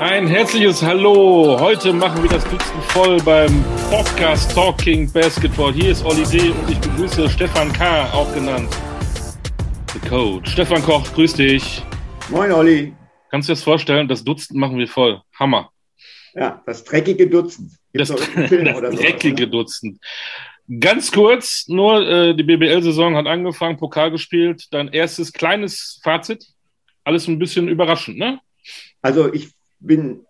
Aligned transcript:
Ein 0.00 0.28
herzliches 0.28 0.82
Hallo. 0.82 1.58
Heute 1.60 1.92
machen 1.92 2.22
wir 2.22 2.30
das 2.30 2.42
Dutzend 2.44 2.82
voll 2.84 3.18
beim 3.18 3.62
Podcast 3.90 4.50
Talking 4.54 5.12
Basketball. 5.12 5.74
Hier 5.74 5.90
ist 5.90 6.02
Olli 6.06 6.22
D. 6.24 6.52
und 6.52 6.70
ich 6.70 6.78
begrüße 6.78 7.28
Stefan 7.28 7.70
K., 7.70 8.10
auch 8.14 8.32
genannt 8.32 8.70
The 9.92 10.08
Coach. 10.08 10.52
Stefan 10.52 10.82
Koch, 10.82 11.04
grüß 11.12 11.34
dich. 11.34 11.82
Moin, 12.30 12.50
Olli. 12.50 12.94
Kannst 13.30 13.50
du 13.50 13.52
dir 13.52 13.56
das 13.56 13.62
vorstellen? 13.62 14.08
Das 14.08 14.24
Dutzend 14.24 14.58
machen 14.58 14.78
wir 14.78 14.88
voll. 14.88 15.20
Hammer. 15.38 15.70
Ja, 16.32 16.62
das 16.64 16.82
dreckige 16.82 17.28
Dutzend. 17.28 17.72
das, 17.92 18.08
das 18.08 18.24
dreckige 18.24 19.36
sowas, 19.36 19.50
Dutzend. 19.50 20.00
Ganz 20.80 21.12
kurz, 21.12 21.68
nur 21.68 22.08
äh, 22.08 22.34
die 22.34 22.44
BBL-Saison 22.44 23.16
hat 23.16 23.26
angefangen, 23.26 23.76
Pokal 23.76 24.10
gespielt. 24.10 24.64
Dein 24.70 24.88
erstes 24.88 25.30
kleines 25.30 26.00
Fazit. 26.02 26.46
Alles 27.04 27.28
ein 27.28 27.38
bisschen 27.38 27.68
überraschend, 27.68 28.16
ne? 28.16 28.40
Also 29.02 29.30
ich 29.32 29.50
bin, 29.80 30.24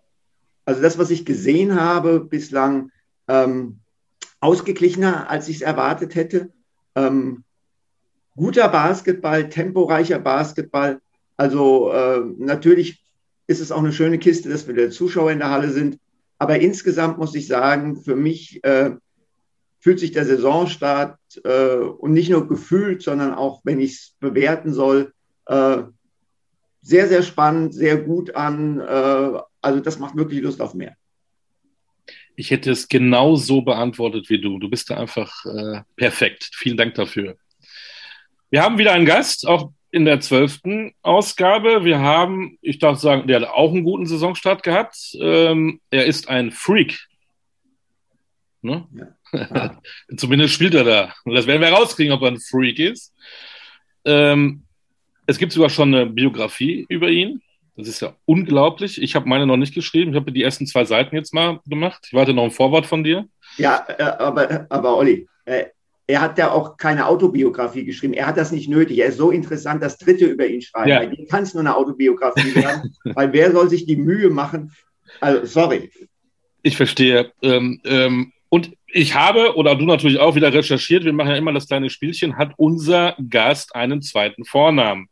also 0.65 0.81
das, 0.81 0.97
was 0.97 1.11
ich 1.11 1.25
gesehen 1.25 1.79
habe, 1.79 2.19
bislang 2.19 2.91
ähm, 3.27 3.79
ausgeglichener, 4.39 5.29
als 5.29 5.47
ich 5.47 5.57
es 5.57 5.61
erwartet 5.61 6.15
hätte. 6.15 6.49
Ähm, 6.95 7.43
guter 8.35 8.67
Basketball, 8.69 9.49
temporeicher 9.49 10.19
Basketball. 10.19 10.99
Also 11.37 11.91
äh, 11.91 12.21
natürlich 12.37 13.05
ist 13.47 13.59
es 13.59 13.71
auch 13.71 13.79
eine 13.79 13.93
schöne 13.93 14.17
Kiste, 14.17 14.49
dass 14.49 14.67
wir 14.67 14.73
der 14.73 14.91
Zuschauer 14.91 15.31
in 15.31 15.39
der 15.39 15.51
Halle 15.51 15.69
sind. 15.69 15.99
Aber 16.37 16.59
insgesamt 16.59 17.17
muss 17.19 17.35
ich 17.35 17.47
sagen, 17.47 18.01
für 18.01 18.15
mich 18.15 18.63
äh, 18.63 18.91
fühlt 19.79 19.99
sich 19.99 20.11
der 20.11 20.25
Saisonstart 20.25 21.17
äh, 21.43 21.75
und 21.75 22.13
nicht 22.13 22.29
nur 22.29 22.47
gefühlt, 22.47 23.01
sondern 23.01 23.33
auch, 23.33 23.61
wenn 23.63 23.79
ich 23.79 23.93
es 23.93 24.15
bewerten 24.19 24.73
soll, 24.73 25.13
äh, 25.47 25.83
sehr, 26.81 27.07
sehr 27.07 27.23
spannend, 27.23 27.73
sehr 27.73 27.97
gut 27.97 28.35
an. 28.35 28.79
Äh, 28.79 29.39
also 29.61 29.79
das 29.79 29.99
macht 29.99 30.15
wirklich 30.15 30.41
Lust 30.41 30.61
auf 30.61 30.73
mehr. 30.73 30.95
Ich 32.35 32.49
hätte 32.49 32.71
es 32.71 32.87
genau 32.87 33.35
so 33.35 33.61
beantwortet 33.61 34.29
wie 34.29 34.41
du. 34.41 34.57
Du 34.57 34.69
bist 34.69 34.89
da 34.89 34.97
einfach 34.97 35.45
äh, 35.45 35.81
perfekt. 35.95 36.49
Vielen 36.53 36.77
Dank 36.77 36.95
dafür. 36.95 37.37
Wir 38.49 38.63
haben 38.63 38.77
wieder 38.77 38.93
einen 38.93 39.05
Gast, 39.05 39.47
auch 39.47 39.71
in 39.91 40.05
der 40.05 40.21
zwölften 40.21 40.93
Ausgabe. 41.01 41.83
Wir 41.83 41.99
haben, 41.99 42.57
ich 42.61 42.79
darf 42.79 42.99
sagen, 42.99 43.27
der 43.27 43.41
hat 43.41 43.49
auch 43.49 43.71
einen 43.71 43.83
guten 43.83 44.05
Saisonstart 44.05 44.63
gehabt. 44.63 45.15
Ähm, 45.19 45.81
er 45.89 46.05
ist 46.05 46.29
ein 46.29 46.51
Freak. 46.51 47.07
Ne? 48.61 48.87
Ja. 49.33 49.81
Zumindest 50.17 50.53
spielt 50.53 50.73
er 50.73 50.83
da. 50.83 51.13
Und 51.25 51.33
das 51.33 51.47
werden 51.47 51.61
wir 51.61 51.69
rauskriegen, 51.69 52.13
ob 52.13 52.21
er 52.21 52.29
ein 52.29 52.39
Freak 52.39 52.79
ist. 52.79 53.13
Ähm, 54.05 54.63
es 55.31 55.37
gibt 55.37 55.53
sogar 55.53 55.69
schon 55.69 55.93
eine 55.93 56.05
Biografie 56.05 56.85
über 56.89 57.09
ihn. 57.09 57.41
Das 57.75 57.87
ist 57.87 58.01
ja 58.01 58.15
unglaublich. 58.25 59.01
Ich 59.01 59.15
habe 59.15 59.27
meine 59.27 59.47
noch 59.47 59.57
nicht 59.57 59.73
geschrieben. 59.73 60.11
Ich 60.11 60.17
habe 60.17 60.31
die 60.31 60.43
ersten 60.43 60.67
zwei 60.67 60.85
Seiten 60.85 61.15
jetzt 61.15 61.33
mal 61.33 61.59
gemacht. 61.65 62.05
Ich 62.07 62.13
warte 62.13 62.33
noch 62.33 62.43
ein 62.43 62.51
Vorwort 62.51 62.85
von 62.85 63.03
dir. 63.03 63.25
Ja, 63.57 63.85
äh, 63.97 64.03
aber, 64.03 64.67
aber 64.69 64.97
Olli, 64.97 65.27
äh, 65.45 65.65
er 66.05 66.21
hat 66.21 66.37
ja 66.37 66.51
auch 66.51 66.75
keine 66.75 67.07
Autobiografie 67.07 67.85
geschrieben. 67.85 68.13
Er 68.13 68.27
hat 68.27 68.37
das 68.37 68.51
nicht 68.51 68.69
nötig. 68.69 68.99
Er 68.99 69.07
ist 69.07 69.17
so 69.17 69.31
interessant, 69.31 69.81
das 69.81 69.97
Dritte 69.97 70.25
über 70.25 70.45
ihn 70.45 70.61
schreiben. 70.61 70.89
Ja. 70.89 70.99
Bei 70.99 71.05
dir 71.07 71.25
kann 71.27 71.43
es 71.43 71.53
nur 71.53 71.61
eine 71.61 71.75
Autobiografie 71.75 72.53
werden, 72.55 72.93
weil 73.03 73.31
wer 73.31 73.51
soll 73.51 73.69
sich 73.69 73.85
die 73.85 73.95
Mühe 73.95 74.29
machen? 74.29 74.73
Also, 75.21 75.45
sorry. 75.45 75.89
Ich 76.63 76.75
verstehe. 76.75 77.31
Ähm, 77.41 77.79
ähm, 77.85 78.33
und 78.49 78.71
ich 78.93 79.15
habe, 79.15 79.55
oder 79.55 79.75
du 79.75 79.85
natürlich 79.85 80.19
auch 80.19 80.35
wieder 80.35 80.53
recherchiert, 80.53 81.03
wir 81.03 81.13
machen 81.13 81.31
ja 81.31 81.37
immer 81.37 81.53
das 81.53 81.67
kleine 81.67 81.89
Spielchen, 81.89 82.37
hat 82.37 82.53
unser 82.57 83.15
Gast 83.29 83.75
einen 83.75 84.01
zweiten 84.01 84.45
Vornamen. 84.45 85.09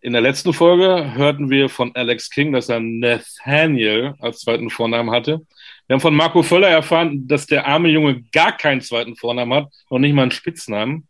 In 0.00 0.12
der 0.12 0.22
letzten 0.22 0.52
Folge 0.52 1.14
hörten 1.14 1.48
wir 1.48 1.68
von 1.68 1.94
Alex 1.94 2.28
King, 2.28 2.52
dass 2.52 2.68
er 2.68 2.80
Nathaniel 2.80 4.14
als 4.18 4.40
zweiten 4.40 4.68
Vornamen 4.68 5.12
hatte. 5.12 5.42
Wir 5.86 5.94
haben 5.94 6.00
von 6.00 6.14
Marco 6.14 6.42
Völler 6.42 6.68
erfahren, 6.68 7.28
dass 7.28 7.46
der 7.46 7.66
arme 7.66 7.88
Junge 7.88 8.22
gar 8.32 8.56
keinen 8.56 8.80
zweiten 8.80 9.14
Vornamen 9.14 9.54
hat, 9.54 9.72
noch 9.90 9.98
nicht 9.98 10.14
mal 10.14 10.22
einen 10.22 10.30
Spitznamen. 10.32 11.06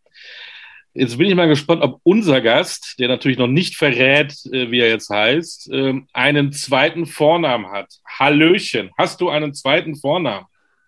Jetzt 0.95 1.17
bin 1.17 1.27
ich 1.27 1.35
mal 1.35 1.49
gespannt, 1.49 1.83
ob 1.83 2.01
unser 2.03 2.43
Gast, 2.43 2.97
der 2.99 3.09
natürlich 3.09 3.39
noch 3.39 3.47
nicht 3.47 3.77
verrät, 3.77 4.35
äh, 4.53 4.71
wie 4.71 4.81
er 4.81 4.91
jetzt 4.91 5.09
heißt, 5.09 5.71
ähm, 5.73 6.07
einen 6.13 6.53
zweiten 6.53 7.07
Vornamen 7.07 7.71
hat. 7.71 7.95
Hallöchen, 8.07 8.91
hast 8.99 9.23
du 9.23 9.31
einen 9.31 9.55
zweiten 9.55 9.97
Vornamen? 9.97 10.45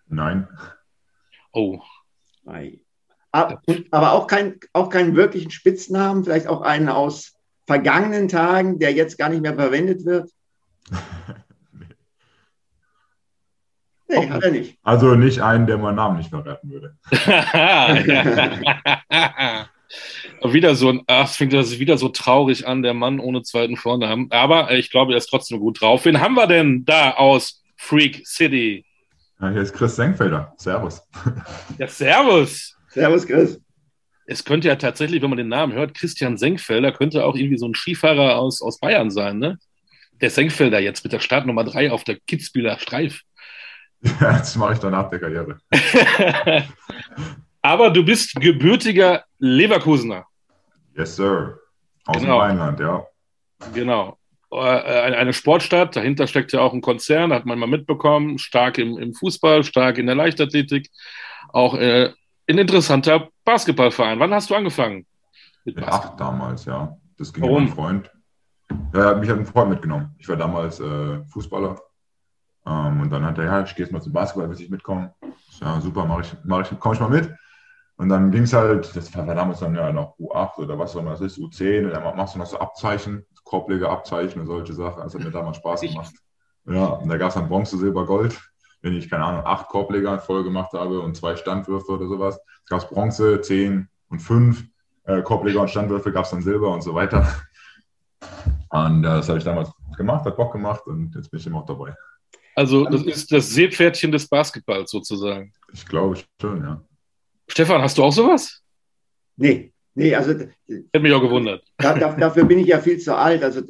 Nein. 0.07 0.47
Oh. 1.55 1.79
Aber 3.91 4.11
auch, 4.11 4.27
kein, 4.27 4.59
auch 4.73 4.89
keinen 4.89 5.15
wirklichen 5.15 5.51
Spitznamen, 5.51 6.23
vielleicht 6.23 6.47
auch 6.47 6.61
einen 6.61 6.89
aus 6.89 7.33
vergangenen 7.65 8.27
Tagen, 8.27 8.77
der 8.77 8.93
jetzt 8.93 9.17
gar 9.17 9.29
nicht 9.29 9.41
mehr 9.41 9.55
verwendet 9.55 10.05
wird? 10.05 10.29
nee, 14.07 14.17
okay. 14.17 14.29
hat 14.29 14.43
er 14.43 14.51
nicht. 14.51 14.77
Also 14.83 15.15
nicht 15.15 15.41
einen, 15.41 15.65
der 15.65 15.77
meinen 15.77 15.95
Namen 15.95 16.17
nicht 16.17 16.29
verraten 16.29 16.69
würde. 16.69 16.97
wieder 20.43 20.75
so 20.75 20.89
ein, 20.89 21.01
ach, 21.07 21.29
fängt 21.29 21.53
das 21.53 21.79
wieder 21.79 21.97
so 21.97 22.09
traurig 22.09 22.67
an, 22.67 22.83
der 22.83 22.93
Mann 22.93 23.19
ohne 23.19 23.43
zweiten 23.43 23.77
Vornamen. 23.77 24.29
Aber 24.31 24.71
ich 24.71 24.91
glaube, 24.91 25.13
er 25.13 25.17
ist 25.17 25.27
trotzdem 25.27 25.59
gut 25.59 25.81
drauf. 25.81 26.05
Wen 26.05 26.19
haben 26.19 26.35
wir 26.35 26.47
denn 26.47 26.85
da 26.85 27.11
aus 27.11 27.63
Freak 27.77 28.27
City? 28.27 28.85
Ja, 29.41 29.49
hier 29.49 29.61
ist 29.61 29.73
Chris 29.73 29.95
Senkfelder. 29.95 30.53
Servus. 30.57 31.01
Ja, 31.77 31.87
servus. 31.87 32.75
Servus, 32.89 33.27
Chris. 33.27 33.59
Es 34.27 34.43
könnte 34.43 34.67
ja 34.69 34.75
tatsächlich, 34.75 35.21
wenn 35.21 35.29
man 35.29 35.37
den 35.37 35.49
Namen 35.49 35.73
hört, 35.73 35.93
Christian 35.93 36.37
Senkfelder 36.37 36.91
könnte 36.91 37.25
auch 37.25 37.35
irgendwie 37.35 37.57
so 37.57 37.67
ein 37.67 37.75
Skifahrer 37.75 38.37
aus, 38.37 38.61
aus 38.61 38.79
Bayern 38.79 39.11
sein, 39.11 39.37
ne? 39.37 39.59
Der 40.21 40.29
Senkfelder 40.29 40.79
jetzt 40.79 41.03
mit 41.03 41.13
der 41.13 41.19
Startnummer 41.19 41.63
3 41.65 41.91
auf 41.91 42.03
der 42.05 42.17
Kitzbühler 42.25 42.79
Streif. 42.79 43.21
Ja, 44.01 44.37
das 44.37 44.55
mache 44.55 44.73
ich 44.73 44.79
dann 44.79 44.91
nach 44.91 45.09
der 45.09 45.19
Karriere. 45.19 45.57
Aber 47.61 47.89
du 47.89 48.03
bist 48.03 48.35
gebürtiger 48.35 49.25
Leverkusener. 49.39 50.25
Yes, 50.95 51.15
sir. 51.15 51.59
Aus 52.05 52.17
genau. 52.17 52.37
dem 52.37 52.41
Rheinland, 52.41 52.79
ja. 52.79 53.05
Genau. 53.73 54.17
Äh, 54.57 55.15
eine 55.15 55.33
Sportstadt, 55.33 55.95
dahinter 55.95 56.27
steckt 56.27 56.51
ja 56.51 56.61
auch 56.61 56.73
ein 56.73 56.81
Konzern, 56.81 57.33
hat 57.33 57.45
man 57.45 57.59
mal 57.59 57.67
mitbekommen, 57.67 58.37
stark 58.37 58.77
im, 58.77 58.97
im 58.97 59.13
Fußball, 59.13 59.63
stark 59.63 59.97
in 59.97 60.05
der 60.05 60.15
Leichtathletik, 60.15 60.89
auch 61.49 61.75
äh, 61.75 62.11
ein 62.47 62.57
interessanter 62.57 63.29
Basketballverein. 63.43 64.19
Wann 64.19 64.33
hast 64.33 64.49
du 64.49 64.55
angefangen? 64.55 65.05
Mit 65.63 65.81
Acht 65.81 66.19
damals, 66.19 66.65
ja. 66.65 66.95
Das 67.17 67.33
ging 67.33 67.43
Warum? 67.43 67.65
mein 67.65 67.73
Freund. 67.73 68.11
Ja, 68.93 69.15
mich 69.15 69.29
hat 69.29 69.37
ein 69.37 69.45
Freund 69.45 69.69
mitgenommen. 69.69 70.15
Ich 70.17 70.27
war 70.27 70.35
damals 70.35 70.79
äh, 70.79 71.23
Fußballer. 71.25 71.79
Ähm, 72.65 73.01
und 73.01 73.09
dann 73.09 73.25
hat 73.25 73.37
er, 73.37 73.45
ja, 73.45 73.63
ich 73.63 73.75
gehe 73.75 73.85
jetzt 73.85 73.91
mal 73.91 74.01
zum 74.01 74.13
Basketball, 74.13 74.49
will 74.49 74.59
ich 74.59 74.69
mitkommen. 74.69 75.11
Ja, 75.61 75.79
super, 75.81 76.05
mach 76.05 76.21
ich, 76.21 76.35
mach 76.43 76.69
ich, 76.69 76.79
komme 76.79 76.95
ich 76.95 77.01
mal 77.01 77.09
mit. 77.09 77.33
Und 77.97 78.09
dann 78.09 78.31
ging 78.31 78.43
es 78.43 78.53
halt, 78.53 78.93
das 78.95 79.15
war 79.15 79.25
damals 79.25 79.59
dann 79.59 79.75
ja 79.75 79.91
noch 79.93 80.17
U8 80.19 80.57
oder 80.57 80.77
was 80.77 80.95
auch 80.95 80.99
immer 80.99 81.11
das 81.11 81.21
ist, 81.21 81.37
U10, 81.37 81.85
und 81.85 81.91
dann 81.91 82.17
machst 82.17 82.35
du 82.35 82.39
noch 82.39 82.45
so 82.45 82.59
Abzeichen. 82.59 83.25
Korbleger 83.45 83.89
Abzeichen 83.89 84.41
und 84.41 84.47
solche 84.47 84.73
Sachen. 84.73 85.01
Das 85.03 85.13
hat 85.13 85.23
mir 85.23 85.31
damals 85.31 85.57
Spaß 85.57 85.81
gemacht. 85.81 86.13
Ja, 86.65 86.85
und 86.87 87.07
da 87.07 87.17
gab 87.17 87.29
es 87.29 87.35
dann 87.35 87.47
Bronze, 87.47 87.77
Silber, 87.77 88.05
Gold. 88.05 88.37
Wenn 88.81 88.93
ich, 88.93 89.09
keine 89.09 89.23
Ahnung, 89.23 89.45
acht 89.45 89.69
Korbleger 89.69 90.19
voll 90.19 90.43
gemacht 90.43 90.73
habe 90.73 90.99
und 90.99 91.15
zwei 91.15 91.35
Standwürfe 91.35 91.91
oder 91.91 92.07
sowas. 92.07 92.39
Es 92.63 92.69
gab 92.69 92.89
Bronze, 92.89 93.39
zehn 93.41 93.87
und 94.09 94.19
fünf. 94.19 94.65
Äh, 95.05 95.21
Korbleger 95.21 95.61
und 95.61 95.69
Standwürfe 95.69 96.11
gab 96.11 96.25
es 96.25 96.31
dann 96.31 96.41
Silber 96.41 96.71
und 96.73 96.81
so 96.81 96.93
weiter. 96.93 97.27
Und 98.69 99.03
äh, 99.03 99.07
das 99.07 99.29
habe 99.29 99.37
ich 99.37 99.43
damals 99.43 99.71
gemacht, 99.95 100.25
hat 100.25 100.35
Bock 100.35 100.51
gemacht 100.51 100.85
und 100.87 101.15
jetzt 101.15 101.29
bin 101.29 101.39
ich 101.39 101.47
immer 101.47 101.59
auch 101.59 101.65
dabei. 101.65 101.95
Also, 102.55 102.85
das 102.85 103.03
ist 103.03 103.31
das 103.31 103.49
Seepferdchen 103.49 104.11
des 104.11 104.27
Basketballs 104.27 104.89
sozusagen. 104.89 105.53
Ich 105.73 105.85
glaube 105.85 106.17
schon, 106.41 106.63
ja. 106.63 106.81
Stefan, 107.47 107.81
hast 107.81 107.97
du 107.97 108.03
auch 108.03 108.13
sowas? 108.13 108.61
Nee, 109.35 109.73
Nee, 109.95 110.13
also. 110.13 110.33
Hätte 110.33 110.99
mich 110.99 111.13
auch 111.13 111.21
gewundert. 111.21 111.63
Da, 111.77 111.97
da, 111.97 112.13
dafür 112.13 112.43
bin 112.43 112.59
ich 112.59 112.67
ja 112.67 112.79
viel 112.79 112.99
zu 112.99 113.15
alt. 113.15 113.43
Also 113.43 113.61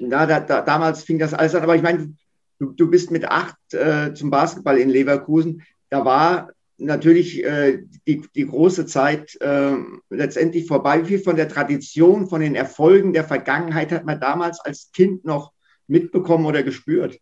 da, 0.00 0.26
da, 0.26 0.60
damals 0.62 1.04
fing 1.04 1.18
das 1.18 1.34
alles 1.34 1.54
an. 1.54 1.62
Aber 1.62 1.76
ich 1.76 1.82
meine, 1.82 2.14
du, 2.58 2.72
du 2.72 2.90
bist 2.90 3.10
mit 3.10 3.24
acht 3.24 3.56
äh, 3.72 4.12
zum 4.12 4.30
Basketball 4.30 4.78
in 4.78 4.90
Leverkusen. 4.90 5.62
Da 5.88 6.04
war 6.04 6.50
natürlich 6.78 7.44
äh, 7.44 7.82
die, 8.06 8.22
die 8.34 8.46
große 8.46 8.86
Zeit 8.86 9.40
äh, 9.40 9.76
letztendlich 10.08 10.66
vorbei. 10.66 11.02
Wie 11.02 11.08
viel 11.08 11.18
von 11.20 11.36
der 11.36 11.48
Tradition, 11.48 12.26
von 12.26 12.40
den 12.40 12.54
Erfolgen 12.54 13.12
der 13.12 13.24
Vergangenheit 13.24 13.92
hat 13.92 14.04
man 14.04 14.20
damals 14.20 14.60
als 14.60 14.90
Kind 14.92 15.24
noch 15.24 15.52
mitbekommen 15.86 16.46
oder 16.46 16.62
gespürt? 16.62 17.18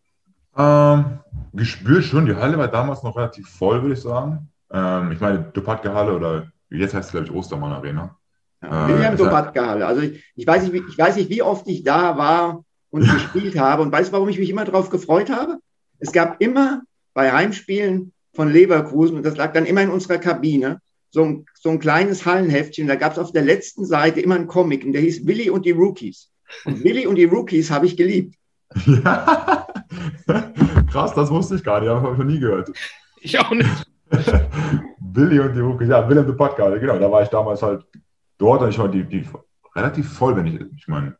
Ähm, 0.56 1.20
gespürt 1.52 2.04
schon. 2.04 2.26
Die 2.26 2.34
Halle 2.34 2.56
war 2.56 2.69
damals 2.69 3.02
noch 3.02 3.16
relativ 3.16 3.49
voll, 3.49 3.82
würde 3.82 3.94
ich 3.94 4.00
sagen. 4.00 4.49
Ähm, 4.72 5.12
ich 5.12 5.20
meine, 5.20 5.40
Dupatke 5.52 5.93
Halle 5.93 6.14
oder 6.14 6.52
Jetzt 6.70 6.94
heißt 6.94 7.06
es, 7.06 7.12
glaube 7.12 7.26
ich, 7.26 7.32
Ostermann 7.32 7.73
Arena. 7.73 8.17
Ja, 8.62 8.88
William 8.88 9.15
äh, 9.15 9.17
Sobatka-Halle. 9.17 9.87
Also 9.87 10.03
ich, 10.03 10.25
ich, 10.35 10.47
weiß 10.47 10.69
nicht, 10.69 10.85
ich 10.88 10.99
weiß 10.99 11.17
nicht, 11.17 11.31
wie 11.31 11.43
oft 11.43 11.67
ich 11.69 11.85
da 11.85 12.17
war 12.19 12.65
und 12.91 13.03
gespielt 13.12 13.59
habe. 13.59 13.82
Und 13.82 13.93
weißt 13.93 14.09
du, 14.09 14.12
warum 14.12 14.29
ich 14.29 14.38
mich 14.38 14.50
immer 14.50 14.65
darauf 14.65 14.91
gefreut 14.91 15.31
habe? 15.31 15.59
Es 15.99 16.12
gab 16.12 16.41
immer 16.41 16.82
bei 17.15 17.32
Heimspielen 17.32 18.12
von 18.35 18.53
Leverkusen, 18.53 19.17
und 19.17 19.26
das 19.26 19.37
lag 19.37 19.53
dann 19.53 19.67
immer 19.67 19.82
in 19.82 19.91
unserer 19.91 20.19
Kabine, 20.19 20.81
so 21.11 21.25
ein, 21.25 21.47
so 21.55 21.70
ein 21.70 21.79
kleines 21.79 22.26
Hallenheftchen. 22.26 22.87
Da 22.87 22.94
gab 22.94 23.12
es 23.12 23.19
auf 23.19 23.32
der 23.32 23.43
letzten 23.43 23.85
Seite 23.85 24.21
immer 24.21 24.37
einen 24.37 24.47
Comic, 24.47 24.85
und 24.85 24.93
der 24.93 25.00
hieß 25.00 25.26
Willy 25.26 25.50
und 25.50 25.64
die 25.64 25.73
Rookies. 25.73 26.31
Und 26.64 26.85
Willy 26.85 27.06
und 27.06 27.17
die 27.17 27.25
Rookies 27.25 27.71
habe 27.71 27.87
ich 27.87 27.97
geliebt. 27.97 28.35
Ja, 28.87 29.67
Krass, 30.91 31.14
das 31.14 31.31
wusste 31.31 31.56
ich 31.56 31.64
gar 31.64 31.81
nicht, 31.81 31.88
habe 31.88 32.12
ich 32.12 32.19
noch 32.19 32.25
nie 32.25 32.38
gehört. 32.38 32.71
Ich 33.21 33.38
auch 33.38 33.50
nicht. 33.50 33.69
Billy 34.99 35.40
und 35.40 35.55
die 35.55 35.62
Hucke, 35.62 35.84
ja, 35.84 36.08
Willem 36.08 36.26
de 36.26 36.34
Podcast, 36.34 36.81
genau, 36.81 36.99
da 36.99 37.10
war 37.10 37.22
ich 37.22 37.28
damals 37.28 37.62
halt 37.62 37.84
dort 38.38 38.62
und 38.62 38.70
ich 38.70 38.78
war 38.78 38.88
die, 38.88 39.05
die 39.05 39.28
relativ 39.75 40.12
voll, 40.12 40.37
wenn 40.37 40.46
ich, 40.46 40.60
ich 40.76 40.88
meine, 40.88 41.16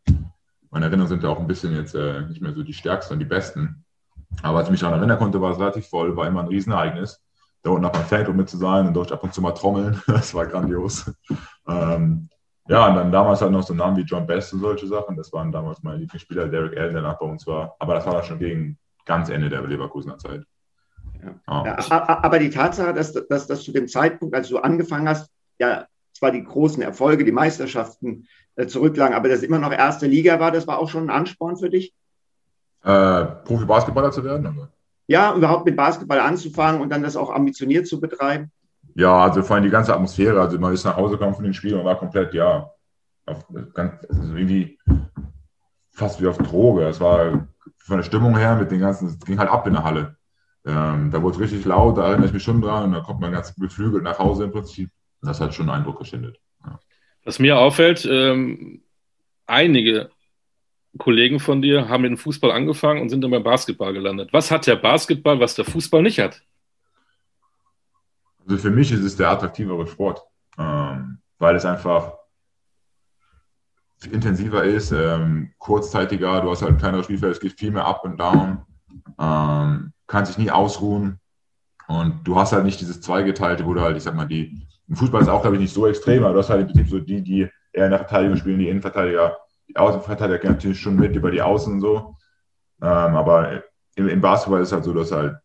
meine 0.71 0.87
Erinnerungen 0.87 1.09
sind 1.09 1.23
ja 1.23 1.31
auch 1.31 1.39
ein 1.39 1.47
bisschen 1.47 1.75
jetzt 1.75 1.95
äh, 1.95 2.23
nicht 2.23 2.41
mehr 2.41 2.53
so 2.53 2.63
die 2.63 2.73
stärksten 2.73 3.15
und 3.15 3.21
die 3.21 3.25
besten. 3.25 3.85
Aber 4.43 4.59
als 4.59 4.69
ich 4.69 4.73
mich 4.73 4.81
daran 4.81 4.99
erinnern 4.99 5.19
konnte, 5.19 5.41
war 5.41 5.53
es 5.53 5.59
relativ 5.59 5.89
voll, 5.89 6.17
war 6.17 6.27
immer 6.27 6.41
ein 6.41 6.49
Riesenereignis. 6.49 7.23
Da 7.63 7.71
unten 7.71 7.87
auf 7.87 7.95
einem 7.95 8.05
Fanclub 8.05 8.37
mit 8.37 8.49
zu 8.49 8.57
sein 8.57 8.87
und 8.87 8.95
dort 8.95 9.11
ab 9.11 9.23
und 9.25 9.35
zu 9.35 9.41
mal 9.41 9.53
trommeln, 9.53 10.01
das 10.07 10.35
war 10.35 10.47
grandios. 10.47 11.11
Ähm, 11.67 12.29
ja, 12.69 12.87
und 12.87 12.97
dann 12.97 13.11
damals 13.11 13.41
halt 13.41 13.51
noch 13.51 13.63
so 13.63 13.73
Namen 13.73 13.97
wie 13.97 14.03
John 14.03 14.27
Best 14.27 14.53
und 14.53 14.61
solche 14.61 14.87
Sachen. 14.87 15.17
Das 15.17 15.33
waren 15.33 15.51
damals 15.51 15.83
meine 15.83 15.99
Lieblingsspieler, 15.99 16.49
Derek 16.49 16.77
Allen, 16.77 16.93
der 16.93 17.03
nach 17.03 17.19
bei 17.19 17.27
uns 17.27 17.47
war. 17.47 17.75
Aber 17.79 17.95
das 17.95 18.05
war 18.05 18.13
dann 18.13 18.25
schon 18.25 18.39
gegen 18.39 18.79
ganz 19.07 19.31
Ende 19.31 19.49
der 19.49 19.63
Leverkusener 19.63 20.19
Zeit. 20.19 20.45
Ja. 21.23 21.35
Oh. 21.47 21.67
Ja, 21.67 22.23
aber 22.23 22.39
die 22.39 22.51
Tatsache, 22.51 22.95
dass, 22.95 23.13
dass, 23.13 23.47
dass 23.47 23.63
zu 23.63 23.73
dem 23.73 23.89
Zeitpunkt, 23.89 24.35
als 24.35 24.49
du 24.49 24.59
angefangen 24.59 25.09
hast, 25.09 25.31
ja 25.59 25.87
zwar 26.19 26.31
die 26.33 26.45
großen 26.45 26.83
Erfolge, 26.83 27.25
die 27.25 27.33
Meisterschaften 27.33 28.27
äh, 28.57 28.67
zurücklagen, 28.67 29.15
aber 29.15 29.29
das 29.29 29.43
immer 29.43 29.59
noch 29.59 29.73
erste 29.73 30.07
Liga 30.07 30.41
war, 30.41 30.51
das 30.51 30.67
war 30.67 30.79
auch 30.79 30.89
schon 30.89 31.05
ein 31.05 31.17
Ansporn 31.17 31.57
für 31.57 31.71
dich? 31.71 31.95
Äh, 32.83 33.25
Profi-Basketballer 33.45 34.11
zu 34.11 34.25
werden? 34.25 34.47
Oder? 34.47 34.69
Ja, 35.07 35.35
überhaupt 35.35 35.65
mit 35.65 35.77
Basketball 35.77 36.21
anzufangen 36.21 36.81
und 36.81 36.91
dann 36.91 37.03
das 37.03 37.17
auch 37.17 37.31
ambitioniert 37.31 37.87
zu 37.87 38.01
betreiben. 38.01 38.51
Ja, 38.95 39.23
also 39.23 39.43
vor 39.43 39.57
allem 39.57 39.65
die 39.65 39.71
ganze 39.71 39.95
Atmosphäre. 39.95 40.41
Also 40.41 40.59
man 40.59 40.73
ist 40.73 40.85
nach 40.85 40.97
Hause 40.97 41.15
gekommen 41.15 41.35
von 41.35 41.45
den 41.45 41.55
Spielen 41.55 41.79
und 41.79 41.85
war 41.85 41.99
komplett, 41.99 42.35
ja, 42.35 42.71
auf, 43.27 43.47
ganz, 43.75 44.05
also 44.09 44.35
irgendwie 44.35 44.79
fast 45.93 46.21
wie 46.21 46.27
auf 46.27 46.39
Droge. 46.39 46.87
Es 46.87 47.01
war 47.01 47.49
von 47.79 47.97
der 47.97 48.05
Stimmung 48.05 48.37
her 48.37 48.57
mit 48.57 48.71
den 48.71 48.81
ganzen, 48.81 49.09
es 49.09 49.19
ging 49.21 49.39
halt 49.39 49.51
ab 49.51 49.67
in 49.67 49.75
der 49.75 49.85
Halle. 49.85 50.17
Ähm, 50.65 51.11
da 51.11 51.23
wurde 51.23 51.37
es 51.37 51.43
richtig 51.43 51.65
laut, 51.65 51.97
da 51.97 52.09
erinnere 52.09 52.27
ich 52.27 52.33
mich 52.33 52.43
schon 52.43 52.61
dran 52.61 52.85
und 52.85 52.93
da 52.93 53.01
kommt 53.01 53.21
man 53.21 53.33
ganz 53.33 53.55
beflügelt 53.55 54.03
nach 54.03 54.19
Hause 54.19 54.45
im 54.45 54.53
Prinzip. 54.53 54.91
Das 55.23 55.41
hat 55.41 55.55
schon 55.55 55.69
einen 55.69 55.79
Eindruck 55.79 55.99
geschindet. 55.99 56.39
Ja. 56.65 56.79
Was 57.25 57.39
mir 57.39 57.59
auffällt, 57.59 58.07
ähm, 58.11 58.83
einige 59.47 60.11
Kollegen 60.99 61.41
von 61.41 61.63
dir 61.63 61.89
haben 61.89 62.03
mit 62.03 62.11
dem 62.11 62.19
Fußball 62.19 62.51
angefangen 62.51 63.03
und 63.03 63.09
sind 63.09 63.23
dann 63.23 63.31
beim 63.31 63.43
Basketball 63.43 63.93
gelandet. 63.93 64.31
Was 64.33 64.51
hat 64.51 64.67
der 64.67 64.77
Basketball, 64.77 65.41
was 65.41 65.55
der 65.55 65.65
Fußball 65.65 66.03
nicht 66.03 66.19
hat? 66.19 66.43
Also 68.41 68.59
für 68.59 68.71
mich 68.71 68.91
ist 68.93 69.03
es 69.03 69.17
der 69.17 69.31
attraktivere 69.31 69.87
Sport, 69.87 70.23
ähm, 70.59 71.19
weil 71.39 71.57
es 71.57 71.65
einfach 71.65 72.15
intensiver 74.11 74.65
ist, 74.65 74.93
ähm, 74.93 75.53
kurzzeitiger, 75.59 76.41
du 76.41 76.51
hast 76.51 76.63
halt 76.63 76.73
ein 76.73 76.79
kleineres 76.79 77.07
Spielfeld, 77.07 77.33
es 77.33 77.41
geht 77.41 77.59
viel 77.59 77.73
mehr 77.73 77.85
up 77.85 78.05
und 78.05 78.19
down, 78.19 78.63
ähm, 79.19 79.93
kann 80.09 80.27
sich 80.27 80.39
nie 80.39 80.51
ausruhen 80.51 81.21
und 81.87 82.27
du 82.27 82.37
hast 82.37 82.53
halt 82.53 82.65
nicht 82.65 82.81
dieses 82.81 83.01
Zweigeteilte, 83.01 83.65
wo 83.65 83.75
du 83.75 83.81
halt, 83.81 83.97
ich 83.97 84.03
sag 84.03 84.15
mal, 84.15 84.27
die, 84.27 84.67
im 84.89 84.97
Fußball 84.97 85.23
ist 85.23 85.29
auch, 85.29 85.43
glaube 85.43 85.57
ich, 85.57 85.63
nicht 85.63 85.75
so 85.75 85.87
extrem, 85.87 86.25
aber 86.25 86.33
du 86.33 86.41
hast 86.41 86.51
halt 86.51 86.63
im 86.63 86.67
Prinzip 86.67 86.89
so 86.89 86.99
die, 86.99 87.23
die 87.23 87.49
eher 87.73 87.85
in 87.85 87.91
der 87.91 88.01
Verteidigung 88.01 88.37
spielen, 88.37 88.59
die 88.59 88.69
Innenverteidiger, 88.69 89.39
die 89.69 89.77
Außenverteidiger 89.77 90.39
gehen 90.39 90.53
natürlich 90.53 90.81
schon 90.81 90.97
mit 90.97 91.15
über 91.15 91.31
die 91.31 91.43
Außen 91.43 91.75
und 91.75 91.81
so, 91.81 92.17
ähm, 92.83 93.17
aber 93.17 93.63
im, 93.97 94.09
im 94.09 94.21
Basketball 94.21 94.63
ist 94.63 94.73
halt 94.73 94.85
so, 94.85 94.93
dass 94.93 95.13
halt, 95.13 95.37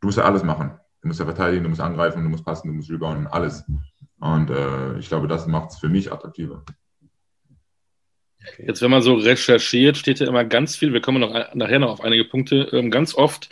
du 0.00 0.06
musst 0.06 0.18
ja 0.18 0.24
alles 0.24 0.44
machen. 0.44 0.78
Du 1.02 1.08
musst 1.08 1.20
ja 1.20 1.26
verteidigen, 1.26 1.62
du 1.62 1.68
musst 1.68 1.80
angreifen, 1.80 2.22
du 2.24 2.28
musst 2.28 2.44
passen, 2.44 2.68
du 2.68 2.74
musst 2.74 2.90
rebounden, 2.90 3.28
alles. 3.28 3.64
Und 4.18 4.50
äh, 4.50 4.98
ich 4.98 5.08
glaube, 5.08 5.28
das 5.28 5.46
macht 5.46 5.70
es 5.70 5.78
für 5.78 5.88
mich 5.88 6.12
attraktiver. 6.12 6.64
Jetzt, 8.58 8.82
wenn 8.82 8.90
man 8.90 9.02
so 9.02 9.14
recherchiert, 9.14 9.96
steht 9.96 10.20
ja 10.20 10.26
immer 10.26 10.44
ganz 10.44 10.76
viel, 10.76 10.92
wir 10.92 11.00
kommen 11.00 11.20
noch 11.20 11.54
nachher 11.54 11.78
noch 11.78 11.90
auf 11.90 12.00
einige 12.00 12.24
Punkte, 12.24 12.68
ähm, 12.72 12.90
ganz 12.90 13.14
oft, 13.14 13.50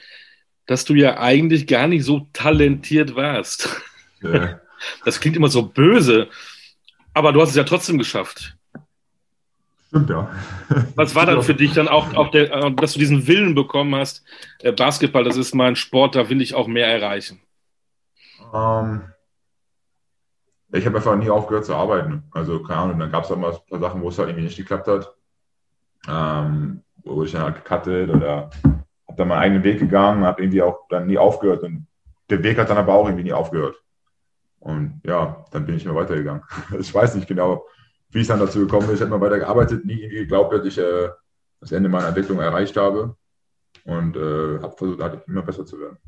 dass 0.66 0.84
du 0.84 0.94
ja 0.94 1.18
eigentlich 1.18 1.66
gar 1.66 1.88
nicht 1.88 2.04
so 2.04 2.26
talentiert 2.32 3.14
warst. 3.14 3.68
Ja. 4.22 4.60
Das 5.06 5.18
klingt 5.18 5.36
immer 5.36 5.48
so 5.48 5.62
böse, 5.62 6.28
aber 7.14 7.32
du 7.32 7.40
hast 7.40 7.50
es 7.50 7.56
ja 7.56 7.64
trotzdem 7.64 7.96
geschafft. 7.96 8.54
Stimmt, 9.88 10.10
ja. 10.10 10.28
Was 10.94 11.14
war 11.14 11.24
dann 11.24 11.42
für 11.42 11.54
dich 11.54 11.72
dann 11.72 11.88
auch, 11.88 12.12
auch 12.14 12.30
der, 12.30 12.52
äh, 12.52 12.74
dass 12.74 12.92
du 12.92 12.98
diesen 12.98 13.26
Willen 13.26 13.54
bekommen 13.54 13.94
hast, 13.94 14.24
äh, 14.58 14.72
Basketball, 14.72 15.24
das 15.24 15.38
ist 15.38 15.54
mein 15.54 15.76
Sport, 15.76 16.16
da 16.16 16.28
will 16.28 16.42
ich 16.42 16.54
auch 16.54 16.66
mehr 16.66 16.88
erreichen? 16.88 17.40
Ähm, 18.52 19.02
ich 20.72 20.84
habe 20.84 20.96
einfach 20.96 21.16
nie 21.16 21.30
aufgehört 21.30 21.64
zu 21.64 21.74
arbeiten. 21.74 22.24
Also, 22.32 22.62
keine 22.62 22.80
Ahnung, 22.80 22.98
dann 22.98 23.12
gab 23.12 23.24
es 23.24 23.30
auch 23.30 23.36
mal 23.36 23.52
ein 23.52 23.58
paar 23.70 23.78
Sachen, 23.78 24.02
wo 24.02 24.08
es 24.08 24.18
halt 24.18 24.28
irgendwie 24.28 24.46
nicht 24.46 24.56
geklappt 24.56 24.88
hat. 24.88 25.14
Ähm, 26.08 26.82
wo 27.04 27.22
ich 27.22 27.32
dann 27.32 27.42
halt 27.42 27.64
gecuttet 27.64 28.10
oder 28.10 28.50
habe 29.06 29.18
dann 29.18 29.28
meinen 29.28 29.42
eigenen 29.42 29.64
Weg 29.64 29.78
gegangen, 29.78 30.24
habe 30.24 30.42
irgendwie 30.42 30.62
auch 30.62 30.88
dann 30.88 31.06
nie 31.06 31.18
aufgehört. 31.18 31.62
Und 31.62 31.86
der 32.30 32.42
Weg 32.42 32.58
hat 32.58 32.70
dann 32.70 32.78
aber 32.78 32.94
auch 32.94 33.06
irgendwie 33.06 33.24
nie 33.24 33.32
aufgehört. 33.32 33.76
Und 34.60 35.00
ja, 35.04 35.44
dann 35.50 35.66
bin 35.66 35.76
ich 35.76 35.84
immer 35.84 35.94
weitergegangen. 35.94 36.42
ich 36.78 36.92
weiß 36.92 37.14
nicht 37.14 37.28
genau, 37.28 37.66
wie 38.10 38.20
es 38.20 38.28
dann 38.28 38.40
dazu 38.40 38.60
gekommen 38.60 38.88
ist. 38.88 38.94
Ich 38.94 39.00
habe 39.00 39.10
mal 39.10 39.20
weiter 39.20 39.38
gearbeitet, 39.38 39.84
nie 39.84 40.08
geglaubt, 40.08 40.54
dass 40.54 40.64
ich 40.64 40.78
äh, 40.78 41.10
das 41.60 41.72
Ende 41.72 41.88
meiner 41.88 42.08
Entwicklung 42.08 42.38
erreicht 42.40 42.76
habe 42.76 43.16
und 43.84 44.16
äh, 44.16 44.60
habe 44.62 44.74
versucht, 44.76 45.00
halt 45.00 45.22
immer 45.26 45.42
besser 45.42 45.66
zu 45.66 45.78
werden. 45.80 45.98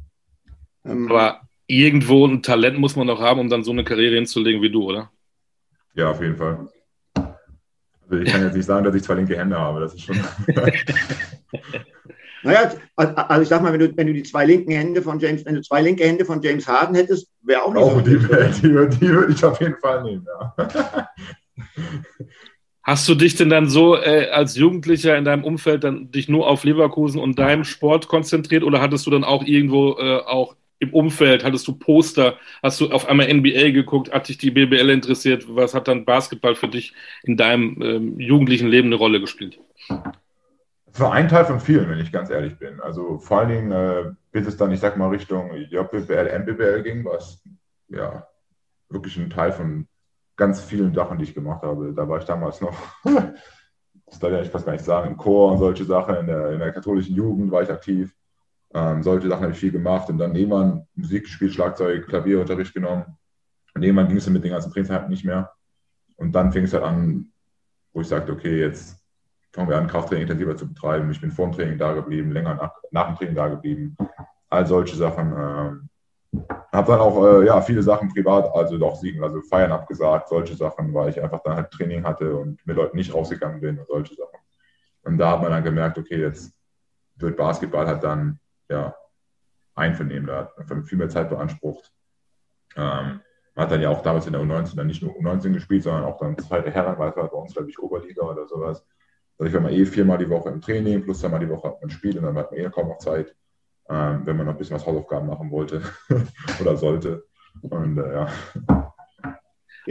Ähm, 0.84 1.10
Aber 1.10 1.40
irgendwo 1.66 2.26
ein 2.26 2.42
Talent 2.42 2.78
muss 2.78 2.96
man 2.96 3.06
doch 3.06 3.20
haben, 3.20 3.40
um 3.40 3.50
dann 3.50 3.64
so 3.64 3.72
eine 3.72 3.84
Karriere 3.84 4.14
hinzulegen 4.14 4.62
wie 4.62 4.70
du, 4.70 4.84
oder? 4.84 5.10
Ja, 5.94 6.10
auf 6.10 6.20
jeden 6.20 6.36
Fall. 6.36 6.68
Also 7.14 8.22
ich 8.22 8.30
kann 8.30 8.42
jetzt 8.42 8.54
nicht 8.54 8.66
sagen, 8.66 8.84
dass 8.84 8.94
ich 8.94 9.02
zwei 9.02 9.14
linke 9.14 9.36
Hände 9.36 9.58
habe. 9.58 9.80
Das 9.80 9.94
ist 9.94 10.02
schon. 10.02 10.16
naja, 12.42 12.72
also 12.96 13.42
ich 13.42 13.48
sag 13.48 13.62
mal, 13.62 13.72
wenn 13.72 13.80
du, 13.80 13.96
wenn 13.96 14.06
du 14.06 14.12
die 14.12 14.22
zwei 14.22 14.44
linken 14.44 14.72
Hände 14.72 15.02
von 15.02 15.18
James, 15.18 15.44
wenn 15.44 15.54
du 15.54 15.62
zwei 15.62 15.82
linke 15.82 16.04
Hände 16.04 16.24
von 16.24 16.42
James 16.42 16.66
Harden 16.66 16.94
hättest, 16.94 17.28
wäre 17.42 17.62
auch 17.62 17.72
nicht 17.72 17.82
auch 17.82 17.94
so. 17.94 18.00
Die, 18.00 18.18
die, 18.18 18.98
die 18.98 19.08
würde 19.08 19.32
ich 19.32 19.44
auf 19.44 19.60
jeden 19.60 19.76
Fall 19.78 20.02
nehmen, 20.02 20.26
ja. 20.26 21.08
Hast 22.82 23.08
du 23.08 23.16
dich 23.16 23.34
denn 23.34 23.50
dann 23.50 23.68
so 23.68 23.96
äh, 23.96 24.28
als 24.30 24.54
Jugendlicher 24.54 25.18
in 25.18 25.24
deinem 25.24 25.42
Umfeld 25.42 25.82
dann 25.82 26.12
dich 26.12 26.28
nur 26.28 26.46
auf 26.46 26.62
Leverkusen 26.62 27.20
und 27.20 27.36
deinem 27.36 27.64
Sport 27.64 28.06
konzentriert 28.06 28.62
oder 28.62 28.80
hattest 28.80 29.06
du 29.06 29.10
dann 29.10 29.24
auch 29.24 29.44
irgendwo 29.44 29.98
äh, 29.98 30.18
auch 30.18 30.54
im 30.78 30.92
Umfeld, 30.94 31.42
hattest 31.42 31.66
du 31.66 31.72
Poster, 31.72 32.36
hast 32.62 32.80
du 32.80 32.90
auf 32.90 33.08
einmal 33.08 33.32
NBA 33.32 33.70
geguckt, 33.70 34.12
hat 34.12 34.28
dich 34.28 34.38
die 34.38 34.52
BBL 34.52 34.90
interessiert, 34.90 35.46
was 35.48 35.74
hat 35.74 35.88
dann 35.88 36.04
Basketball 36.04 36.54
für 36.54 36.68
dich 36.68 36.92
in 37.24 37.36
deinem 37.36 37.82
ähm, 37.82 38.20
jugendlichen 38.20 38.68
Leben 38.68 38.88
eine 38.88 38.96
Rolle 38.96 39.20
gespielt? 39.20 39.58
War 40.98 41.12
ein 41.12 41.28
Teil 41.28 41.44
von 41.44 41.60
vielen, 41.60 41.88
wenn 41.90 41.98
ich 41.98 42.12
ganz 42.12 42.30
ehrlich 42.30 42.58
bin. 42.58 42.80
Also 42.80 43.18
vor 43.18 43.40
allen 43.40 43.48
Dingen, 43.48 43.72
äh, 43.72 44.12
bis 44.32 44.46
es 44.46 44.56
dann, 44.56 44.72
ich 44.72 44.80
sag 44.80 44.96
mal, 44.96 45.08
Richtung 45.08 45.52
JBL, 45.54 46.38
MBBL 46.38 46.82
ging, 46.82 47.04
was 47.04 47.42
ja 47.88 48.26
wirklich 48.88 49.16
ein 49.16 49.30
Teil 49.30 49.52
von 49.52 49.86
ganz 50.36 50.62
vielen 50.62 50.94
Sachen, 50.94 51.18
die 51.18 51.24
ich 51.24 51.34
gemacht 51.34 51.62
habe. 51.62 51.92
Da 51.92 52.08
war 52.08 52.18
ich 52.18 52.24
damals 52.24 52.60
noch, 52.60 52.76
das 53.04 54.18
darf 54.18 54.42
ich 54.42 54.50
fast 54.50 54.66
gar 54.66 54.72
nicht 54.72 54.84
sagen, 54.84 55.10
im 55.10 55.16
Chor 55.16 55.52
und 55.52 55.58
solche 55.58 55.84
Sachen. 55.84 56.16
In 56.16 56.26
der, 56.26 56.52
in 56.52 56.58
der 56.60 56.72
katholischen 56.72 57.14
Jugend 57.14 57.50
war 57.50 57.62
ich 57.62 57.70
aktiv. 57.70 58.14
Ähm, 58.74 59.02
solche 59.02 59.28
Sachen 59.28 59.42
habe 59.42 59.52
ich 59.52 59.58
viel 59.58 59.72
gemacht 59.72 60.08
und 60.08 60.18
dann 60.18 60.34
irgendwann 60.34 60.86
Musik 60.94 61.24
gespielt, 61.24 61.52
Schlagzeug, 61.52 62.06
Klavierunterricht 62.06 62.74
genommen. 62.74 63.16
Und 63.74 63.82
irgendwann 63.82 64.08
ging 64.08 64.16
es 64.16 64.28
mit 64.28 64.44
den 64.44 64.52
ganzen 64.52 64.72
Trainingseinheiten 64.72 65.10
nicht 65.10 65.24
mehr. 65.24 65.52
Und 66.16 66.32
dann 66.32 66.52
fing 66.52 66.64
es 66.64 66.72
halt 66.72 66.84
an, 66.84 67.32
wo 67.92 68.00
ich 68.00 68.08
sagte, 68.08 68.32
okay, 68.32 68.60
jetzt 68.60 69.05
fangen 69.56 69.70
wir 69.70 69.78
an, 69.78 69.86
Krafttraining 69.86 70.22
intensiver 70.22 70.56
zu 70.56 70.68
betreiben. 70.68 71.10
Ich 71.10 71.20
bin 71.20 71.32
vor 71.32 71.46
dem 71.46 71.54
Training 71.54 71.78
da 71.78 71.94
geblieben, 71.94 72.30
länger 72.30 72.54
nach, 72.54 72.74
nach 72.90 73.06
dem 73.06 73.16
Training 73.16 73.34
da 73.34 73.48
geblieben. 73.48 73.96
All 74.50 74.66
solche 74.66 74.94
Sachen. 74.96 75.32
Ähm, 75.32 75.88
habe 76.72 76.92
dann 76.92 77.00
auch 77.00 77.24
äh, 77.24 77.46
ja, 77.46 77.60
viele 77.62 77.82
Sachen 77.82 78.12
privat, 78.12 78.54
also 78.54 78.76
doch 78.76 78.96
siegen, 78.96 79.24
also 79.24 79.40
Feiern 79.40 79.72
abgesagt, 79.72 80.28
solche 80.28 80.54
Sachen, 80.54 80.92
weil 80.92 81.08
ich 81.08 81.22
einfach 81.22 81.42
dann 81.42 81.56
halt 81.56 81.70
Training 81.70 82.04
hatte 82.04 82.36
und 82.36 82.64
mit 82.66 82.76
Leuten 82.76 82.98
nicht 82.98 83.14
rausgegangen 83.14 83.60
bin 83.60 83.78
und 83.78 83.86
solche 83.86 84.14
Sachen. 84.14 84.38
Und 85.02 85.16
da 85.16 85.30
hat 85.30 85.40
man 85.40 85.52
dann 85.52 85.64
gemerkt, 85.64 85.96
okay, 85.96 86.20
jetzt 86.20 86.52
wird 87.14 87.38
Basketball 87.38 87.86
halt 87.86 88.04
dann 88.04 88.38
ja 88.68 88.94
einvernehmender, 89.74 90.52
viel 90.84 90.98
mehr 90.98 91.08
Zeit 91.08 91.30
beansprucht. 91.30 91.90
Ähm, 92.76 93.20
man 93.54 93.64
hat 93.64 93.70
dann 93.70 93.80
ja 93.80 93.88
auch 93.88 94.02
damals 94.02 94.26
in 94.26 94.34
der 94.34 94.42
U19 94.42 94.76
dann 94.76 94.86
nicht 94.86 95.02
nur 95.02 95.12
U19 95.12 95.54
gespielt, 95.54 95.82
sondern 95.82 96.04
auch 96.04 96.18
dann 96.18 96.36
zweite 96.36 96.70
Herren, 96.70 96.98
weil 96.98 97.08
es 97.08 97.16
war 97.16 97.28
bei 97.28 97.38
uns, 97.38 97.54
glaube 97.54 97.70
ich, 97.70 97.78
Oberliga 97.78 98.22
oder 98.22 98.46
sowas. 98.46 98.84
Also 99.38 99.48
ich 99.48 99.54
war 99.54 99.60
mal 99.60 99.72
eh 99.72 99.84
viermal 99.84 100.18
die 100.18 100.30
Woche 100.30 100.48
im 100.48 100.60
Training, 100.60 101.02
plus 101.02 101.24
einmal 101.24 101.40
die 101.40 101.48
Woche 101.48 101.68
hat 101.68 101.80
man 101.80 101.90
Spiel 101.90 102.16
und 102.18 102.24
dann 102.24 102.36
hat 102.36 102.50
man 102.50 102.60
eh 102.60 102.70
kaum 102.70 102.88
noch 102.88 102.98
Zeit 102.98 103.34
ähm, 103.88 104.22
wenn 104.24 104.36
man 104.36 104.46
noch 104.46 104.54
ein 104.54 104.58
bisschen 104.58 104.76
was 104.76 104.86
Hausaufgaben 104.86 105.26
machen 105.26 105.50
wollte 105.50 105.82
oder 106.60 106.76
sollte. 106.76 107.24
Und 107.62 107.98
äh, 107.98 108.12
ja. 108.12 108.28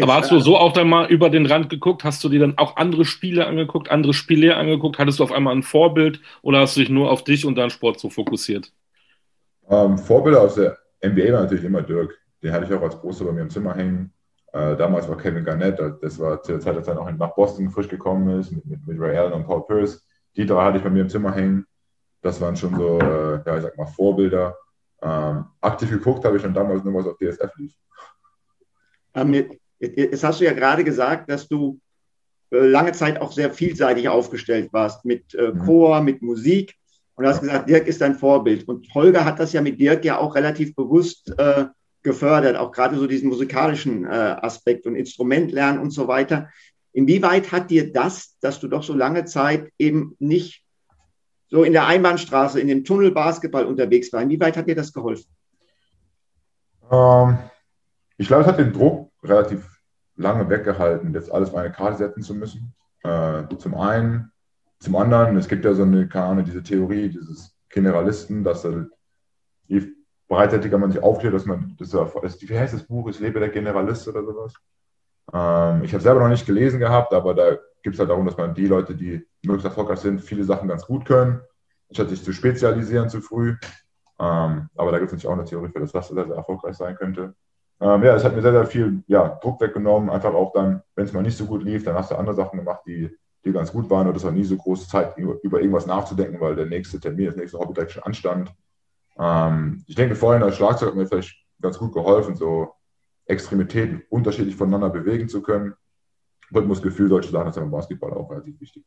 Aber 0.02 0.16
hast 0.16 0.30
du 0.30 0.40
so 0.40 0.58
auch 0.58 0.74
dann 0.74 0.90
mal 0.90 1.10
über 1.10 1.30
den 1.30 1.46
Rand 1.46 1.70
geguckt? 1.70 2.04
Hast 2.04 2.22
du 2.24 2.30
dir 2.30 2.42
dann 2.42 2.58
auch 2.58 2.76
andere 2.76 3.06
Spiele 3.06 3.48
angeguckt, 3.48 3.90
andere 3.90 4.14
Spiele 4.14 4.58
angeguckt? 4.58 5.00
Hattest 5.00 5.20
du 5.20 5.24
auf 5.24 5.32
einmal 5.32 5.56
ein 5.56 5.64
Vorbild 5.64 6.20
oder 6.42 6.60
hast 6.60 6.76
du 6.76 6.82
dich 6.82 6.90
nur 6.90 7.10
auf 7.10 7.24
dich 7.24 7.46
und 7.46 7.56
deinen 7.56 7.70
Sport 7.70 8.00
so 8.00 8.10
fokussiert? 8.10 8.74
Ähm, 9.70 9.98
Vorbilder 9.98 10.42
aus 10.42 10.56
der 10.56 10.78
NBA 11.02 11.32
war 11.32 11.42
natürlich 11.42 11.64
immer 11.64 11.82
Dirk. 11.82 12.20
Den 12.44 12.52
hatte 12.52 12.66
ich 12.66 12.74
auch 12.74 12.82
als 12.82 13.00
Poster 13.00 13.24
bei 13.26 13.32
mir 13.32 13.42
im 13.42 13.50
Zimmer 13.50 13.74
hängen. 13.74 14.12
Äh, 14.56 14.78
damals 14.78 15.10
war 15.10 15.18
Kevin 15.18 15.44
Garnett, 15.44 15.78
das 16.02 16.18
war 16.18 16.42
zu 16.42 16.54
der 16.54 16.62
Zeit, 16.62 16.78
als 16.78 16.88
er 16.88 16.96
noch 16.96 17.12
nach 17.12 17.36
Boston 17.36 17.70
frisch 17.70 17.90
gekommen 17.90 18.40
ist, 18.40 18.54
mit, 18.54 18.66
mit, 18.66 18.88
mit 18.88 18.98
Ray 19.02 19.18
Allen 19.18 19.34
und 19.34 19.46
Paul 19.46 19.66
Pierce. 19.68 20.08
Die 20.38 20.46
drei 20.46 20.64
hatte 20.64 20.78
ich 20.78 20.84
bei 20.84 20.90
mir 20.90 21.02
im 21.02 21.10
Zimmer 21.10 21.36
hängen 21.36 21.66
Das 22.22 22.40
waren 22.40 22.56
schon 22.56 22.74
so, 22.74 22.98
äh, 23.00 23.42
ja, 23.46 23.58
ich 23.58 23.64
sag 23.64 23.78
mal, 23.78 23.86
Vorbilder. 23.86 24.56
Ähm, 25.02 25.44
aktiv 25.60 25.90
geguckt 25.90 26.24
habe 26.24 26.38
ich 26.38 26.42
schon 26.42 26.54
damals 26.54 26.86
nur 26.86 26.94
was 26.94 27.06
auf 27.06 27.18
DSF 27.18 27.52
lief. 27.58 27.74
Ähm, 29.14 29.58
jetzt 29.78 30.24
hast 30.24 30.40
du 30.40 30.46
ja 30.46 30.54
gerade 30.54 30.86
gesagt, 30.86 31.30
dass 31.30 31.50
du 31.50 31.78
äh, 32.52 32.66
lange 32.66 32.94
Zeit 32.94 33.20
auch 33.20 33.34
sehr 33.34 33.52
vielseitig 33.52 34.08
aufgestellt 34.08 34.72
warst 34.72 35.04
mit 35.04 35.36
äh, 35.36 35.52
mhm. 35.52 35.66
Chor, 35.66 36.02
mit 36.02 36.22
Musik. 36.22 36.76
Und 37.16 37.26
du 37.26 37.30
hast 37.30 37.42
gesagt, 37.42 37.68
Dirk 37.68 37.88
ist 37.88 38.00
dein 38.00 38.16
Vorbild. 38.16 38.66
Und 38.70 38.88
Holger 38.94 39.26
hat 39.26 39.38
das 39.38 39.52
ja 39.52 39.62
mit 39.62 39.82
Dirk 39.82 40.06
ja 40.06 40.18
auch 40.18 40.34
relativ 40.34 40.74
bewusst 40.76 41.38
äh, 41.38 41.66
gefördert, 42.06 42.56
auch 42.56 42.72
gerade 42.72 42.96
so 42.98 43.08
diesen 43.08 43.28
musikalischen 43.28 44.06
äh, 44.06 44.08
Aspekt 44.08 44.86
und 44.86 44.96
Instrumentlernen 44.96 45.82
und 45.82 45.92
so 45.92 46.08
weiter. 46.08 46.50
Inwieweit 46.94 47.52
hat 47.52 47.70
dir 47.70 47.92
das, 47.92 48.38
dass 48.40 48.62
du 48.62 48.70
doch 48.70 48.84
so 48.84 48.94
lange 48.94 49.26
Zeit 49.26 49.70
eben 49.78 50.16
nicht 50.20 50.64
so 51.48 51.64
in 51.64 51.74
der 51.74 51.88
Einbahnstraße, 51.88 52.62
in 52.62 52.70
dem 52.70 52.86
Tunnel 52.86 53.12
Basketball 53.12 53.66
unterwegs 53.66 54.14
war, 54.14 54.22
inwieweit 54.22 54.56
hat 54.56 54.68
dir 54.68 54.76
das 54.76 54.94
geholfen? 54.94 55.30
Ähm, 56.90 57.38
ich 58.18 58.28
glaube, 58.28 58.44
es 58.44 58.48
hat 58.48 58.60
den 58.60 58.72
Druck 58.72 59.12
relativ 59.24 59.82
lange 60.16 60.50
weggehalten, 60.50 61.14
jetzt 61.14 61.32
alles 61.32 61.50
auf 61.50 61.56
eine 61.56 61.72
Karte 61.72 61.98
setzen 61.98 62.24
zu 62.24 62.36
müssen. 62.36 62.74
Äh, 63.04 63.44
zum 63.58 63.76
einen. 63.76 64.32
Zum 64.80 64.96
anderen, 64.96 65.38
es 65.38 65.48
gibt 65.48 65.66
ja 65.66 65.74
so 65.74 65.84
eine, 65.84 66.08
keine 66.08 66.26
Ahnung, 66.26 66.46
diese 66.46 66.62
Theorie 66.62 67.10
dieses 67.10 67.56
Generalisten, 67.70 68.44
dass 68.44 68.68
je 69.68 69.82
breitseitiger 70.28 70.78
man 70.78 70.92
sich 70.92 71.02
aufklärt, 71.02 71.34
dass 71.34 71.46
man, 71.46 71.76
das, 71.78 71.90
das, 71.90 72.42
wie 72.42 72.58
heißt 72.58 72.74
das 72.74 72.84
Buch, 72.84 73.10
Ich 73.10 73.20
lebe 73.20 73.40
der 73.40 73.50
Generalist 73.50 74.08
oder 74.08 74.24
sowas. 74.24 74.54
Ähm, 75.34 75.84
ich 75.84 75.94
habe 75.94 76.04
selber 76.04 76.22
noch 76.22 76.30
nicht 76.30 76.46
gelesen 76.46 76.80
gehabt, 76.80 77.14
aber 77.14 77.34
da 77.34 77.58
gibt 77.84 77.96
es 77.96 78.00
halt 78.00 78.10
darum, 78.10 78.26
dass 78.26 78.38
man 78.38 78.54
die 78.54 78.68
Leute, 78.68 78.96
die 78.96 79.26
möglichst 79.44 79.66
erfolgreich 79.66 80.00
sind, 80.00 80.22
viele 80.22 80.44
Sachen 80.44 80.68
ganz 80.68 80.86
gut 80.86 81.06
können, 81.06 81.42
statt 81.92 82.10
sich 82.10 82.24
zu 82.24 82.34
spezialisieren 82.34 83.10
zu 83.10 83.22
früh. 83.22 83.56
Ähm, 84.20 84.70
aber 84.76 84.92
da 84.92 85.00
gibt 85.00 85.12
es 85.12 85.14
natürlich 85.14 85.28
auch 85.28 85.34
eine 85.34 85.46
Theorie 85.46 85.70
für, 85.70 85.80
dass 85.80 85.92
das 85.92 86.08
sehr, 86.08 86.26
sehr 86.26 86.36
erfolgreich 86.36 86.76
sein 86.76 86.96
könnte. 86.96 87.36
Ähm, 87.82 88.04
ja, 88.04 88.16
es 88.16 88.24
hat 88.24 88.36
mir 88.36 88.42
sehr, 88.42 88.54
sehr 88.54 88.66
viel 88.66 89.04
ja, 89.08 89.38
Druck 89.42 89.60
weggenommen. 89.60 90.10
Einfach 90.10 90.34
auch 90.34 90.54
dann, 90.54 90.82
wenn 90.96 91.06
es 91.06 91.14
mal 91.14 91.22
nicht 91.22 91.38
so 91.38 91.46
gut 91.46 91.64
lief, 91.64 91.84
dann 91.84 91.96
hast 91.96 92.12
du 92.12 92.16
andere 92.16 92.36
Sachen 92.36 92.58
gemacht, 92.58 92.82
die, 92.88 93.16
die 93.44 93.52
ganz 93.52 93.72
gut 93.72 93.90
waren. 93.90 94.08
Und 94.08 94.16
es 94.16 94.24
war 94.24 94.32
nie 94.32 94.46
so 94.46 94.56
große 94.56 94.88
Zeit, 94.88 95.18
über, 95.18 95.60
irgendwas 95.60 95.86
nachzudenken, 95.86 96.40
weil 96.40 96.56
der 96.56 96.68
nächste 96.68 97.00
Termin, 97.00 97.28
das 97.28 97.36
nächste 97.36 97.58
direkt 97.58 97.92
schon 97.92 98.04
anstand. 98.04 98.54
Ähm, 99.18 99.84
ich 99.88 99.96
denke, 99.96 100.16
vorhin 100.16 100.44
als 100.44 100.58
Schlagzeug 100.58 100.90
hat 100.90 100.96
mir 100.96 101.08
vielleicht 101.08 101.36
ganz 101.62 101.78
gut 101.78 101.94
geholfen, 101.94 102.36
so 102.36 102.74
Extremitäten 103.26 104.04
unterschiedlich 104.10 104.56
voneinander 104.56 104.90
bewegen 104.90 105.30
zu 105.30 105.42
können. 105.42 105.74
Rhythmusgefühl, 106.54 107.10
solche 107.10 107.30
Sachen 107.30 107.50
ist 107.50 107.56
ja 107.56 107.62
beim 107.62 107.72
Basketball 107.72 108.14
auch 108.14 108.30
relativ 108.30 108.60
wichtig. 108.62 108.84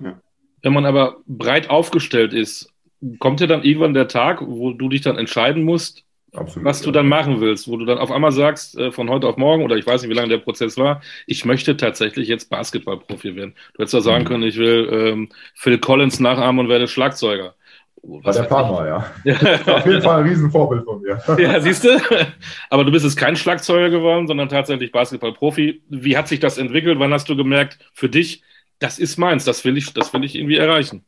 Ja. 0.00 0.20
Wenn 0.62 0.72
man 0.72 0.86
aber 0.86 1.16
breit 1.26 1.68
aufgestellt 1.68 2.32
ist, 2.32 2.72
kommt 3.18 3.40
ja 3.40 3.48
dann 3.48 3.64
irgendwann 3.64 3.94
der 3.94 4.06
Tag, 4.06 4.40
wo 4.42 4.72
du 4.72 4.88
dich 4.88 5.00
dann 5.00 5.18
entscheiden 5.18 5.64
musst, 5.64 6.04
Absolut, 6.34 6.64
was 6.64 6.80
du 6.80 6.90
dann 6.92 7.08
machen 7.08 7.40
willst, 7.40 7.68
wo 7.68 7.76
du 7.76 7.84
dann 7.84 7.98
auf 7.98 8.10
einmal 8.10 8.32
sagst, 8.32 8.78
äh, 8.78 8.90
von 8.90 9.10
heute 9.10 9.26
auf 9.26 9.36
morgen, 9.36 9.64
oder 9.64 9.76
ich 9.76 9.86
weiß 9.86 10.00
nicht, 10.00 10.10
wie 10.10 10.14
lange 10.14 10.30
der 10.30 10.38
Prozess 10.38 10.78
war, 10.78 11.02
ich 11.26 11.44
möchte 11.44 11.76
tatsächlich 11.76 12.26
jetzt 12.26 12.48
Basketballprofi 12.48 13.36
werden. 13.36 13.54
Du 13.74 13.80
hättest 13.80 13.92
ja 13.92 14.00
sagen 14.00 14.24
mhm. 14.24 14.28
können, 14.28 14.42
ich 14.44 14.56
will 14.56 14.88
ähm, 14.90 15.28
Phil 15.54 15.78
Collins 15.78 16.20
nachahmen 16.20 16.60
und 16.60 16.70
werde 16.70 16.88
Schlagzeuger. 16.88 17.54
Was 18.04 18.36
der 18.36 18.44
Partner, 18.44 18.86
ja. 18.86 19.06
ja. 19.24 19.34
Auf 19.76 19.86
jeden 19.86 20.02
Fall 20.02 20.20
ein 20.20 20.28
Riesenvorbild 20.28 20.84
von 20.84 21.00
mir. 21.00 21.20
ja, 21.38 21.60
siehst 21.60 21.84
du? 21.84 22.00
Aber 22.68 22.84
du 22.84 22.90
bist 22.90 23.04
jetzt 23.04 23.16
kein 23.16 23.36
Schlagzeuger 23.36 23.90
geworden, 23.90 24.26
sondern 24.26 24.48
tatsächlich 24.48 24.90
Basketballprofi. 24.90 25.82
Wie 25.88 26.16
hat 26.16 26.26
sich 26.26 26.40
das 26.40 26.58
entwickelt? 26.58 26.98
Wann 26.98 27.12
hast 27.12 27.28
du 27.28 27.36
gemerkt, 27.36 27.78
für 27.94 28.08
dich, 28.08 28.42
das 28.80 28.98
ist 28.98 29.18
meins, 29.18 29.44
das 29.44 29.64
will 29.64 29.76
ich, 29.76 29.92
das 29.94 30.12
will 30.12 30.24
ich 30.24 30.34
irgendwie 30.34 30.56
erreichen? 30.56 31.04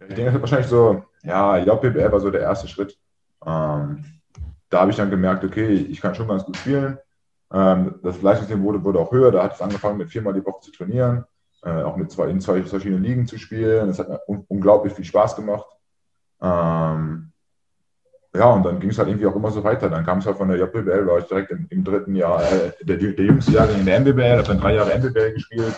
Ich 0.00 0.14
denke, 0.14 0.24
das 0.24 0.34
ist 0.34 0.40
wahrscheinlich 0.40 0.66
so, 0.66 1.04
ja, 1.22 1.58
JBL 1.58 2.10
war 2.10 2.20
so 2.20 2.30
der 2.30 2.40
erste 2.40 2.66
Schritt. 2.66 2.98
Ähm, 3.46 4.04
da 4.70 4.80
habe 4.80 4.90
ich 4.90 4.96
dann 4.96 5.10
gemerkt, 5.10 5.44
okay, 5.44 5.68
ich 5.68 6.00
kann 6.00 6.16
schon 6.16 6.26
ganz 6.26 6.44
gut 6.44 6.56
spielen. 6.56 6.98
Ähm, 7.52 7.96
das 8.02 8.20
Leistungsniveau 8.22 8.64
wurde, 8.64 8.84
wurde 8.84 8.98
auch 8.98 9.12
höher. 9.12 9.30
Da 9.30 9.44
hat 9.44 9.54
es 9.54 9.60
angefangen, 9.60 9.98
mit 9.98 10.10
viermal 10.10 10.32
die 10.32 10.44
Woche 10.44 10.62
zu 10.62 10.72
trainieren, 10.72 11.24
äh, 11.62 11.82
auch 11.82 11.96
mit 11.96 12.10
zwei, 12.10 12.28
in 12.28 12.40
zwei 12.40 12.62
verschiedenen 12.62 13.02
Ligen 13.02 13.26
zu 13.26 13.38
spielen. 13.38 13.88
Das 13.88 13.98
hat 13.98 14.08
mir 14.08 14.20
un 14.26 14.44
unglaublich 14.48 14.92
viel 14.92 15.04
Spaß 15.04 15.36
gemacht. 15.36 15.66
Ähm, 16.40 17.32
ja, 18.34 18.50
und 18.50 18.62
dann 18.64 18.78
ging 18.78 18.90
es 18.90 18.98
halt 18.98 19.08
irgendwie 19.08 19.26
auch 19.26 19.36
immer 19.36 19.50
so 19.50 19.62
weiter. 19.64 19.90
Dann 19.90 20.04
kam 20.04 20.18
es 20.18 20.26
halt 20.26 20.36
von 20.36 20.48
der 20.48 20.58
JBL, 20.58 21.06
war 21.06 21.18
ich 21.18 21.24
direkt 21.24 21.50
im, 21.50 21.66
im 21.70 21.84
dritten 21.84 22.14
Jahr, 22.14 22.42
äh, 22.42 22.72
der, 22.82 22.96
der 22.96 23.24
jüngste 23.24 23.52
Jahr 23.52 23.68
in 23.70 23.84
der 23.84 24.00
MBBL, 24.00 24.38
habe 24.38 24.42
dann 24.44 24.60
drei 24.60 24.74
Jahre 24.74 24.98
MBBL 24.98 25.32
gespielt. 25.34 25.74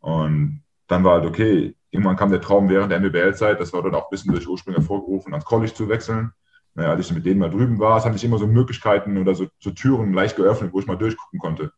Und 0.00 0.62
dann 0.88 1.04
war 1.04 1.20
halt 1.20 1.26
okay, 1.26 1.76
irgendwann 1.90 2.16
kam 2.16 2.30
der 2.30 2.40
Traum 2.40 2.68
während 2.68 2.90
der 2.90 3.00
MBBL-Zeit, 3.00 3.60
das 3.60 3.72
war 3.72 3.82
dann 3.82 3.94
auch 3.94 4.04
ein 4.04 4.10
bisschen 4.10 4.32
durch 4.32 4.46
Ursprünge 4.46 4.78
hervorgerufen, 4.78 5.32
ans 5.32 5.44
College 5.44 5.72
zu 5.72 5.88
wechseln 5.88 6.32
naja, 6.74 6.90
als 6.90 7.06
ich 7.06 7.14
mit 7.14 7.24
denen 7.24 7.40
mal 7.40 7.50
drüben 7.50 7.78
war, 7.78 7.98
es 7.98 8.04
haben 8.04 8.14
sich 8.14 8.24
immer 8.24 8.38
so 8.38 8.46
Möglichkeiten 8.46 9.16
oder 9.16 9.34
so, 9.34 9.46
so 9.60 9.70
Türen 9.70 10.12
leicht 10.12 10.36
geöffnet, 10.36 10.72
wo 10.72 10.80
ich 10.80 10.86
mal 10.86 10.98
durchgucken 10.98 11.38
konnte. 11.38 11.72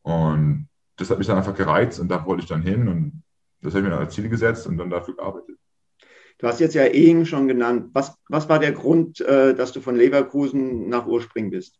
Und 0.00 0.68
das 1.02 1.10
hat 1.10 1.18
mich 1.18 1.26
dann 1.26 1.38
einfach 1.38 1.54
gereizt 1.54 2.00
und 2.00 2.08
da 2.08 2.24
wollte 2.26 2.42
ich 2.42 2.48
dann 2.48 2.62
hin 2.62 2.88
und 2.88 3.22
das 3.60 3.72
habe 3.72 3.80
ich 3.80 3.84
mir 3.84 3.90
dann 3.90 4.04
als 4.04 4.14
Ziel 4.14 4.28
gesetzt 4.28 4.66
und 4.66 4.78
dann 4.78 4.90
dafür 4.90 5.14
gearbeitet. 5.14 5.56
Du 6.38 6.48
hast 6.48 6.60
jetzt 6.60 6.74
ja 6.74 6.84
Ehing 6.84 7.24
schon 7.24 7.46
genannt. 7.46 7.90
Was, 7.92 8.16
was 8.28 8.48
war 8.48 8.58
der 8.58 8.72
Grund, 8.72 9.20
äh, 9.20 9.54
dass 9.54 9.72
du 9.72 9.80
von 9.80 9.94
Leverkusen 9.94 10.88
nach 10.88 11.06
Urspring 11.06 11.50
bist? 11.50 11.78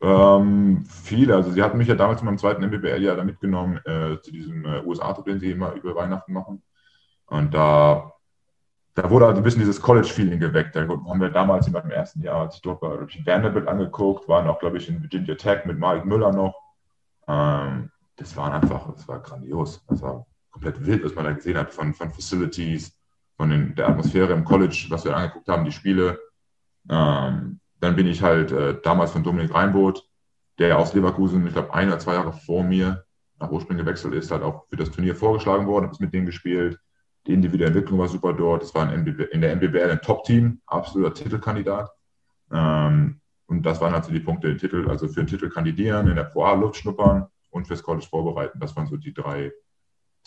Ähm, 0.00 0.84
viele. 0.88 1.34
Also 1.34 1.50
sie 1.50 1.62
hatten 1.62 1.76
mich 1.76 1.88
ja 1.88 1.94
damals 1.94 2.20
in 2.20 2.26
meinem 2.26 2.38
zweiten 2.38 2.64
MBBL-Jahr 2.64 3.16
da 3.16 3.24
mitgenommen 3.24 3.78
äh, 3.84 4.20
zu 4.22 4.32
diesem 4.32 4.64
äh, 4.64 4.82
USA-Trip, 4.84 5.24
den 5.26 5.40
sie 5.40 5.50
immer 5.50 5.74
über 5.74 5.94
Weihnachten 5.94 6.32
machen. 6.32 6.62
Und 7.26 7.52
da 7.52 8.14
da 8.94 9.10
wurde 9.10 9.26
also 9.26 9.38
ein 9.40 9.44
bisschen 9.44 9.60
dieses 9.60 9.82
College-Feeling 9.82 10.38
geweckt. 10.38 10.76
Da 10.76 10.82
haben 10.82 11.20
wir 11.20 11.30
damals 11.30 11.66
in 11.66 11.72
meinem 11.72 11.90
ersten 11.90 12.22
Jahr, 12.22 12.42
als 12.42 12.56
ich 12.56 12.62
dort 12.62 12.80
war, 12.80 12.92
habe 12.92 13.06
ich 13.08 13.26
Vanderbilt 13.26 13.66
angeguckt, 13.66 14.28
waren 14.28 14.46
auch, 14.46 14.60
glaube 14.60 14.78
ich, 14.78 14.88
in 14.88 15.02
Virginia 15.02 15.34
Tech 15.34 15.64
mit 15.64 15.78
Mike 15.78 16.06
Müller 16.06 16.32
noch. 16.32 16.54
Ähm, 17.26 17.90
das 18.16 18.36
war 18.36 18.52
einfach, 18.52 18.92
das 18.92 19.08
war 19.08 19.20
grandios. 19.20 19.84
Das 19.88 20.02
war 20.02 20.26
komplett 20.50 20.84
wild, 20.84 21.04
was 21.04 21.14
man 21.14 21.24
da 21.24 21.32
gesehen 21.32 21.56
hat 21.56 21.72
von, 21.72 21.94
von 21.94 22.12
Facilities, 22.12 22.96
von 23.36 23.50
den, 23.50 23.74
der 23.74 23.88
Atmosphäre 23.88 24.32
im 24.32 24.44
College, 24.44 24.86
was 24.90 25.04
wir 25.04 25.16
angeguckt 25.16 25.48
haben, 25.48 25.64
die 25.64 25.72
Spiele. 25.72 26.18
Ähm, 26.88 27.60
dann 27.80 27.96
bin 27.96 28.06
ich 28.06 28.22
halt 28.22 28.52
äh, 28.52 28.80
damals 28.82 29.10
von 29.10 29.24
Dominik 29.24 29.52
Reinboth, 29.52 30.08
der 30.58 30.78
aus 30.78 30.94
Leverkusen, 30.94 31.46
ich 31.46 31.52
glaube, 31.52 31.74
ein 31.74 31.88
oder 31.88 31.98
zwei 31.98 32.14
Jahre 32.14 32.32
vor 32.32 32.62
mir 32.62 33.04
nach 33.40 33.50
Ursprung 33.50 33.76
gewechselt 33.76 34.14
ist, 34.14 34.30
halt 34.30 34.42
auch 34.42 34.66
für 34.68 34.76
das 34.76 34.92
Turnier 34.92 35.16
vorgeschlagen 35.16 35.66
worden, 35.66 35.86
habe 35.86 35.96
mit 35.98 36.14
denen 36.14 36.26
gespielt. 36.26 36.78
Die 37.26 37.32
individuelle 37.32 37.72
Entwicklung 37.72 37.98
war 37.98 38.08
super 38.08 38.32
dort. 38.32 38.62
Es 38.62 38.74
war 38.74 38.92
in 38.92 39.40
der 39.40 39.56
MBBL 39.56 39.90
ein 39.90 40.00
Top-Team, 40.00 40.60
absoluter 40.66 41.14
Titelkandidat. 41.14 41.90
Ähm, 42.52 43.20
und 43.46 43.66
das 43.66 43.80
waren 43.80 43.94
also 43.94 44.12
die 44.12 44.20
Punkte, 44.20 44.48
den 44.48 44.58
Titel, 44.58 44.88
also 44.88 45.08
für 45.08 45.22
den 45.22 45.26
Titel 45.26 45.48
kandidieren, 45.48 46.06
in 46.08 46.16
der 46.16 46.24
Pro 46.24 46.44
A 46.44 46.54
Luft 46.54 46.76
schnuppern 46.76 47.26
und 47.54 47.66
fürs 47.66 47.82
College 47.82 48.06
vorbereiten. 48.08 48.58
Das 48.58 48.74
waren 48.76 48.86
so 48.86 48.96
die 48.96 49.14
drei, 49.14 49.52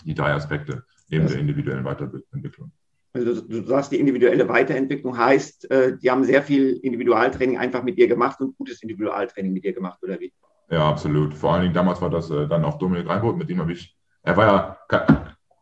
die 0.05 0.15
drei 0.15 0.33
Aspekte 0.33 0.85
neben 1.09 1.23
das 1.23 1.33
der 1.33 1.41
individuellen 1.41 1.83
Weiterentwicklung. 1.83 2.71
Also 3.13 3.41
du 3.41 3.63
sagst, 3.63 3.91
die 3.91 3.99
individuelle 3.99 4.47
Weiterentwicklung 4.47 5.17
heißt, 5.17 5.69
äh, 5.71 5.97
die 5.97 6.09
haben 6.09 6.23
sehr 6.23 6.41
viel 6.41 6.77
Individualtraining 6.77 7.57
einfach 7.57 7.83
mit 7.83 7.97
dir 7.97 8.07
gemacht 8.07 8.39
und 8.39 8.55
gutes 8.57 8.81
Individualtraining 8.81 9.51
mit 9.51 9.63
dir 9.63 9.73
gemacht, 9.73 9.99
oder 10.03 10.19
wie? 10.19 10.31
Ja, 10.69 10.89
absolut. 10.89 11.33
Vor 11.33 11.53
allen 11.53 11.63
Dingen 11.63 11.73
damals 11.73 12.01
war 12.01 12.09
das 12.09 12.29
äh, 12.29 12.47
dann 12.47 12.63
auch 12.63 12.77
Dominik 12.77 13.07
Reinbold, 13.07 13.37
mit 13.37 13.49
dem 13.49 13.59
habe 13.59 13.71
ich, 13.71 13.97
er 14.23 14.37
war 14.37 14.45
ja 14.45 14.77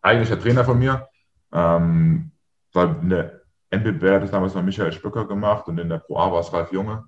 eigentlich 0.01 0.29
der 0.29 0.39
Trainer 0.39 0.65
von 0.65 0.77
mir, 0.77 1.07
ähm, 1.53 2.31
in 2.75 3.09
der 3.09 3.41
NBB 3.69 4.03
hat 4.09 4.23
es 4.23 4.31
damals 4.31 4.53
noch 4.53 4.63
Michael 4.63 4.91
Spöcker 4.91 5.25
gemacht 5.27 5.67
und 5.67 5.77
in 5.79 5.89
der 5.89 5.99
Pro 5.99 6.17
A 6.17 6.31
war 6.31 6.41
es 6.41 6.51
Ralf 6.51 6.71
Junge. 6.71 7.05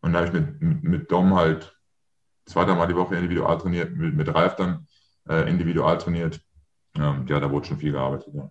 Und 0.00 0.12
da 0.12 0.20
habe 0.20 0.28
ich 0.28 0.32
mit, 0.32 0.62
mit, 0.62 0.82
mit 0.82 1.12
Dom 1.12 1.34
halt 1.34 1.78
zweimal 2.46 2.88
die 2.88 2.96
Woche 2.96 3.16
individual 3.16 3.58
trainiert, 3.58 3.96
mit, 3.96 4.14
mit 4.14 4.34
Ralf 4.34 4.56
dann 4.56 4.86
äh, 5.28 5.48
individual 5.48 5.98
trainiert. 5.98 6.40
Ähm, 6.96 7.26
ja, 7.28 7.40
da 7.40 7.50
wurde 7.50 7.66
schon 7.66 7.78
viel 7.78 7.92
gearbeitet. 7.92 8.34
Ja. 8.34 8.50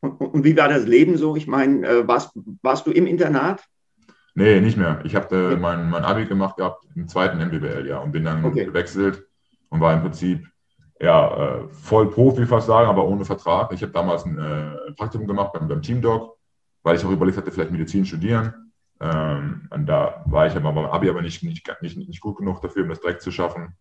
Und, 0.00 0.20
und, 0.20 0.44
wie 0.44 0.56
war 0.56 0.68
das 0.68 0.86
Leben 0.86 1.16
so? 1.16 1.34
Ich 1.36 1.46
meine, 1.46 1.86
äh, 1.86 2.08
warst, 2.08 2.32
warst 2.62 2.86
du 2.86 2.90
im 2.90 3.06
Internat? 3.06 3.64
Nee, 4.34 4.60
nicht 4.60 4.76
mehr. 4.76 5.00
Ich 5.04 5.14
habe 5.14 5.52
äh, 5.52 5.56
mein, 5.56 5.88
mein 5.88 6.04
Abi 6.04 6.26
gemacht 6.26 6.56
gehabt 6.56 6.84
im 6.94 7.08
zweiten 7.08 7.38
MBBL, 7.38 7.86
ja, 7.86 7.98
und 7.98 8.12
bin 8.12 8.24
dann 8.24 8.44
okay. 8.44 8.64
gewechselt 8.64 9.24
und 9.70 9.80
war 9.80 9.94
im 9.94 10.02
Prinzip 10.02 10.46
ja, 11.00 11.58
äh, 11.58 11.68
voll 11.68 12.10
Profi 12.10 12.46
fast 12.46 12.66
sagen, 12.66 12.88
aber 12.88 13.06
ohne 13.06 13.24
Vertrag. 13.24 13.72
Ich 13.72 13.82
habe 13.82 13.92
damals 13.92 14.24
ein 14.24 14.38
äh, 14.38 14.92
Praktikum 14.92 15.26
gemacht 15.26 15.52
beim, 15.52 15.68
beim 15.68 15.82
Teamdog, 15.82 16.36
weil 16.82 16.96
ich 16.96 17.04
auch 17.04 17.10
überlegt 17.10 17.38
hatte, 17.38 17.50
vielleicht 17.50 17.70
Medizin 17.70 18.04
studieren. 18.04 18.63
Ähm, 19.00 19.68
und 19.70 19.86
da 19.86 20.22
war 20.26 20.46
ich 20.46 20.54
aber 20.54 20.72
beim 20.72 20.86
Abi 20.86 21.10
aber 21.10 21.22
nicht, 21.22 21.42
nicht, 21.42 21.68
nicht, 21.80 21.96
nicht 21.96 22.20
gut 22.20 22.36
genug 22.36 22.60
dafür, 22.60 22.84
um 22.84 22.88
das 22.88 23.00
direkt 23.00 23.22
zu 23.22 23.30
schaffen. 23.30 23.76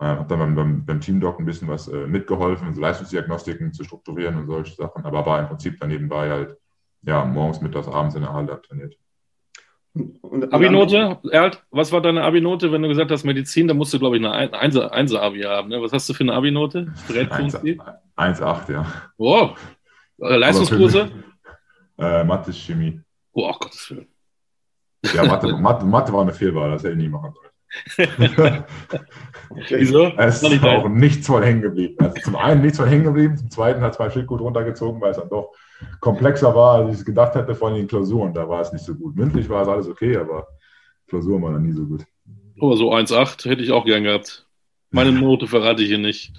Äh, 0.00 0.04
habe 0.04 0.28
dann 0.28 0.38
beim, 0.38 0.54
beim, 0.54 0.86
beim 0.86 1.00
Teamdoc 1.00 1.38
ein 1.38 1.46
bisschen 1.46 1.68
was 1.68 1.88
äh, 1.88 2.06
mitgeholfen, 2.06 2.74
so 2.74 2.80
Leistungsdiagnostiken 2.80 3.72
zu 3.72 3.84
strukturieren 3.84 4.36
und 4.36 4.46
solche 4.46 4.74
Sachen, 4.74 5.04
aber 5.04 5.26
war 5.26 5.40
im 5.40 5.48
Prinzip 5.48 5.78
dann 5.80 5.90
nebenbei 5.90 6.30
halt 6.30 6.56
ja, 7.02 7.24
morgens, 7.24 7.60
mittags, 7.60 7.88
abends 7.88 8.14
in 8.14 8.22
der 8.22 8.32
Halle 8.32 8.60
trainiert. 8.62 8.96
Abi-Note, 10.50 11.18
Erlt, 11.30 11.62
was 11.70 11.92
war 11.92 12.00
deine 12.00 12.22
Abi-Note, 12.22 12.72
wenn 12.72 12.82
du 12.82 12.88
gesagt 12.88 13.10
hast 13.10 13.24
Medizin, 13.24 13.68
da 13.68 13.74
musst 13.74 13.92
du, 13.92 13.98
glaube 13.98 14.16
ich, 14.16 14.24
eine 14.24 14.52
Einser-Abi 14.54 15.42
haben. 15.42 15.68
Ne? 15.68 15.82
Was 15.82 15.92
hast 15.92 16.08
du 16.08 16.14
für 16.14 16.24
eine 16.24 16.32
Abi-Note? 16.32 16.92
1,8, 18.16 18.72
ja. 18.72 18.86
Wow. 19.18 19.58
Leistungskurse? 20.16 21.10
Äh, 21.98 22.24
Mathe, 22.24 22.52
Chemie. 22.52 23.00
Oh, 23.32 23.52
Gottes 23.52 23.90
Willen. 23.90 24.06
Ja, 25.14 25.24
Mathe, 25.24 25.56
Mathe, 25.58 25.84
Mathe 25.84 26.12
war 26.12 26.22
eine 26.22 26.32
Fehlwahl, 26.32 26.70
das 26.70 26.82
hätte 26.82 26.94
ich 26.94 26.98
nie 26.98 27.08
machen 27.08 27.32
sollen. 27.32 28.62
okay. 29.50 29.64
Wieso? 29.80 30.12
Es 30.18 30.42
ist 30.42 30.64
auch 30.64 30.88
nichts 30.88 31.26
voll 31.26 31.44
hängen 31.44 31.62
geblieben. 31.62 31.96
Also 31.98 32.20
zum 32.22 32.36
einen 32.36 32.62
nichts 32.62 32.78
voll 32.78 32.88
hängen 32.88 33.04
geblieben, 33.04 33.36
zum 33.36 33.50
zweiten 33.50 33.80
hat 33.80 33.92
es 33.94 33.98
mein 33.98 34.10
Schild 34.10 34.26
gut 34.26 34.40
runtergezogen, 34.40 35.00
weil 35.00 35.10
es 35.12 35.16
dann 35.16 35.28
doch 35.28 35.52
komplexer 36.00 36.54
war, 36.54 36.76
als 36.76 36.90
ich 36.94 37.00
es 37.00 37.04
gedacht 37.04 37.34
hätte, 37.34 37.54
vor 37.54 37.68
allem 37.68 37.76
in 37.76 37.82
den 37.82 37.88
Klausuren. 37.88 38.34
Da 38.34 38.48
war 38.48 38.60
es 38.60 38.72
nicht 38.72 38.84
so 38.84 38.94
gut. 38.94 39.16
Mündlich 39.16 39.48
war 39.48 39.62
es 39.62 39.68
alles 39.68 39.88
okay, 39.88 40.16
aber 40.16 40.46
Klausuren 41.08 41.42
waren 41.42 41.54
dann 41.54 41.62
nie 41.62 41.72
so 41.72 41.84
gut. 41.84 42.04
Aber 42.60 42.76
so 42.76 42.92
1,8 42.92 43.48
hätte 43.48 43.62
ich 43.62 43.72
auch 43.72 43.84
gern 43.84 44.04
gehabt. 44.04 44.46
Meine 44.90 45.12
Note 45.20 45.46
verrate 45.46 45.82
ich 45.82 45.88
hier 45.88 45.98
nicht. 45.98 46.32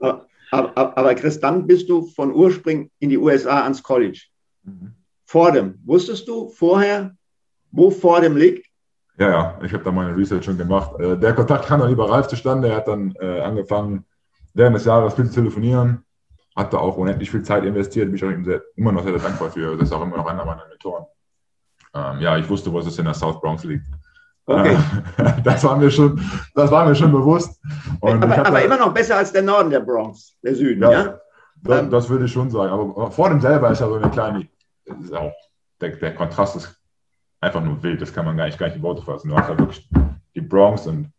aber, 0.00 0.26
aber, 0.50 0.98
aber, 0.98 1.14
Chris, 1.14 1.40
dann 1.40 1.66
bist 1.66 1.88
du 1.88 2.06
von 2.06 2.32
Ursprung 2.32 2.90
in 2.98 3.10
die 3.10 3.18
USA 3.18 3.62
ans 3.62 3.82
College. 3.82 4.24
Mhm. 4.64 4.93
Fordham. 5.24 5.78
Wusstest 5.84 6.28
du 6.28 6.48
vorher, 6.48 7.14
wo 7.70 7.90
Fordham 7.90 8.36
liegt? 8.36 8.66
Ja, 9.18 9.28
ja, 9.28 9.58
ich 9.62 9.72
habe 9.72 9.84
da 9.84 9.92
meine 9.92 10.16
Research 10.16 10.44
schon 10.44 10.58
gemacht. 10.58 10.98
Äh, 10.98 11.16
der 11.16 11.34
Kontakt 11.34 11.66
kam 11.66 11.80
dann 11.80 11.90
über 11.90 12.10
Ralf 12.10 12.26
zustande. 12.26 12.68
Er 12.68 12.76
hat 12.76 12.88
dann 12.88 13.14
äh, 13.20 13.40
angefangen, 13.40 14.04
während 14.54 14.76
des 14.76 14.84
Jahres 14.84 15.14
viel 15.14 15.26
zu 15.26 15.34
telefonieren. 15.34 16.04
Hat 16.56 16.72
da 16.72 16.78
auch 16.78 16.96
unendlich 16.96 17.30
viel 17.30 17.42
Zeit 17.42 17.64
investiert. 17.64 18.06
Bin 18.06 18.16
ich 18.16 18.24
auch 18.24 18.30
ihm 18.30 18.44
sehr, 18.44 18.62
immer 18.76 18.92
noch 18.92 19.04
sehr 19.04 19.12
dankbar 19.12 19.50
für. 19.50 19.76
Das 19.76 19.88
ist 19.88 19.92
auch 19.92 20.02
immer 20.02 20.16
noch 20.16 20.26
einer 20.26 20.44
meiner 20.44 20.66
Mentoren. 20.68 21.06
Ähm, 21.94 22.20
ja, 22.20 22.36
ich 22.36 22.48
wusste, 22.48 22.72
wo 22.72 22.80
es 22.80 22.98
in 22.98 23.04
der 23.04 23.14
South 23.14 23.40
Bronx 23.40 23.64
liegt. 23.64 23.86
Okay. 24.46 24.76
das, 25.44 25.64
war 25.64 25.76
mir 25.76 25.90
schon, 25.90 26.20
das 26.54 26.70
war 26.70 26.86
mir 26.86 26.94
schon 26.94 27.12
bewusst. 27.12 27.60
Und 28.00 28.22
aber, 28.22 28.46
aber 28.46 28.62
immer 28.62 28.76
noch 28.76 28.92
besser 28.92 29.16
als 29.16 29.32
der 29.32 29.42
Norden 29.42 29.70
der 29.70 29.80
Bronx, 29.80 30.34
der 30.42 30.54
Süden, 30.54 30.82
ja? 30.82 30.92
ja? 30.92 31.20
Das, 31.62 31.80
ähm, 31.80 31.90
das, 31.90 32.08
würde 32.08 32.26
ich 32.26 32.32
schon 32.32 32.50
sagen. 32.50 32.70
Aber 32.72 33.10
vor 33.10 33.30
dem 33.30 33.40
selber 33.40 33.70
ist 33.70 33.80
ja 33.80 33.88
so 33.88 33.94
eine 33.94 34.10
kleine, 34.10 34.46
auch, 35.12 35.32
der, 35.80 35.90
der, 35.96 36.14
Kontrast 36.14 36.56
ist 36.56 36.80
einfach 37.40 37.62
nur 37.62 37.82
wild. 37.82 38.00
Das 38.00 38.12
kann 38.12 38.24
man 38.24 38.36
gar 38.36 38.46
nicht, 38.46 38.58
gar 38.58 38.66
nicht 38.66 38.76
in 38.76 38.82
Worte 38.82 39.02
fassen. 39.02 39.28
Du 39.28 39.36
hast 39.36 39.48
halt 39.48 39.58
wirklich 39.58 39.88
die 40.34 40.40
Bronx 40.40 40.86
und 40.86 41.12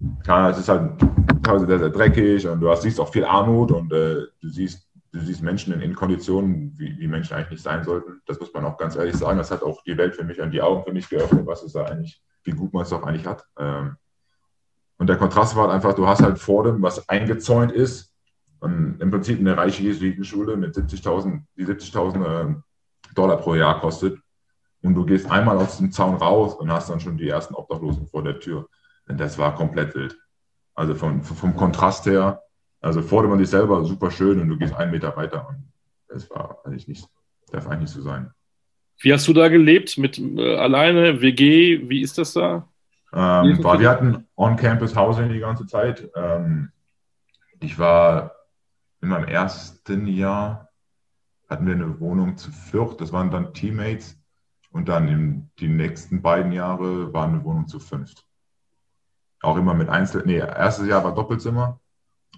es 0.00 0.58
ist 0.58 0.68
halt 0.68 0.98
teilweise 1.42 1.66
sehr, 1.66 1.78
sehr 1.78 1.90
dreckig 1.90 2.46
und 2.46 2.60
du 2.60 2.70
hast, 2.70 2.82
siehst 2.82 3.00
auch 3.00 3.12
viel 3.12 3.24
Armut 3.24 3.70
und 3.70 3.92
äh, 3.92 4.26
du 4.40 4.48
siehst 4.48 4.88
du 5.12 5.18
siehst 5.18 5.42
Menschen 5.42 5.74
in, 5.74 5.80
in 5.80 5.94
Konditionen, 5.94 6.72
wie, 6.78 6.96
wie, 6.98 7.08
Menschen 7.08 7.34
eigentlich 7.34 7.50
nicht 7.50 7.62
sein 7.64 7.82
sollten. 7.82 8.22
Das 8.26 8.38
muss 8.38 8.54
man 8.54 8.64
auch 8.64 8.78
ganz 8.78 8.94
ehrlich 8.94 9.16
sagen. 9.16 9.38
Das 9.38 9.50
hat 9.50 9.62
auch 9.64 9.82
die 9.82 9.98
Welt 9.98 10.14
für 10.14 10.22
mich 10.22 10.40
und 10.40 10.52
die 10.52 10.62
Augen 10.62 10.84
für 10.84 10.92
mich 10.92 11.08
geöffnet, 11.08 11.46
was 11.46 11.64
es 11.64 11.72
da 11.72 11.84
eigentlich 11.84 12.22
wie 12.44 12.52
gut 12.52 12.72
man 12.72 12.82
es 12.82 12.90
doch 12.90 13.02
eigentlich 13.02 13.26
hat. 13.26 13.44
Ähm, 13.58 13.96
und 14.98 15.06
der 15.08 15.16
Kontrast 15.16 15.56
war 15.56 15.64
halt 15.64 15.74
einfach, 15.74 15.94
du 15.94 16.06
hast 16.06 16.22
halt 16.22 16.38
vor 16.38 16.64
dem, 16.64 16.82
was 16.82 17.08
eingezäunt 17.08 17.72
ist, 17.72 18.08
und 18.60 19.00
im 19.00 19.10
Prinzip 19.10 19.40
eine 19.40 19.56
reiche 19.56 19.82
Jesuitenschule 19.82 20.54
mit 20.54 20.76
70.000, 20.76 21.44
die 21.56 21.64
70.000 21.64 22.50
äh, 22.50 22.54
Dollar 23.14 23.36
pro 23.36 23.54
Jahr 23.54 23.80
kostet. 23.80 24.18
Und 24.82 24.94
du 24.94 25.04
gehst 25.04 25.30
einmal 25.30 25.58
aus 25.58 25.78
dem 25.78 25.92
Zaun 25.92 26.16
raus 26.16 26.54
und 26.54 26.72
hast 26.72 26.88
dann 26.88 27.00
schon 27.00 27.18
die 27.18 27.28
ersten 27.28 27.54
Obdachlosen 27.54 28.06
vor 28.06 28.22
der 28.22 28.40
Tür. 28.40 28.68
Denn 29.08 29.18
das 29.18 29.36
war 29.38 29.54
komplett 29.54 29.94
wild. 29.94 30.16
Also 30.74 30.94
vom, 30.94 31.22
vom 31.22 31.54
Kontrast 31.54 32.06
her, 32.06 32.42
also 32.80 33.02
fordert 33.02 33.30
man 33.30 33.38
dich 33.38 33.50
selber 33.50 33.84
super 33.84 34.10
schön 34.10 34.40
und 34.40 34.48
du 34.48 34.56
gehst 34.56 34.74
einen 34.74 34.90
Meter 34.90 35.14
weiter. 35.16 35.48
Und 35.48 35.70
das 36.08 36.30
war 36.30 36.58
eigentlich 36.64 36.88
nicht, 36.88 37.06
darf 37.50 37.66
eigentlich 37.66 37.80
nicht 37.80 37.92
so 37.92 38.02
sein. 38.02 38.30
Wie 39.00 39.12
hast 39.12 39.26
du 39.28 39.32
da 39.32 39.48
gelebt? 39.48 39.98
Mit 39.98 40.18
äh, 40.18 40.56
alleine, 40.56 41.20
WG? 41.20 41.88
Wie 41.88 42.02
ist 42.02 42.16
das 42.18 42.32
da? 42.32 42.68
Ähm, 43.12 43.62
war, 43.62 43.80
wir 43.80 43.90
hatten 43.90 44.26
On-Campus 44.36 44.96
Housing 44.96 45.30
die 45.30 45.40
ganze 45.40 45.66
Zeit. 45.66 46.08
Ähm, 46.14 46.70
ich 47.60 47.78
war 47.78 48.32
in 49.02 49.08
meinem 49.08 49.26
ersten 49.26 50.06
Jahr, 50.06 50.69
hatten 51.50 51.66
wir 51.66 51.74
eine 51.74 52.00
Wohnung 52.00 52.36
zu 52.36 52.50
viert. 52.52 53.00
Das 53.00 53.12
waren 53.12 53.30
dann 53.30 53.52
Teammates. 53.52 54.16
Und 54.70 54.88
dann 54.88 55.08
in 55.08 55.50
die 55.58 55.68
nächsten 55.68 56.22
beiden 56.22 56.52
Jahre 56.52 57.12
war 57.12 57.26
eine 57.26 57.42
Wohnung 57.42 57.66
zu 57.66 57.80
fünft. 57.80 58.24
Auch 59.40 59.56
immer 59.56 59.74
mit 59.74 59.88
Einzel... 59.88 60.22
Nee, 60.24 60.38
erstes 60.38 60.86
Jahr 60.86 61.02
war 61.02 61.12
Doppelzimmer 61.12 61.80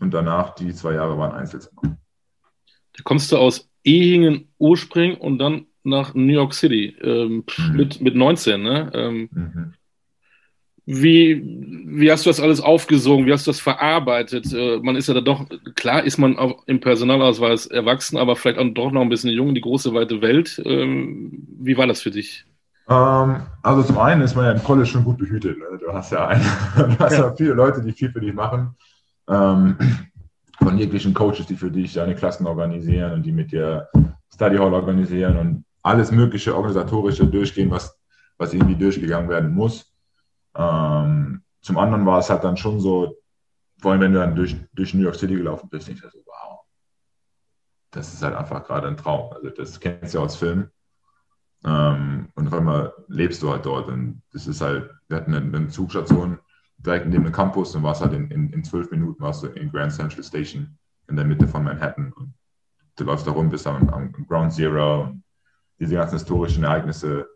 und 0.01 0.15
danach 0.15 0.55
die 0.55 0.73
zwei 0.73 0.95
Jahre 0.95 1.19
waren 1.19 1.33
Einzelzimmer. 1.33 1.83
Da 1.83 3.03
kommst 3.05 3.31
du 3.31 3.37
aus 3.37 3.69
Ehingen 3.85 4.49
ursprünglich 4.59 5.21
und 5.21 5.39
dann 5.39 5.67
nach 5.83 6.15
New 6.15 6.33
York 6.33 6.55
City 6.55 6.97
ähm, 7.03 7.45
mhm. 7.59 7.77
mit, 7.77 8.01
mit 8.01 8.15
19. 8.15 8.63
Ne? 8.63 8.91
Ähm, 8.95 9.29
mhm. 9.31 9.75
Wie, 10.85 11.41
wie 11.87 12.11
hast 12.11 12.27
du 12.27 12.31
das 12.31 12.41
alles 12.41 12.61
aufgesogen? 12.61 13.25
Wie 13.27 13.33
hast 13.33 13.47
du 13.47 13.51
das 13.51 13.61
verarbeitet? 13.61 14.53
Äh, 14.53 14.79
man 14.83 14.97
ist 14.97 15.07
ja 15.07 15.15
da 15.15 15.21
doch, 15.21 15.47
klar 15.77 16.03
ist 16.03 16.19
man 16.19 16.37
auch 16.37 16.67
im 16.67 16.81
Personalausweis 16.81 17.67
erwachsen, 17.67 18.17
aber 18.17 18.35
vielleicht 18.35 18.59
auch 18.59 18.69
doch 18.75 18.91
noch 18.91 19.03
ein 19.03 19.09
bisschen 19.09 19.31
jung, 19.31 19.55
die 19.55 19.61
große 19.61 19.95
weite 19.95 20.21
Welt. 20.23 20.61
Ähm, 20.65 21.47
wie 21.61 21.77
war 21.77 21.87
das 21.87 22.03
für 22.03 22.11
dich? 22.11 22.45
Ähm, 22.89 23.43
also 23.63 23.85
zum 23.85 23.99
einen 23.99 24.23
ist 24.23 24.35
man 24.35 24.47
ja 24.47 24.53
im 24.53 24.63
College 24.65 24.87
schon 24.87 25.05
gut 25.05 25.19
behütet. 25.19 25.57
Ne? 25.57 25.79
Du 25.79 25.93
hast 25.93 26.11
ja, 26.11 26.27
ein, 26.27 26.41
du 26.77 26.99
hast 26.99 27.13
ja. 27.13 27.27
ja. 27.27 27.35
viele 27.37 27.55
Leute, 27.55 27.81
die 27.83 27.93
viel 27.93 28.11
für 28.11 28.21
dich 28.21 28.35
machen. 28.35 28.75
Ähm, 29.29 29.77
von 30.61 30.79
jeglichen 30.79 31.15
Coaches, 31.15 31.47
die 31.47 31.57
für 31.57 31.71
dich 31.71 31.95
deine 31.95 32.15
Klassen 32.15 32.47
organisieren 32.47 33.13
und 33.13 33.23
die 33.25 33.33
mit 33.33 33.53
dir 33.53 33.89
Study 34.35 34.57
Hall 34.57 34.75
organisieren 34.75 35.37
und 35.37 35.65
alles 35.83 36.11
mögliche 36.11 36.57
organisatorische 36.57 37.27
durchgehen, 37.27 37.71
was, 37.71 37.97
was 38.39 38.53
irgendwie 38.53 38.77
durchgegangen 38.77 39.29
werden 39.29 39.55
muss. 39.55 39.92
Ähm, 40.55 41.43
zum 41.61 41.79
anderen 41.79 42.07
war 42.07 42.19
es 42.19 42.31
halt 42.31 42.45
dann 42.45 42.57
schon 42.57 42.81
so, 42.81 43.17
vor 43.79 43.93
allem 43.93 44.01
wenn 44.01 44.13
du 44.13 44.19
dann 44.19 44.35
durch, 44.35 44.57
durch 44.73 44.95
New 44.95 45.03
York 45.03 45.17
City 45.17 45.35
gelaufen 45.35 45.69
bist, 45.69 45.89
denkst 45.89 46.03
du 46.03 46.09
so, 46.09 46.19
wow, 46.27 46.61
das 47.91 48.13
ist 48.13 48.23
halt 48.23 48.35
einfach 48.35 48.65
gerade 48.65 48.89
ein 48.89 48.97
Traum. 48.97 49.33
Also 49.33 49.51
das 49.51 49.79
kennst 49.81 50.15
du 50.15 50.19
ja 50.19 50.25
aus 50.25 50.37
Filmen. 50.37 50.71
Ähm, 51.65 52.29
und 52.35 52.47
auf 52.49 52.55
einmal 52.55 52.93
lebst 53.09 53.43
du 53.43 53.51
halt 53.51 53.67
dort. 53.67 53.89
Und 53.89 54.23
das 54.33 54.47
ist 54.47 54.61
halt, 54.61 54.91
wir 55.09 55.17
hatten 55.17 55.35
eine, 55.35 55.57
eine 55.57 55.69
Zugstation 55.69 56.39
direkt 56.79 57.07
neben 57.07 57.25
dem 57.25 57.33
Campus 57.33 57.75
und 57.75 57.83
warst 57.83 58.03
halt 58.03 58.13
in, 58.13 58.31
in, 58.31 58.51
in 58.53 58.65
zwölf 58.65 58.91
Minuten 58.91 59.23
warst 59.23 59.43
du 59.43 59.49
in 59.49 59.71
Grand 59.71 59.93
Central 59.93 60.25
Station 60.25 60.77
in 61.09 61.17
der 61.17 61.25
Mitte 61.25 61.47
von 61.47 61.63
Manhattan. 61.63 62.13
Und 62.13 62.35
du 62.97 63.05
läufst 63.05 63.27
da 63.27 63.31
rum, 63.31 63.51
bist 63.51 63.67
am, 63.67 63.89
am 63.89 64.13
Ground 64.27 64.53
Zero 64.53 65.05
und 65.05 65.23
diese 65.79 65.95
ganzen 65.95 66.17
historischen 66.17 66.65
Ereignisse, 66.65 67.27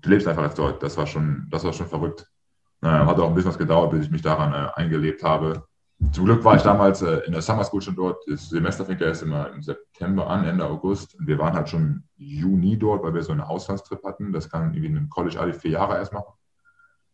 du 0.00 0.10
lebst 0.10 0.26
einfach 0.28 0.44
jetzt 0.44 0.58
dort. 0.58 0.82
Das 0.82 0.96
war 0.96 1.06
schon, 1.06 1.46
das 1.50 1.64
war 1.64 1.72
schon 1.72 1.86
verrückt. 1.86 2.26
Äh, 2.82 2.88
hat 2.88 3.18
auch 3.18 3.28
ein 3.28 3.34
bisschen 3.34 3.50
was 3.50 3.58
gedauert, 3.58 3.90
bis 3.90 4.06
ich 4.06 4.10
mich 4.10 4.22
daran 4.22 4.52
äh, 4.52 4.70
eingelebt 4.74 5.22
habe. 5.22 5.66
Zum 6.12 6.26
Glück 6.26 6.44
war 6.44 6.56
ich 6.56 6.62
damals 6.62 7.00
äh, 7.00 7.20
in 7.26 7.32
der 7.32 7.40
Summer 7.40 7.64
School 7.64 7.80
schon 7.80 7.96
dort. 7.96 8.22
Das 8.28 8.50
Semester 8.50 8.84
fängt 8.84 9.00
ja 9.00 9.06
erst 9.06 9.22
immer 9.22 9.50
im 9.50 9.62
September 9.62 10.28
an, 10.28 10.44
Ende 10.44 10.66
August. 10.66 11.18
Und 11.18 11.26
wir 11.26 11.38
waren 11.38 11.54
halt 11.54 11.68
schon 11.68 12.04
Juni 12.16 12.78
dort, 12.78 13.02
weil 13.02 13.14
wir 13.14 13.22
so 13.22 13.32
einen 13.32 13.40
Auslandstrip 13.40 14.04
hatten. 14.04 14.32
Das 14.32 14.50
kann 14.50 14.74
irgendwie 14.74 14.86
in 14.86 14.96
einem 14.96 15.08
College 15.08 15.40
alle 15.40 15.54
vier 15.54 15.72
Jahre 15.72 15.96
erst 15.96 16.12
machen. 16.12 16.34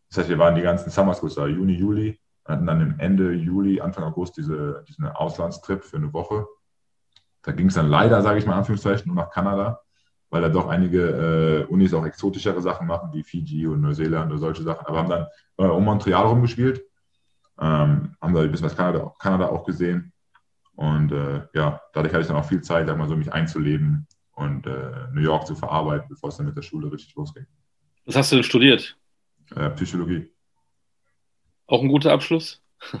Das 0.09 0.19
heißt, 0.19 0.29
wir 0.29 0.37
waren 0.37 0.55
die 0.55 0.61
ganzen 0.61 0.89
Summer 0.89 1.13
Schools 1.13 1.35
da, 1.35 1.47
Juni, 1.47 1.73
Juli, 1.73 2.19
hatten 2.45 2.65
dann 2.65 2.81
im 2.81 2.99
Ende 2.99 3.31
Juli, 3.31 3.79
Anfang 3.79 4.03
August 4.03 4.37
diese, 4.37 4.83
diesen 4.87 5.07
Auslandstrip 5.07 5.83
für 5.83 5.97
eine 5.97 6.11
Woche. 6.13 6.45
Da 7.41 7.51
ging 7.51 7.67
es 7.67 7.75
dann 7.75 7.87
leider, 7.87 8.21
sage 8.21 8.37
ich 8.37 8.45
mal, 8.45 8.57
Anführungszeichen, 8.57 9.07
nur 9.07 9.15
nach 9.23 9.31
Kanada, 9.31 9.81
weil 10.33 10.41
da 10.41 10.49
doch 10.49 10.67
einige 10.67 11.65
äh, 11.69 11.71
Unis 11.71 11.93
auch 11.93 12.03
exotischere 12.03 12.59
Sachen 12.59 12.87
machen, 12.87 13.13
wie 13.13 13.21
Fiji 13.21 13.67
und 13.67 13.81
Neuseeland 13.81 14.31
oder 14.31 14.39
solche 14.39 14.63
Sachen, 14.63 14.87
aber 14.87 14.97
haben 14.97 15.09
dann 15.09 15.27
äh, 15.57 15.69
um 15.69 15.85
Montreal 15.85 16.25
rumgespielt, 16.25 16.83
ähm, 17.59 18.15
haben 18.19 18.33
da 18.33 18.41
ein 18.41 18.49
bisschen 18.49 18.65
was 18.65 18.75
Kanada, 18.75 19.13
Kanada 19.19 19.49
auch 19.49 19.63
gesehen. 19.63 20.11
Und 20.75 21.11
äh, 21.11 21.43
ja, 21.53 21.79
dadurch 21.93 22.11
hatte 22.11 22.21
ich 22.21 22.27
dann 22.27 22.37
auch 22.37 22.45
viel 22.45 22.61
Zeit, 22.61 22.87
mal 22.87 23.07
so 23.07 23.15
mich 23.15 23.31
einzuleben 23.31 24.07
und 24.31 24.65
äh, 24.65 25.05
New 25.13 25.21
York 25.21 25.45
zu 25.45 25.53
verarbeiten, 25.53 26.07
bevor 26.09 26.29
es 26.29 26.37
dann 26.37 26.47
mit 26.47 26.57
der 26.57 26.63
Schule 26.63 26.91
richtig 26.91 27.13
losging. 27.13 27.45
Was 28.07 28.15
hast 28.15 28.31
du 28.31 28.37
denn 28.37 28.43
studiert? 28.43 28.97
Äh, 29.55 29.69
Psychologie. 29.69 30.31
Auch 31.67 31.83
ein 31.83 31.89
guter 31.89 32.11
Abschluss? 32.11 32.59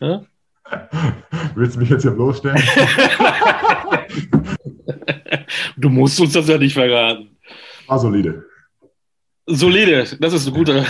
ja? 0.00 0.24
Willst 1.54 1.76
du 1.76 1.80
mich 1.80 1.90
jetzt 1.90 2.02
hier 2.02 2.10
bloßstellen? 2.10 2.60
du 5.76 5.88
musst 5.88 6.20
uns 6.20 6.32
das 6.32 6.48
ja 6.48 6.58
nicht 6.58 6.74
verraten. 6.74 7.36
Ah, 7.86 7.98
solide. 7.98 8.44
Solide, 9.48 10.04
das 10.18 10.32
ist 10.32 10.48
ein 10.48 10.54
guter, 10.54 10.84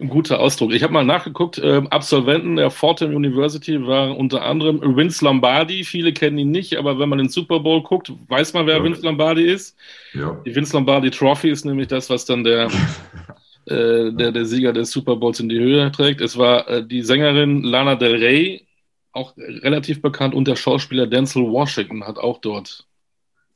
ein 0.00 0.08
guter 0.08 0.40
Ausdruck. 0.40 0.72
Ich 0.72 0.82
habe 0.82 0.94
mal 0.94 1.04
nachgeguckt, 1.04 1.58
äh, 1.58 1.82
Absolventen 1.90 2.56
der 2.56 2.70
Fordham 2.70 3.14
University 3.14 3.86
waren 3.86 4.12
unter 4.12 4.42
anderem 4.42 4.96
Vince 4.96 5.22
Lombardi. 5.22 5.84
Viele 5.84 6.14
kennen 6.14 6.38
ihn 6.38 6.50
nicht, 6.50 6.78
aber 6.78 6.98
wenn 6.98 7.10
man 7.10 7.18
den 7.18 7.28
Super 7.28 7.60
Bowl 7.60 7.82
guckt, 7.82 8.10
weiß 8.28 8.54
man, 8.54 8.66
wer 8.66 8.78
ja. 8.78 8.84
Vince 8.84 9.02
Lombardi 9.02 9.42
ist. 9.42 9.76
Ja. 10.14 10.40
Die 10.46 10.54
Vince 10.54 10.74
Lombardi 10.74 11.10
Trophy 11.10 11.50
ist 11.50 11.66
nämlich 11.66 11.88
das, 11.88 12.08
was 12.08 12.24
dann 12.24 12.42
der, 12.42 12.68
äh, 13.66 14.10
der, 14.12 14.32
der 14.32 14.46
Sieger 14.46 14.72
des 14.72 14.90
Super 14.90 15.16
Bowls 15.16 15.38
in 15.38 15.50
die 15.50 15.58
Höhe 15.58 15.92
trägt. 15.92 16.22
Es 16.22 16.38
war 16.38 16.66
äh, 16.68 16.86
die 16.86 17.02
Sängerin 17.02 17.62
Lana 17.62 17.96
Del 17.96 18.16
Rey, 18.16 18.66
auch 19.12 19.36
relativ 19.36 20.00
bekannt, 20.00 20.34
und 20.34 20.48
der 20.48 20.56
Schauspieler 20.56 21.06
Denzel 21.06 21.42
Washington 21.42 22.04
hat 22.04 22.16
auch 22.16 22.38
dort 22.38 22.86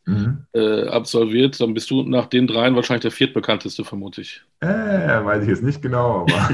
mhm. 0.06 0.46
äh, 0.52 0.86
absolviert. 0.88 1.60
Dann 1.60 1.74
bist 1.74 1.90
du 1.90 2.02
nach 2.02 2.26
den 2.26 2.46
dreien 2.46 2.76
wahrscheinlich 2.76 3.02
der 3.02 3.10
viertbekannteste, 3.10 3.84
vermute 3.84 4.20
ich. 4.20 4.42
Äh, 4.60 4.66
weiß 4.68 5.42
ich 5.42 5.48
jetzt 5.48 5.62
nicht 5.62 5.82
genau, 5.82 6.22
aber. 6.22 6.50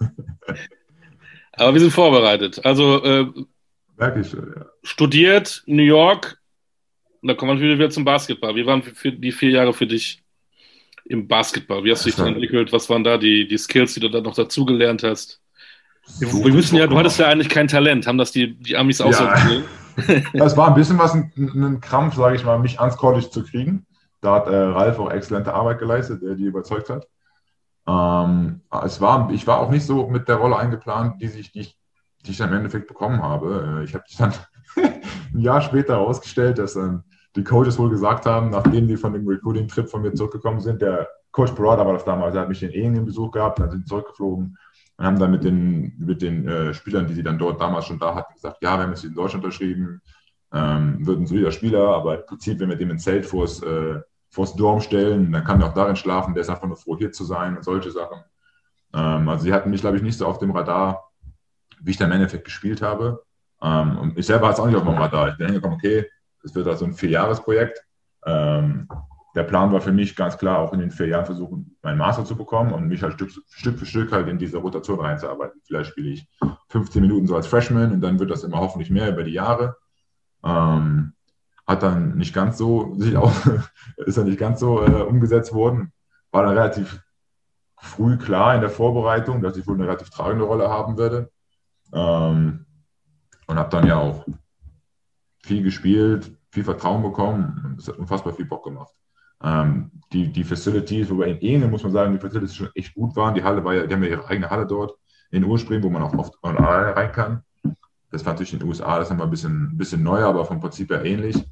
aber 1.52 1.72
wir 1.74 1.80
sind 1.80 1.92
vorbereitet. 1.92 2.64
Also 2.64 3.02
äh, 3.04 3.26
schon, 4.24 4.54
ja. 4.56 4.66
studiert, 4.82 5.62
New 5.66 5.82
York, 5.82 6.38
Und 7.20 7.28
dann 7.28 7.36
kommen 7.36 7.60
wir 7.60 7.78
wieder 7.78 7.90
zum 7.90 8.04
Basketball. 8.04 8.54
Wie 8.54 8.66
waren 8.66 8.82
für 8.82 9.12
die 9.12 9.32
vier 9.32 9.50
Jahre 9.50 9.72
für 9.72 9.86
dich 9.86 10.22
im 11.04 11.28
Basketball? 11.28 11.84
Wie 11.84 11.92
hast 11.92 12.04
du 12.04 12.08
dich 12.08 12.16
dann 12.16 12.28
entwickelt? 12.28 12.72
Was 12.72 12.88
waren 12.90 13.04
da 13.04 13.18
die, 13.18 13.46
die 13.46 13.58
Skills, 13.58 13.94
die 13.94 14.00
du 14.00 14.08
dann 14.08 14.24
noch 14.24 14.34
dazugelernt 14.34 15.02
hast? 15.02 15.40
Wir 16.18 16.54
wissen 16.54 16.76
ja, 16.76 16.88
du 16.88 16.98
hattest 16.98 17.20
ja 17.20 17.28
eigentlich 17.28 17.48
kein 17.48 17.68
Talent. 17.68 18.06
Haben 18.06 18.18
das 18.18 18.32
die, 18.32 18.54
die 18.54 18.76
Amis 18.76 19.00
auch 19.00 19.12
ja. 19.12 19.36
so 19.38 19.62
Es 20.32 20.56
war 20.56 20.68
ein 20.68 20.74
bisschen 20.74 20.98
was, 20.98 21.14
ein, 21.14 21.32
ein 21.36 21.80
Krampf, 21.80 22.14
sage 22.14 22.36
ich 22.36 22.44
mal, 22.44 22.58
mich 22.58 22.80
ans 22.80 22.96
College 22.96 23.30
zu 23.30 23.44
kriegen. 23.44 23.86
Da 24.20 24.36
hat 24.36 24.46
äh, 24.46 24.56
Ralf 24.56 24.98
auch 24.98 25.10
exzellente 25.10 25.52
Arbeit 25.52 25.78
geleistet, 25.78 26.22
der 26.22 26.34
die 26.34 26.44
überzeugt 26.44 26.90
hat. 26.90 27.08
Ähm, 27.86 28.60
es 28.84 29.00
war, 29.00 29.30
ich 29.30 29.46
war 29.46 29.58
auch 29.58 29.70
nicht 29.70 29.84
so 29.84 30.06
mit 30.08 30.28
der 30.28 30.36
Rolle 30.36 30.56
eingeplant, 30.56 31.20
die, 31.20 31.28
sich, 31.28 31.52
die, 31.52 31.60
ich, 31.60 31.78
die 32.24 32.30
ich 32.30 32.38
dann 32.38 32.50
im 32.50 32.56
Endeffekt 32.56 32.86
bekommen 32.86 33.22
habe. 33.22 33.80
Äh, 33.80 33.84
ich 33.84 33.94
habe 33.94 34.04
dann 34.18 34.32
ein 35.34 35.40
Jahr 35.40 35.60
später 35.60 35.94
herausgestellt, 35.94 36.58
dass 36.58 36.74
dann 36.74 37.04
die 37.34 37.44
Coaches 37.44 37.78
wohl 37.78 37.90
gesagt 37.90 38.26
haben, 38.26 38.50
nachdem 38.50 38.86
die 38.86 38.96
von 38.96 39.12
dem 39.12 39.26
Recruiting-Trip 39.26 39.88
von 39.88 40.02
mir 40.02 40.14
zurückgekommen 40.14 40.60
sind, 40.60 40.82
der 40.82 41.08
Coach 41.32 41.52
Parada 41.52 41.84
war 41.86 41.94
das 41.94 42.04
damals, 42.04 42.34
der 42.34 42.42
hat 42.42 42.48
mich 42.50 42.62
in 42.62 42.70
Ehingen 42.70 43.06
Besuch 43.06 43.30
gehabt, 43.30 43.58
dann 43.58 43.70
sind 43.70 43.80
sie 43.80 43.88
zurückgeflogen 43.88 44.58
und 45.02 45.06
haben 45.06 45.18
dann 45.18 45.32
mit 45.32 45.42
den, 45.42 45.94
mit 45.98 46.22
den 46.22 46.46
äh, 46.46 46.72
Spielern, 46.72 47.08
die 47.08 47.14
sie 47.14 47.24
dann 47.24 47.36
dort 47.36 47.60
damals 47.60 47.86
schon 47.86 47.98
da 47.98 48.14
hatten, 48.14 48.34
gesagt, 48.34 48.58
ja, 48.62 48.78
wir 48.78 48.84
haben 48.84 48.90
jetzt 48.90 49.04
in 49.04 49.14
Deutschland 49.14 49.44
unterschrieben, 49.44 50.00
ähm, 50.52 51.04
wird 51.04 51.18
ein 51.18 51.26
solider 51.26 51.50
Spieler, 51.50 51.88
aber 51.88 52.20
im 52.20 52.26
Prinzip, 52.26 52.60
wenn 52.60 52.68
wir 52.68 52.76
dem 52.76 52.92
ein 52.92 53.00
Zelt 53.00 53.26
vors, 53.26 53.60
äh, 53.64 54.00
vors 54.30 54.54
Dorm 54.54 54.80
stellen, 54.80 55.32
dann 55.32 55.42
kann 55.42 55.60
er 55.60 55.68
auch 55.68 55.74
darin 55.74 55.96
schlafen, 55.96 56.34
der 56.34 56.42
ist 56.42 56.50
einfach 56.50 56.68
nur 56.68 56.76
froh, 56.76 56.96
hier 56.96 57.10
zu 57.10 57.24
sein 57.24 57.56
und 57.56 57.64
solche 57.64 57.90
Sachen. 57.90 58.22
Ähm, 58.94 59.28
also 59.28 59.42
sie 59.42 59.52
hatten 59.52 59.70
mich, 59.70 59.80
glaube 59.80 59.96
ich, 59.96 60.04
nicht 60.04 60.16
so 60.16 60.24
auf 60.24 60.38
dem 60.38 60.52
Radar, 60.52 61.10
wie 61.80 61.90
ich 61.90 61.96
dann 61.96 62.10
im 62.10 62.14
Endeffekt 62.14 62.44
gespielt 62.44 62.80
habe. 62.80 63.24
Ähm, 63.60 63.98
und 63.98 64.16
ich 64.16 64.26
selber 64.26 64.46
hatte 64.46 64.54
es 64.54 64.60
auch 64.60 64.66
nicht 64.66 64.76
auf 64.76 64.84
dem 64.84 64.98
Radar. 64.98 65.30
Ich 65.30 65.34
hingekommen, 65.34 65.78
okay, 65.78 66.06
das 66.44 66.54
wird 66.54 66.68
also 66.68 66.84
ein 66.84 66.94
Vierjahresprojekt. 66.94 67.84
Ähm, 68.24 68.86
der 69.34 69.44
Plan 69.44 69.72
war 69.72 69.80
für 69.80 69.92
mich 69.92 70.14
ganz 70.14 70.36
klar, 70.36 70.58
auch 70.58 70.72
in 70.72 70.80
den 70.80 70.90
vier 70.90 71.06
Jahren 71.06 71.24
versuchen, 71.24 71.76
meinen 71.82 71.98
Master 71.98 72.24
zu 72.24 72.36
bekommen 72.36 72.72
und 72.72 72.88
mich 72.88 73.02
halt 73.02 73.14
Stück, 73.14 73.30
Stück 73.48 73.78
für 73.78 73.86
Stück 73.86 74.12
halt 74.12 74.28
in 74.28 74.38
diese 74.38 74.58
Rotation 74.58 75.00
reinzuarbeiten. 75.00 75.60
Vielleicht 75.64 75.90
spiele 75.90 76.10
ich 76.10 76.28
15 76.68 77.00
Minuten 77.00 77.26
so 77.26 77.34
als 77.34 77.46
Freshman 77.46 77.92
und 77.92 78.00
dann 78.02 78.18
wird 78.18 78.30
das 78.30 78.44
immer 78.44 78.58
hoffentlich 78.58 78.90
mehr 78.90 79.10
über 79.10 79.22
die 79.22 79.32
Jahre. 79.32 79.76
Ähm, 80.44 81.14
hat 81.66 81.82
dann 81.82 82.16
nicht 82.16 82.34
ganz 82.34 82.58
so, 82.58 82.94
sich 82.96 83.16
auch, 83.16 83.32
ist 83.96 84.18
dann 84.18 84.26
nicht 84.26 84.38
ganz 84.38 84.60
so 84.60 84.82
äh, 84.84 85.02
umgesetzt 85.02 85.54
worden. 85.54 85.92
War 86.30 86.42
dann 86.42 86.56
relativ 86.56 87.00
früh 87.78 88.18
klar 88.18 88.54
in 88.54 88.60
der 88.60 88.70
Vorbereitung, 88.70 89.42
dass 89.42 89.56
ich 89.56 89.66
wohl 89.66 89.74
eine 89.74 89.86
relativ 89.86 90.10
tragende 90.10 90.44
Rolle 90.44 90.68
haben 90.68 90.98
werde. 90.98 91.30
Ähm, 91.92 92.66
und 93.46 93.58
habe 93.58 93.70
dann 93.70 93.86
ja 93.86 93.96
auch 93.96 94.26
viel 95.42 95.62
gespielt, 95.62 96.36
viel 96.50 96.64
Vertrauen 96.64 97.02
bekommen. 97.02 97.76
Es 97.78 97.88
hat 97.88 97.98
unfassbar 97.98 98.32
viel 98.32 98.46
Bock 98.46 98.64
gemacht. 98.64 98.92
Ähm, 99.42 99.90
die, 100.12 100.28
die 100.28 100.44
Facilities, 100.44 101.10
wobei 101.10 101.30
in 101.30 101.40
Ene 101.40 101.68
muss 101.68 101.82
man 101.82 101.92
sagen, 101.92 102.12
die 102.12 102.18
Facilities 102.18 102.54
schon 102.54 102.70
echt 102.74 102.94
gut 102.94 103.16
waren. 103.16 103.34
Die 103.34 103.42
Halle 103.42 103.64
war 103.64 103.74
ja, 103.74 103.86
die 103.86 103.94
haben 103.94 104.02
ja 104.02 104.10
ihre 104.10 104.26
eigene 104.28 104.50
Halle 104.50 104.66
dort 104.66 104.96
in 105.30 105.44
Ursprung, 105.44 105.82
wo 105.82 105.90
man 105.90 106.02
auch 106.02 106.14
oft 106.14 106.34
rein 106.42 107.12
kann. 107.12 107.42
Das 108.10 108.24
war 108.26 108.34
natürlich 108.34 108.52
in 108.52 108.58
den 108.58 108.68
USA, 108.68 108.98
das 108.98 109.06
ist 109.06 109.10
nochmal 109.10 109.26
ein 109.26 109.30
bisschen, 109.30 109.76
bisschen 109.76 110.02
neuer, 110.02 110.28
aber 110.28 110.44
vom 110.44 110.60
Prinzip 110.60 110.90
her 110.90 111.04
ähnlich. 111.04 111.42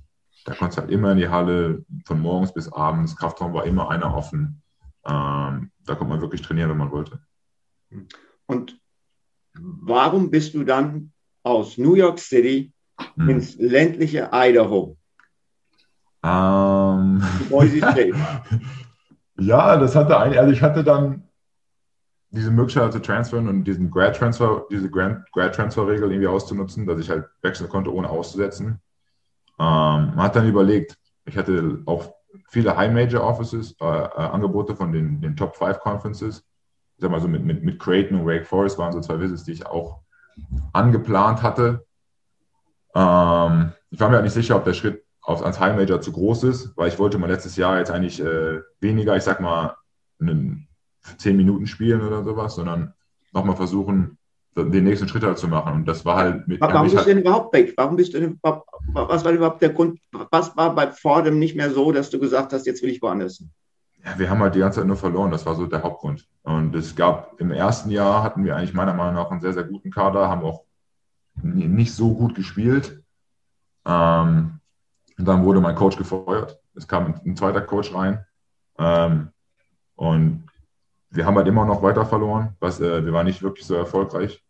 Da 0.45 0.55
konntest 0.55 0.79
du 0.79 0.83
halt 0.83 0.91
immer 0.91 1.13
in 1.13 1.19
die 1.19 1.29
Halle, 1.29 1.85
von 2.05 2.21
morgens 2.21 2.53
bis 2.53 2.71
abends. 2.71 3.17
Kraftraum 3.17 3.55
war 3.55 3.65
immer 3.65 3.91
einer 3.91 4.15
offen. 4.15 4.63
Ähm, 5.07 5.71
da 5.85 5.95
konnte 5.95 6.13
man 6.13 6.21
wirklich 6.21 6.43
trainieren, 6.43 6.71
wenn 6.71 6.77
man 6.77 6.93
wollte. 6.93 7.21
Und 8.47 8.79
warum 9.55 10.31
bist 10.31 10.55
du 10.55 10.65
dann 10.65 11.13
aus 11.43 11.79
New 11.79 11.95
York 11.95 12.19
City 12.19 12.73
hm. 13.17 13.29
ins 13.29 13.57
ländliche 13.57 14.31
Idaho. 14.33 14.97
Ähm, 16.23 17.23
ja, 19.39 19.77
das 19.77 19.97
hatte 19.97 20.19
ein, 20.19 20.37
also 20.37 20.53
ich 20.53 20.63
hatte 20.63 20.85
dann 20.85 21.25
diese 22.31 22.51
Möglichkeit 22.51 22.93
zu 22.93 23.01
transferen 23.01 23.49
und 23.49 23.65
diesen 23.65 23.91
Grad 23.91 24.17
Transfer, 24.17 24.67
diese 24.71 24.91
Grad, 24.91 25.31
Grad 25.33 25.55
Transfer 25.55 25.87
Regel 25.87 26.11
irgendwie 26.11 26.29
auszunutzen, 26.29 26.87
dass 26.87 27.01
ich 27.01 27.11
halt 27.11 27.27
wechseln 27.43 27.69
konnte, 27.69 27.93
ohne 27.93 28.09
auszusetzen. 28.09 28.81
Ähm, 29.59 30.15
man 30.15 30.19
hat 30.19 30.37
dann 30.37 30.49
überlegt, 30.49 30.97
ich 31.25 31.37
hatte 31.37 31.83
auch 31.87 32.15
viele 32.49 32.77
High 32.77 32.93
Major 32.93 33.25
Offices, 33.25 33.77
äh, 33.81 33.85
äh, 33.85 34.09
Angebote 34.15 34.77
von 34.77 34.93
den, 34.93 35.21
den 35.21 35.37
Top 35.37 35.57
5 35.57 35.81
Conferences. 35.81 36.45
Ich 36.97 37.03
sag 37.03 37.11
mal 37.11 37.21
so 37.21 37.29
mit, 37.29 37.45
mit, 37.45 37.65
mit 37.65 37.81
Creighton 37.81 38.21
und 38.21 38.27
Wake 38.27 38.47
Forest 38.47 38.79
waren 38.79 38.93
so 38.93 39.01
zwei 39.01 39.19
Visits, 39.19 39.45
die 39.45 39.53
ich 39.53 39.67
auch 39.67 40.01
angeplant 40.73 41.43
hatte. 41.43 41.85
Ähm, 42.95 43.73
ich 43.91 43.99
war 43.99 44.09
mir 44.09 44.17
halt 44.17 44.25
nicht 44.25 44.35
sicher, 44.35 44.57
ob 44.57 44.65
der 44.65 44.75
Schritt 44.75 45.05
aufs, 45.23 45.43
ans 45.43 45.61
High 45.61 45.77
Major 45.77 46.01
zu 46.01 46.13
groß 46.13 46.45
ist, 46.45 46.77
weil 46.77 46.89
ich 46.89 46.99
wollte 46.99 47.19
mal 47.19 47.31
letztes 47.31 47.57
Jahr 47.57 47.79
jetzt 47.79 47.91
eigentlich 47.91 48.21
äh, 48.21 48.61
weniger, 48.81 49.17
ich 49.17 49.23
sag 49.23 49.41
mal, 49.41 49.77
einen 50.21 50.69
10 51.19 51.37
Minuten 51.37 51.67
spielen 51.67 52.03
oder 52.03 52.25
sowas, 52.25 52.55
sondern 52.55 52.95
nochmal 53.33 53.57
versuchen, 53.57 54.19
den 54.57 54.85
nächsten 54.85 55.09
Schritt 55.09 55.23
halt 55.23 55.39
zu 55.39 55.49
machen. 55.49 55.73
Und 55.73 55.89
das 55.89 56.05
war 56.05 56.17
halt 56.17 56.49
mit. 56.49 56.61
Warum 56.61 56.83
bist 56.83 56.97
halt, 56.97 57.07
du 57.07 57.11
denn 57.11 57.23
überhaupt 57.23 57.55
weg? 57.55 57.73
Warum 57.77 57.97
bist 57.97 58.13
du 58.13 58.21
denn 58.21 58.39
was 58.43 59.25
war 59.25 59.33
überhaupt 59.33 59.63
der 59.63 59.71
Grund? 59.71 60.01
Was 60.31 60.57
war 60.57 60.75
bei 60.75 60.91
Fordham 60.91 61.39
nicht 61.39 61.57
mehr 61.57 61.71
so, 61.71 61.93
dass 61.93 62.11
du 62.11 62.19
gesagt 62.19 62.53
hast, 62.53 62.67
jetzt 62.67 62.83
will 62.83 62.91
ich 62.91 63.01
woanders 63.01 63.39
hin? 63.39 63.51
Ja, 64.05 64.19
wir 64.19 64.31
haben 64.31 64.41
halt 64.41 64.55
die 64.55 64.61
ganze 64.61 64.81
Zeit 64.81 64.87
nur 64.87 64.97
verloren. 64.97 65.31
Das 65.31 65.47
war 65.47 65.55
so 65.55 65.67
der 65.67 65.83
Hauptgrund. 65.83 66.27
Und 66.43 66.75
es 66.75 66.97
gab 66.97 67.41
im 67.41 67.53
ersten 67.53 67.91
Jahr 67.91 68.23
hatten 68.23 68.45
wir 68.45 68.57
eigentlich 68.57 68.75
meiner 68.75 68.95
Meinung 68.95 69.15
nach 69.15 69.31
einen 69.31 69.41
sehr, 69.41 69.53
sehr 69.53 69.65
guten 69.65 69.91
Kader, 69.91 70.29
haben 70.29 70.43
auch 70.43 70.65
nicht 71.43 71.95
so 71.95 72.15
gut 72.15 72.35
gespielt. 72.35 73.03
Ähm, 73.87 74.60
und 75.21 75.27
dann 75.27 75.45
wurde 75.45 75.61
mein 75.61 75.75
Coach 75.75 75.99
gefeuert. 75.99 76.59
Es 76.75 76.89
kam 76.89 77.15
ein, 77.27 77.37
zweiter 77.37 77.61
Coach 77.61 77.95
rein. 77.95 78.25
Ähm, 78.79 79.29
und 79.95 80.47
wir 81.11 81.27
haben 81.27 81.37
halt 81.37 81.47
immer 81.47 81.67
noch 81.67 81.83
weiter 81.83 82.07
verloren. 82.07 82.57
Was, 82.59 82.81
äh, 82.81 83.05
wir 83.05 83.13
waren 83.13 83.27
nicht 83.27 83.43
wirklich 83.43 83.67
so 83.67 83.75
erfolgreich. 83.75 84.43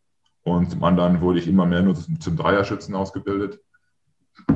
Und 0.42 0.70
zum 0.70 0.84
anderen 0.84 1.20
wurde 1.20 1.40
ich 1.40 1.48
immer 1.48 1.66
mehr 1.66 1.82
nur 1.82 1.96
zum, 1.96 2.20
zum 2.20 2.36
Dreierschützen 2.36 2.94
ausgebildet. 2.94 3.60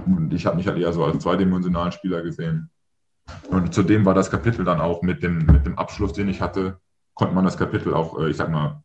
Und 0.07 0.33
ich 0.33 0.47
habe 0.47 0.57
mich 0.57 0.69
halt 0.69 0.79
eher 0.79 0.93
so 0.93 1.05
als 1.05 1.19
zweidimensionalen 1.19 1.91
Spieler 1.91 2.23
gesehen. 2.23 2.71
Und 3.49 3.75
zudem 3.75 4.05
war 4.05 4.15
das 4.15 4.31
Kapitel 4.31 4.65
dann 4.65 4.81
auch 4.81 5.03
mit 5.03 5.25
dem, 5.25 5.47
mit 5.47 5.67
dem 5.67 5.77
Abschluss, 5.77 6.13
den 6.13 6.29
ich 6.29 6.41
hatte, 6.41 6.79
konnte 7.15 7.35
man 7.35 7.45
das 7.45 7.59
Kapitel 7.59 7.93
auch, 7.93 8.21
äh, 8.21 8.31
ich 8.31 8.37
sag 8.37 8.51
mal, 8.51 8.85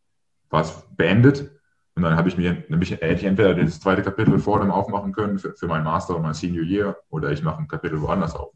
war 0.49 0.61
es 0.61 0.83
beendet. 0.97 1.51
Und 1.99 2.03
dann 2.03 2.15
habe 2.15 2.29
ich 2.29 2.37
mir 2.37 2.63
nämlich 2.69 2.91
hätte 2.91 3.05
ich 3.07 3.25
entweder 3.25 3.53
das 3.53 3.81
zweite 3.81 4.01
Kapitel 4.01 4.39
vor 4.39 4.61
dem 4.61 4.71
aufmachen 4.71 5.11
können 5.11 5.37
für, 5.37 5.53
für 5.53 5.67
mein 5.67 5.83
Master 5.83 6.15
und 6.15 6.21
mein 6.21 6.33
Senior 6.33 6.63
Year 6.63 6.97
oder 7.09 7.29
ich 7.29 7.43
mache 7.43 7.59
ein 7.59 7.67
Kapitel 7.67 7.99
woanders 7.99 8.33
auf. 8.35 8.53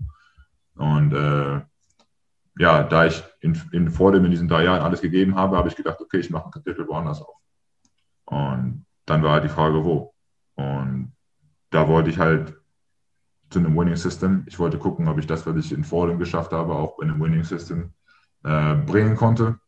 Und 0.76 1.12
äh, 1.14 1.60
ja, 2.58 2.84
da 2.84 3.06
ich 3.06 3.22
in, 3.42 3.62
in 3.74 3.92
Fordham 3.92 4.24
in 4.24 4.32
diesen 4.32 4.48
drei 4.48 4.64
Jahren 4.64 4.82
alles 4.82 5.02
gegeben 5.02 5.36
habe, 5.36 5.58
habe 5.58 5.68
ich 5.68 5.76
gedacht, 5.76 6.00
okay, 6.00 6.20
ich 6.20 6.30
mache 6.30 6.46
ein 6.46 6.52
Kapitel 6.52 6.88
woanders 6.88 7.22
auf. 7.22 7.36
Und 8.24 8.86
dann 9.06 9.24
war 9.24 9.34
halt 9.34 9.44
die 9.44 9.50
Frage, 9.50 9.84
wo. 9.84 10.14
Und 10.56 11.12
da 11.70 11.86
wollte 11.90 12.12
ich 12.12 12.20
halt 12.20 12.56
zu 13.50 13.60
einem 13.60 13.76
Winning 13.76 13.98
System. 13.98 14.44
Ich 14.46 14.58
wollte 14.58 14.78
gucken, 14.78 15.10
ob 15.10 15.20
ich 15.20 15.28
das, 15.28 15.46
was 15.46 15.58
ich 15.58 15.74
in 15.74 15.84
Fordham 15.84 16.18
geschafft 16.18 16.54
habe, 16.54 16.76
auch 16.76 16.98
in 17.00 17.10
einem 17.10 17.22
Winning 17.22 17.44
System 17.44 17.92
äh, 18.46 18.76
bringen 18.76 19.18
konnte. 19.18 19.60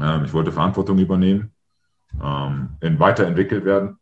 Ähm, 0.00 0.24
ich 0.24 0.32
wollte 0.32 0.50
Verantwortung 0.50 0.98
übernehmen, 0.98 1.52
ähm, 2.22 2.98
weiterentwickelt 2.98 3.64
werden 3.64 3.98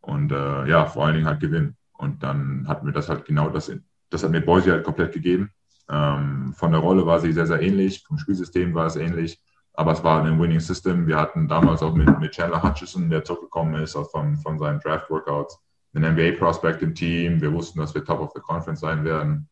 und 0.00 0.32
äh, 0.32 0.66
ja, 0.66 0.86
vor 0.86 1.06
allen 1.06 1.14
Dingen 1.14 1.26
halt 1.26 1.40
gewinnen. 1.40 1.76
Und 1.92 2.22
dann 2.22 2.66
hat 2.66 2.82
mir 2.82 2.92
das 2.92 3.08
halt 3.08 3.24
genau 3.24 3.48
das, 3.48 3.70
das 4.10 4.24
hat 4.24 4.30
mir 4.30 4.40
Boise 4.40 4.72
halt 4.72 4.84
komplett 4.84 5.12
gegeben. 5.12 5.50
Ähm, 5.88 6.52
von 6.54 6.72
der 6.72 6.80
Rolle 6.80 7.06
war 7.06 7.20
sie 7.20 7.32
sehr, 7.32 7.46
sehr 7.46 7.60
ähnlich, 7.60 8.02
vom 8.06 8.18
Spielsystem 8.18 8.74
war 8.74 8.86
es 8.86 8.96
ähnlich, 8.96 9.40
aber 9.74 9.92
es 9.92 10.02
war 10.02 10.22
ein 10.22 10.40
Winning 10.40 10.60
System. 10.60 11.06
Wir 11.06 11.18
hatten 11.18 11.48
damals 11.48 11.82
auch 11.82 11.94
mit, 11.94 12.18
mit 12.18 12.32
Chandler 12.32 12.62
Hutchison, 12.62 13.10
der 13.10 13.24
zurückgekommen 13.24 13.74
ist 13.82 13.96
auch 13.96 14.10
von, 14.10 14.36
von 14.36 14.58
seinen 14.58 14.80
Draft-Workouts, 14.80 15.58
einen 15.94 16.14
NBA-Prospect 16.14 16.82
im 16.82 16.94
Team. 16.94 17.40
Wir 17.40 17.52
wussten, 17.52 17.78
dass 17.78 17.94
wir 17.94 18.04
Top 18.04 18.20
of 18.20 18.32
the 18.34 18.40
Conference 18.40 18.80
sein 18.80 19.04
werden. 19.04 19.48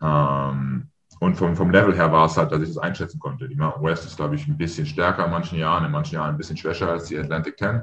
Ähm, 0.00 0.90
und 1.20 1.36
vom, 1.36 1.54
vom 1.54 1.70
Level 1.70 1.94
her 1.94 2.10
war 2.10 2.24
es 2.24 2.36
halt, 2.38 2.50
dass 2.50 2.62
ich 2.62 2.68
das 2.68 2.78
einschätzen 2.78 3.20
konnte. 3.20 3.46
Die 3.46 3.54
Mountain 3.54 3.84
West 3.84 4.06
ist, 4.06 4.16
glaube 4.16 4.36
ich, 4.36 4.48
ein 4.48 4.56
bisschen 4.56 4.86
stärker 4.86 5.26
in 5.26 5.30
manchen 5.30 5.58
Jahren, 5.58 5.84
in 5.84 5.92
manchen 5.92 6.14
Jahren 6.14 6.30
ein 6.30 6.38
bisschen 6.38 6.56
schwächer 6.56 6.88
als 6.88 7.04
die 7.04 7.18
Atlantic 7.18 7.58
10. 7.58 7.82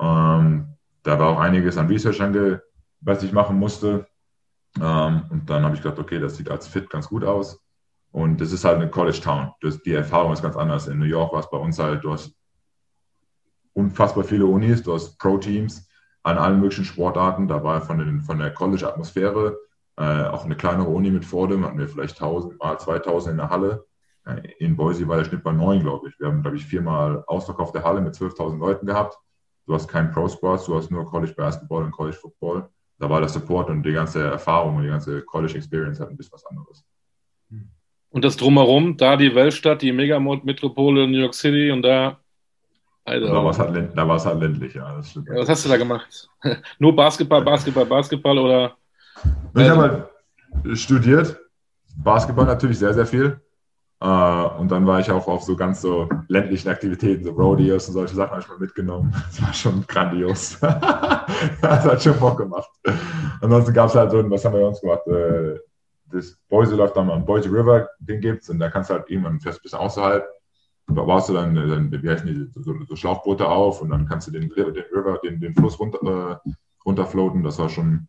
Ähm, 0.00 0.74
da 1.02 1.18
war 1.18 1.28
auch 1.28 1.40
einiges 1.40 1.76
an 1.76 1.88
Research, 1.88 2.22
ange, 2.22 2.62
was 3.02 3.22
ich 3.22 3.32
machen 3.32 3.58
musste. 3.58 4.06
Ähm, 4.80 5.24
und 5.28 5.50
dann 5.50 5.62
habe 5.62 5.74
ich 5.74 5.82
gedacht, 5.82 5.98
okay, 5.98 6.18
das 6.18 6.38
sieht 6.38 6.50
als 6.50 6.66
Fit 6.66 6.88
ganz 6.88 7.08
gut 7.08 7.22
aus. 7.22 7.62
Und 8.12 8.40
das 8.40 8.50
ist 8.52 8.64
halt 8.64 8.76
eine 8.76 8.88
College 8.88 9.20
Town. 9.20 9.52
Das, 9.60 9.82
die 9.82 9.92
Erfahrung 9.92 10.32
ist 10.32 10.42
ganz 10.42 10.56
anders. 10.56 10.86
In 10.86 10.98
New 10.98 11.04
York 11.04 11.34
war 11.34 11.40
es 11.40 11.50
bei 11.50 11.58
uns 11.58 11.78
halt, 11.78 12.02
du 12.02 12.12
hast 12.12 12.34
unfassbar 13.74 14.24
viele 14.24 14.46
Unis, 14.46 14.82
du 14.82 14.94
hast 14.94 15.18
Pro-Teams, 15.18 15.86
an 16.22 16.38
allen 16.38 16.60
möglichen 16.60 16.86
Sportarten. 16.86 17.46
Da 17.46 17.62
war 17.62 17.82
von, 17.82 17.98
den, 17.98 18.22
von 18.22 18.38
der 18.38 18.54
College-Atmosphäre 18.54 19.54
äh, 19.98 20.28
auch 20.28 20.44
eine 20.44 20.54
kleinere 20.54 20.88
Uni 20.88 21.10
mit 21.10 21.24
Fordham, 21.24 21.64
hatten 21.64 21.78
wir 21.78 21.88
vielleicht 21.88 22.22
1000 22.22 22.58
mal 22.60 22.78
2000 22.78 23.32
in 23.32 23.38
der 23.38 23.50
Halle. 23.50 23.84
Äh, 24.24 24.42
in 24.60 24.76
Boise 24.76 25.08
war 25.08 25.16
der 25.16 25.24
Schnitt 25.24 25.42
bei 25.42 25.50
9, 25.50 25.80
glaube 25.80 26.08
ich. 26.08 26.18
Wir 26.20 26.28
haben, 26.28 26.40
glaube 26.42 26.56
ich, 26.56 26.64
viermal 26.64 27.24
ausverkaufte 27.26 27.82
Halle 27.82 28.00
mit 28.00 28.14
12.000 28.14 28.58
Leuten 28.58 28.86
gehabt. 28.86 29.18
Du 29.66 29.74
hast 29.74 29.88
keinen 29.88 30.12
Pro-Sports, 30.12 30.66
du 30.66 30.76
hast 30.76 30.90
nur 30.90 31.04
College 31.10 31.34
Basketball 31.36 31.82
und 31.82 31.90
College 31.90 32.16
Football. 32.16 32.68
da 33.00 33.10
war 33.10 33.20
der 33.20 33.28
Support 33.28 33.70
und 33.70 33.82
die 33.82 33.92
ganze 33.92 34.22
Erfahrung 34.22 34.76
und 34.76 34.82
die 34.84 34.88
ganze 34.88 35.22
College 35.22 35.56
Experience 35.56 36.00
halt 36.00 36.10
ein 36.10 36.16
bisschen 36.16 36.32
was 36.32 36.46
anderes. 36.46 36.84
Und 38.10 38.24
das 38.24 38.36
Drumherum, 38.36 38.96
da 38.96 39.16
die 39.16 39.34
Weltstadt, 39.34 39.82
die 39.82 39.92
Megametropole 39.92 41.06
New 41.06 41.18
York 41.18 41.34
City 41.34 41.70
und 41.70 41.82
da. 41.82 42.18
Also, 43.04 43.26
da 43.26 43.44
war 43.44 43.50
es 43.50 43.58
halt, 43.58 43.70
halt 44.24 44.40
ländlich, 44.40 44.74
ja. 44.74 44.90
ja 44.90 44.98
was 44.98 45.48
hast 45.48 45.64
du 45.64 45.68
da 45.68 45.76
gemacht? 45.76 46.28
Nur 46.78 46.94
Basketball, 46.94 47.42
Basketball, 47.42 47.86
Basketball 47.86 48.38
oder? 48.38 48.77
Ich 49.54 49.68
habe 49.68 50.08
halt 50.62 50.78
studiert, 50.78 51.38
Basketball 51.96 52.46
natürlich 52.46 52.78
sehr, 52.78 52.94
sehr 52.94 53.06
viel. 53.06 53.40
Uh, 54.00 54.60
und 54.60 54.70
dann 54.70 54.86
war 54.86 55.00
ich 55.00 55.10
auch 55.10 55.26
auf 55.26 55.42
so 55.42 55.56
ganz 55.56 55.80
so 55.80 56.08
ländlichen 56.28 56.68
Aktivitäten, 56.68 57.24
so 57.24 57.32
Rodeos 57.32 57.88
und 57.88 57.94
solche 57.94 58.14
Sachen 58.14 58.30
habe 58.30 58.42
ich 58.42 58.48
mal 58.48 58.58
mitgenommen. 58.58 59.12
Das 59.26 59.42
war 59.42 59.52
schon 59.52 59.84
grandios. 59.88 60.56
das 60.60 61.84
hat 61.84 62.00
schon 62.00 62.16
Bock 62.20 62.38
gemacht. 62.38 62.70
Ansonsten 63.40 63.74
gab 63.74 63.88
es 63.88 63.96
halt 63.96 64.12
so, 64.12 64.30
was 64.30 64.44
haben 64.44 64.54
wir 64.54 64.68
uns 64.68 64.80
gemacht? 64.80 65.04
Äh, 65.08 65.58
das 66.12 66.38
Boise 66.48 66.76
läuft 66.76 66.96
dann 66.96 67.10
am 67.10 67.24
Boise 67.24 67.50
River, 67.50 67.88
den 67.98 68.20
gibt 68.20 68.42
es 68.42 68.48
und 68.50 68.60
da 68.60 68.70
kannst 68.70 68.88
du 68.88 68.94
halt 68.94 69.10
irgendwann 69.10 69.40
fährst 69.40 69.58
ein 69.58 69.62
bisschen 69.62 69.80
außerhalb. 69.80 70.28
Da 70.86 71.02
baust 71.02 71.28
du 71.28 71.32
dann, 71.32 71.56
dann 71.56 71.90
wie 71.90 72.08
heißen 72.08 72.26
die, 72.26 72.48
so, 72.54 72.74
so, 72.86 72.96
Schlauchboote 72.96 73.48
auf 73.48 73.82
und 73.82 73.90
dann 73.90 74.06
kannst 74.06 74.28
du 74.28 74.30
den, 74.30 74.48
den 74.48 74.84
River, 74.94 75.18
den, 75.24 75.40
den 75.40 75.54
Fluss 75.54 75.78
runter, 75.78 76.40
äh, 76.46 76.50
runterfloaten. 76.86 77.42
Das 77.42 77.58
war 77.58 77.68
schon 77.68 78.06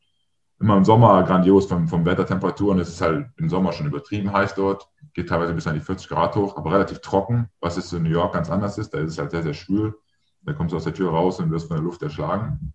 immer 0.60 0.78
im 0.78 0.86
Sommer 0.86 1.24
grandios 1.24 1.67
vom, 1.67 1.88
vom 1.88 2.06
Wetter, 2.06 2.26
Temperaturen. 2.26 2.80
Es 2.80 2.89
ist 2.89 3.02
halt 3.02 3.28
im 3.38 3.50
Sommer 3.50 3.72
schon 3.72 3.88
übertrieben 3.88 4.32
heiß 4.32 4.56
dort, 4.56 4.88
geht 5.13 5.30
teilweise 5.30 5.54
bis 5.54 5.67
an 5.67 5.76
die 5.76 5.82
40 5.82 6.10
Grad 6.10 6.36
hoch, 6.36 6.58
aber 6.58 6.74
relativ 6.74 7.00
trocken, 7.00 7.50
was 7.62 7.78
es 7.78 7.93
in 7.93 8.04
New 8.04 8.10
York 8.10 8.34
ganz 8.34 8.50
anders 8.50 8.78
ist. 8.78 8.93
Da 8.93 9.00
ist 9.00 9.12
es 9.12 9.17
halt 9.17 9.32
sehr, 9.32 9.43
sehr 9.43 9.54
schwül. 9.54 9.95
Da 10.41 10.54
kommst 10.54 10.74
du 10.74 10.78
aus 10.78 10.84
der 10.84 10.93
Tür 10.93 11.12
raus 11.12 11.39
und 11.39 11.52
wirst 11.52 11.67
von 11.67 11.78
der 11.78 11.84
Luft 11.84 12.02
erschlagen. 12.02 12.74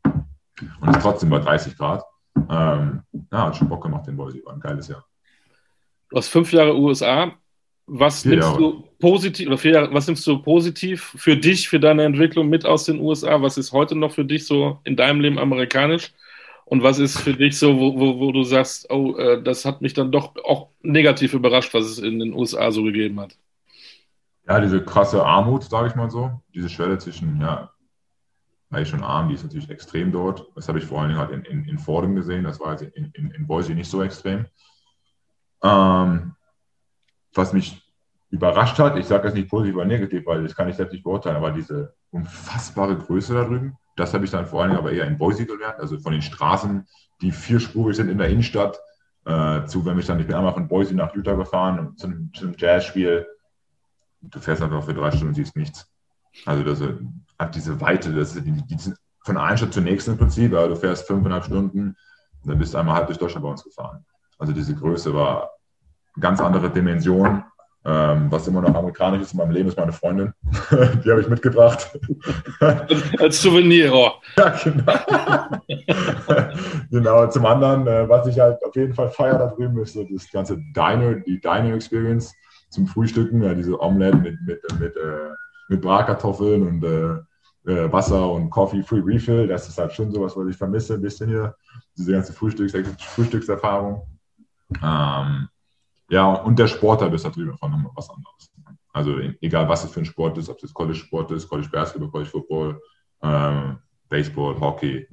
Und 0.80 0.88
es 0.88 0.96
ist 0.96 1.02
trotzdem 1.02 1.30
bei 1.30 1.38
30 1.38 1.76
Grad. 1.76 2.04
Ähm, 2.36 3.02
ja, 3.32 3.46
hat 3.46 3.56
schon 3.56 3.68
Bock 3.68 3.82
gemacht, 3.82 4.06
den 4.06 4.16
Boise. 4.16 4.44
War 4.44 4.54
ein 4.54 4.60
geiles 4.60 4.88
Jahr. 4.88 5.04
Du 6.10 6.16
hast 6.16 6.28
fünf 6.28 6.52
Jahre 6.52 6.76
USA. 6.76 7.32
Was 7.86 8.22
vier 8.22 8.32
nimmst 8.32 8.48
Jahre. 8.48 8.60
du 8.60 8.88
positiv 8.98 9.46
oder 9.48 9.58
vier 9.58 9.72
Jahre, 9.72 9.92
was 9.92 10.06
nimmst 10.06 10.26
du 10.26 10.40
positiv 10.40 11.14
für 11.16 11.36
dich, 11.36 11.68
für 11.68 11.78
deine 11.78 12.04
Entwicklung 12.04 12.48
mit 12.48 12.64
aus 12.64 12.84
den 12.84 12.98
USA? 12.98 13.42
Was 13.42 13.58
ist 13.58 13.72
heute 13.72 13.94
noch 13.94 14.12
für 14.12 14.24
dich 14.24 14.46
so 14.46 14.80
in 14.84 14.96
deinem 14.96 15.20
Leben 15.20 15.38
amerikanisch? 15.38 16.12
Und 16.66 16.82
was 16.82 16.98
ist 16.98 17.18
für 17.18 17.34
dich 17.34 17.58
so, 17.58 17.78
wo, 17.78 17.98
wo, 17.98 18.18
wo 18.18 18.32
du 18.32 18.42
sagst, 18.42 18.90
oh, 18.90 19.16
äh, 19.16 19.42
das 19.42 19.64
hat 19.64 19.82
mich 19.82 19.92
dann 19.92 20.10
doch 20.10 20.34
auch 20.44 20.70
negativ 20.82 21.34
überrascht, 21.34 21.74
was 21.74 21.84
es 21.84 21.98
in 21.98 22.18
den 22.18 22.32
USA 22.32 22.70
so 22.70 22.82
gegeben 22.82 23.20
hat? 23.20 23.36
Ja, 24.46 24.60
diese 24.60 24.82
krasse 24.82 25.24
Armut, 25.24 25.64
sage 25.64 25.88
ich 25.88 25.94
mal 25.94 26.10
so. 26.10 26.42
Diese 26.54 26.68
Schwelle 26.68 26.98
zwischen, 26.98 27.40
ja, 27.40 27.70
eigentlich 28.70 28.88
schon 28.88 29.04
arm, 29.04 29.28
die 29.28 29.34
ist 29.34 29.44
natürlich 29.44 29.70
extrem 29.70 30.10
dort. 30.10 30.46
Das 30.54 30.68
habe 30.68 30.78
ich 30.78 30.84
vor 30.84 31.00
allen 31.00 31.08
Dingen 31.08 31.20
halt 31.20 31.30
in, 31.30 31.44
in, 31.44 31.64
in 31.64 31.78
Fordham 31.78 32.14
gesehen. 32.14 32.44
Das 32.44 32.60
war 32.60 32.72
jetzt 32.72 32.82
in, 32.96 33.10
in, 33.14 33.30
in 33.30 33.46
Boise 33.46 33.74
nicht 33.74 33.90
so 33.90 34.02
extrem. 34.02 34.46
Ähm, 35.62 36.34
was 37.32 37.52
mich 37.52 37.82
überrascht 38.30 38.78
hat, 38.78 38.96
ich 38.96 39.06
sage 39.06 39.24
das 39.24 39.34
nicht 39.34 39.48
positiv 39.48 39.76
oder 39.76 39.84
negativ, 39.84 40.26
weil 40.26 40.42
das 40.42 40.56
kann 40.56 40.68
ich 40.68 40.76
selbst 40.76 40.92
nicht 40.92 41.04
beurteilen, 41.04 41.36
aber 41.36 41.52
diese 41.52 41.94
unfassbare 42.10 42.96
Größe 42.96 43.34
da 43.34 43.44
drüben, 43.44 43.76
das 43.96 44.14
habe 44.14 44.24
ich 44.24 44.30
dann 44.30 44.46
vor 44.46 44.62
allem 44.62 44.76
aber 44.76 44.92
eher 44.92 45.06
in 45.06 45.18
Boise 45.18 45.46
gelernt, 45.46 45.78
also 45.78 45.98
von 45.98 46.12
den 46.12 46.22
Straßen, 46.22 46.86
die 47.20 47.32
vierspurig 47.32 47.96
sind 47.96 48.08
in 48.08 48.18
der 48.18 48.28
Innenstadt, 48.28 48.78
äh, 49.24 49.64
zu, 49.66 49.84
wenn 49.84 49.98
ich 49.98 50.06
dann, 50.06 50.20
ich 50.20 50.26
bin 50.26 50.34
einmal 50.34 50.52
von 50.52 50.68
Boise 50.68 50.94
nach 50.94 51.14
Utah 51.14 51.34
gefahren 51.34 51.96
zu 51.96 52.06
einem, 52.06 52.32
zu 52.34 52.44
einem 52.44 52.54
Jazzspiel, 52.58 53.26
du 54.20 54.40
fährst 54.40 54.62
einfach 54.62 54.82
für 54.84 54.94
drei 54.94 55.10
Stunden 55.10 55.28
und 55.28 55.34
siehst 55.34 55.56
nichts. 55.56 55.86
Also 56.44 56.64
das 56.64 56.82
hat 57.38 57.54
diese 57.54 57.80
Weite, 57.80 58.12
das, 58.12 58.34
die, 58.34 58.52
die 58.52 58.78
sind 58.78 58.96
von 59.24 59.36
einer 59.36 59.56
Stadt 59.56 59.72
zur 59.72 59.82
nächsten 59.82 60.12
im 60.12 60.18
Prinzip, 60.18 60.52
aber 60.52 60.68
du 60.68 60.76
fährst 60.76 61.06
fünfeinhalb 61.06 61.44
Stunden, 61.44 61.96
dann 62.44 62.58
bist 62.58 62.74
du 62.74 62.78
einmal 62.78 62.96
halb 62.96 63.06
durch 63.06 63.18
Deutschland 63.18 63.44
bei 63.44 63.50
uns 63.50 63.64
gefahren. 63.64 64.04
Also 64.38 64.52
diese 64.52 64.74
Größe 64.74 65.14
war 65.14 65.50
ganz 66.20 66.40
andere 66.40 66.70
Dimension. 66.70 67.44
Ähm, 67.86 68.30
was 68.30 68.48
immer 68.48 68.62
noch 68.62 68.74
amerikanisch 68.74 69.20
ist 69.20 69.32
in 69.32 69.38
meinem 69.38 69.50
Leben, 69.50 69.68
ist 69.68 69.76
meine 69.76 69.92
Freundin. 69.92 70.32
Die 71.04 71.10
habe 71.10 71.20
ich 71.20 71.28
mitgebracht. 71.28 71.98
Als 73.18 73.42
Souvenir. 73.42 73.92
Oh. 73.92 74.12
Ja, 74.38 74.56
genau. 74.64 74.92
genau. 76.90 77.26
Zum 77.26 77.44
anderen, 77.44 77.86
äh, 77.86 78.08
was 78.08 78.26
ich 78.26 78.40
halt 78.40 78.64
auf 78.64 78.74
jeden 78.74 78.94
Fall 78.94 79.10
feiere 79.10 79.38
da 79.38 79.46
drüben, 79.48 79.82
ist 79.82 79.92
so 79.92 80.04
das 80.04 80.30
ganze 80.30 80.56
Diner, 80.74 81.16
die 81.16 81.38
Diner-Experience 81.38 82.34
zum 82.70 82.86
Frühstücken. 82.86 83.42
Ja, 83.42 83.52
diese 83.52 83.78
Omelette 83.78 84.16
mit, 84.16 84.40
mit, 84.46 84.62
mit, 84.80 84.96
äh, 84.96 85.34
mit 85.68 85.82
Bratkartoffeln 85.82 86.66
und 86.66 86.84
äh, 86.84 87.70
äh, 87.70 87.92
Wasser 87.92 88.30
und 88.30 88.48
Coffee 88.48 88.82
Free 88.82 89.02
Refill. 89.04 89.46
Das 89.46 89.68
ist 89.68 89.76
halt 89.76 89.92
schon 89.92 90.10
sowas, 90.10 90.34
was 90.34 90.48
ich 90.48 90.56
vermisse 90.56 90.94
ein 90.94 91.02
bisschen 91.02 91.28
hier. 91.28 91.54
Diese 91.98 92.12
ganze 92.12 92.32
Frühstücks 92.32 92.72
Frühstückserfahrung. 92.98 94.06
Ähm, 94.82 95.48
ja, 96.14 96.32
und 96.32 96.56
der 96.58 96.68
Sport 96.68 97.00
da 97.00 97.06
ist 97.08 97.24
da 97.24 97.30
drüben 97.30 97.50
einfach 97.50 97.68
nochmal 97.68 97.90
was 97.96 98.08
anderes. 98.08 98.52
Also 98.92 99.18
egal, 99.40 99.68
was 99.68 99.82
es 99.82 99.90
für 99.90 100.00
ein 100.00 100.04
Sport 100.04 100.38
ist, 100.38 100.48
ob 100.48 100.62
es 100.62 100.72
College-Sport 100.72 101.32
ist, 101.32 101.48
College 101.48 101.68
Basketball, 101.72 102.08
College 102.08 102.30
Football, 102.30 102.80
äh, 103.20 103.72
Baseball, 104.08 104.60
Hockey, 104.60 105.08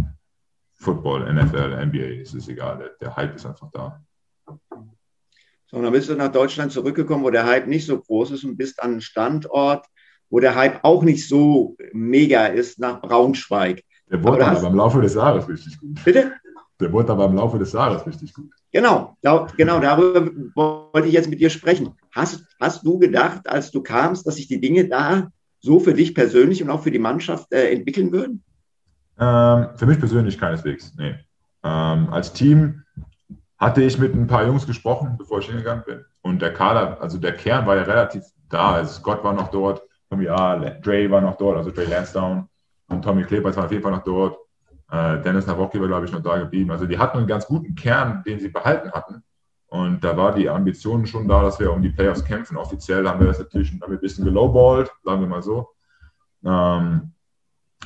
Football, 0.73 1.33
NFL, 1.33 1.85
NBA, 1.87 2.21
es 2.21 2.35
ist 2.35 2.47
egal, 2.47 2.77
der, 2.77 2.89
der 3.01 3.15
Hype 3.15 3.35
ist 3.35 3.47
einfach 3.47 3.71
da. 3.71 3.99
So, 5.65 5.77
und 5.77 5.83
dann 5.83 5.91
bist 5.91 6.07
du 6.07 6.15
nach 6.15 6.31
Deutschland 6.31 6.71
zurückgekommen, 6.71 7.23
wo 7.23 7.31
der 7.31 7.47
Hype 7.47 7.65
nicht 7.65 7.87
so 7.87 7.99
groß 7.99 8.31
ist 8.31 8.43
und 8.43 8.57
bist 8.57 8.79
an 8.83 8.91
einem 8.91 9.01
Standort, 9.01 9.87
wo 10.29 10.39
der 10.39 10.53
Hype 10.53 10.83
auch 10.83 11.01
nicht 11.01 11.27
so 11.27 11.75
mega 11.93 12.45
ist, 12.45 12.77
nach 12.77 13.01
Braunschweig. 13.01 13.83
Der 14.11 14.23
wurde 14.23 14.45
aber, 14.45 14.57
aber 14.59 14.67
im 14.67 14.75
Laufe 14.75 15.01
des 15.01 15.15
Jahres 15.15 15.49
richtig 15.49 15.79
gut. 15.79 16.03
Bitte? 16.03 16.33
Der 16.82 16.91
wurde 16.91 17.12
aber 17.12 17.26
im 17.26 17.36
Laufe 17.36 17.60
des 17.60 17.74
Jahres 17.74 18.06
richtig 18.06 18.34
gut. 18.34 18.50
Genau, 18.72 19.15
da, 19.22 19.48
genau, 19.56 19.80
darüber 19.80 20.32
wollte 20.56 21.08
ich 21.08 21.13
jetzt 21.13 21.30
mit 21.30 21.39
dir 21.39 21.50
sprechen. 21.50 21.94
Hast, 22.12 22.44
hast 22.60 22.86
du 22.86 22.98
gedacht, 22.98 23.48
als 23.48 23.72
du 23.72 23.82
kamst, 23.82 24.26
dass 24.26 24.36
sich 24.36 24.48
die 24.48 24.60
Dinge 24.60 24.88
da 24.88 25.28
so 25.60 25.80
für 25.80 25.94
dich 25.94 26.15
persönlich 26.15 26.63
und 26.63 26.72
auch 26.72 26.82
für 26.82 26.91
die 26.91 27.00
Mannschaft 27.00 27.54
äh, 27.54 27.72
entwickeln 27.72 28.12
würden? 28.12 28.44
Ähm, 29.20 29.67
für 29.76 29.86
mich 29.86 30.00
persönlich 30.00 30.39
keineswegs, 30.39 30.94
nee. 30.98 31.15
Ähm, 31.63 32.10
als 32.12 32.34
Team 32.34 32.84
hatte 33.60 33.84
ich 33.84 34.00
mit 34.00 34.15
ein 34.15 34.26
paar 34.26 34.46
Jungs 34.48 34.65
gesprochen, 34.65 35.15
bevor 35.20 35.39
ich 35.39 35.46
hingegangen 35.46 35.84
bin. 35.86 36.04
Und 36.24 36.41
der 36.41 36.52
Kader, 36.52 37.00
also 37.00 37.20
der 37.20 37.34
Kern 37.34 37.67
war 37.67 37.76
ja 37.76 37.84
relativ 37.84 38.24
da. 38.50 38.74
Also 38.74 38.94
Scott 38.94 39.24
war 39.24 39.34
noch 39.34 39.52
dort, 39.52 39.84
Tommy 40.10 40.28
A., 40.28 40.58
Dre 40.58 41.12
war 41.12 41.22
noch 41.22 41.38
dort, 41.38 41.58
also 41.58 41.70
Dre 41.70 41.86
Lansdowne 41.86 42.48
und 42.88 43.04
Tommy 43.04 43.24
Kleber 43.24 43.56
war 43.56 43.65
auf 43.65 43.72
jeden 43.72 43.84
Fall 43.84 43.91
noch 43.91 44.04
dort. 44.04 44.38
Äh, 44.91 45.21
Dennis 45.21 45.47
Nawocki 45.47 45.80
war, 45.80 45.88
glaube 45.88 46.06
ich, 46.06 46.12
noch 46.12 46.21
da 46.21 46.38
geblieben. 46.38 46.71
Also 46.71 46.86
die 46.86 46.99
hatten 46.99 47.17
einen 47.17 47.27
ganz 47.27 47.47
guten 47.47 47.75
Kern, 47.75 48.23
den 48.25 48.39
sie 48.39 48.49
behalten 48.49 48.91
hatten. 48.91 49.23
Und 49.67 50.04
da 50.04 50.17
war 50.17 50.34
die 50.34 50.49
Ambition 50.49 51.06
schon 51.06 51.30
da, 51.30 51.43
dass 51.43 51.60
wir 51.60 51.71
um 51.71 51.82
die 51.82 51.91
Playoffs 51.91 52.25
kämpfen. 52.25 52.58
Offiziell 52.58 53.08
haben 53.08 53.21
wir 53.21 53.27
das 53.27 53.39
natürlich 53.39 53.71
ein 53.71 53.99
bisschen 53.99 54.25
gelowballt, 54.25 54.91
sagen 55.04 55.21
wir 55.21 55.27
mal 55.27 55.41
so. 55.41 55.69
Ähm, 56.43 57.13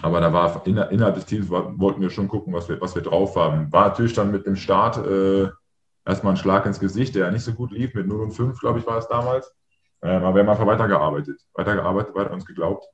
aber 0.02 0.20
da 0.20 0.34
war 0.34 0.66
innerhalb 0.66 1.16
des 1.16 1.26
Teams 1.26 1.50
wollten 1.50 2.02
wir 2.02 2.10
schon 2.10 2.28
gucken, 2.28 2.54
was 2.54 2.68
wir, 2.68 2.82
was 2.82 2.96
wir 2.96 3.04
drauf 3.04 3.36
haben. 3.36 3.72
War 3.72 3.90
natürlich 3.90 4.14
dann 4.14 4.32
mit 4.32 4.48
dem 4.48 4.56
Start 4.56 4.98
äh, 4.98 5.48
erstmal 6.06 6.34
ein 6.34 6.38
Schlag 6.38 6.66
ins 6.66 6.80
Gesicht, 6.80 7.14
der 7.14 7.28
ja 7.28 7.32
nicht 7.32 7.44
so 7.44 7.54
gut 7.54 7.72
lief. 7.72 7.94
Mit 7.94 8.08
0 8.08 8.20
und 8.20 8.32
5, 8.32 8.60
glaube 8.60 8.80
ich, 8.80 8.88
war 8.88 8.98
es 8.98 9.08
damals. 9.08 9.54
Ähm, 10.02 10.24
aber 10.24 10.36
wir 10.36 10.42
haben 10.42 10.50
einfach 10.50 10.66
weitergearbeitet. 10.66 11.40
Weitergearbeitet, 11.54 12.16
weiter 12.16 12.32
uns 12.32 12.46
geglaubt. 12.46 12.86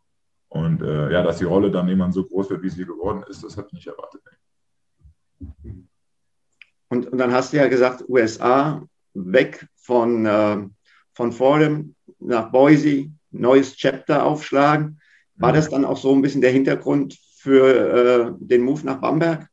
Und 0.51 0.81
äh, 0.81 1.13
ja, 1.13 1.23
dass 1.23 1.37
die 1.37 1.45
Rolle 1.45 1.71
dann 1.71 1.87
jemand 1.87 2.13
so 2.13 2.25
groß 2.25 2.49
wird, 2.49 2.61
wie 2.61 2.69
sie 2.69 2.85
geworden 2.85 3.23
ist, 3.29 3.41
das 3.41 3.55
hatte 3.55 3.67
ich 3.67 3.73
nicht 3.73 3.87
erwartet. 3.87 4.21
Und, 6.89 7.07
und 7.07 7.17
dann 7.17 7.31
hast 7.31 7.53
du 7.53 7.57
ja 7.57 7.69
gesagt, 7.69 8.03
USA 8.09 8.83
weg 9.13 9.65
von, 9.77 10.25
äh, 10.25 10.57
von 11.13 11.31
Fordham 11.31 11.95
nach 12.19 12.51
Boise, 12.51 13.09
neues 13.31 13.77
Chapter 13.77 14.25
aufschlagen. 14.25 14.99
War 15.35 15.53
das 15.53 15.69
dann 15.69 15.85
auch 15.85 15.97
so 15.97 16.13
ein 16.13 16.21
bisschen 16.21 16.41
der 16.41 16.51
Hintergrund 16.51 17.17
für 17.37 17.65
äh, 17.65 18.31
den 18.37 18.63
Move 18.63 18.85
nach 18.85 18.97
Bamberg? 18.97 19.47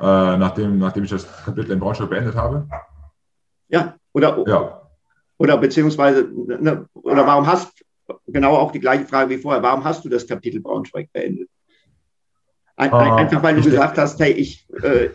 Äh, 0.00 0.36
nachdem, 0.36 0.78
nachdem 0.78 1.02
ich 1.02 1.10
das 1.10 1.26
Kapitel 1.44 1.72
in 1.72 1.80
Braunschweig 1.80 2.10
beendet 2.10 2.36
habe? 2.36 2.68
Ja, 3.66 3.96
oder, 4.12 4.44
ja. 4.46 4.88
oder 5.36 5.58
beziehungsweise, 5.58 6.28
ne, 6.32 6.86
oder 6.94 7.26
warum 7.26 7.48
hast, 7.48 7.84
genau 8.26 8.56
auch 8.56 8.72
die 8.72 8.80
gleiche 8.80 9.06
Frage 9.06 9.30
wie 9.30 9.38
vorher. 9.38 9.62
Warum 9.62 9.84
hast 9.84 10.04
du 10.04 10.08
das 10.08 10.26
Kapitel 10.26 10.60
Braunschweig 10.60 11.12
beendet? 11.12 11.48
Ein, 12.76 12.92
uh, 12.92 12.96
einfach 12.96 13.42
weil 13.42 13.56
du 13.56 13.62
gesagt 13.62 13.96
denke, 13.96 14.02
hast, 14.02 14.20
hey, 14.20 14.32
ich, 14.32 14.68
äh, 14.82 15.10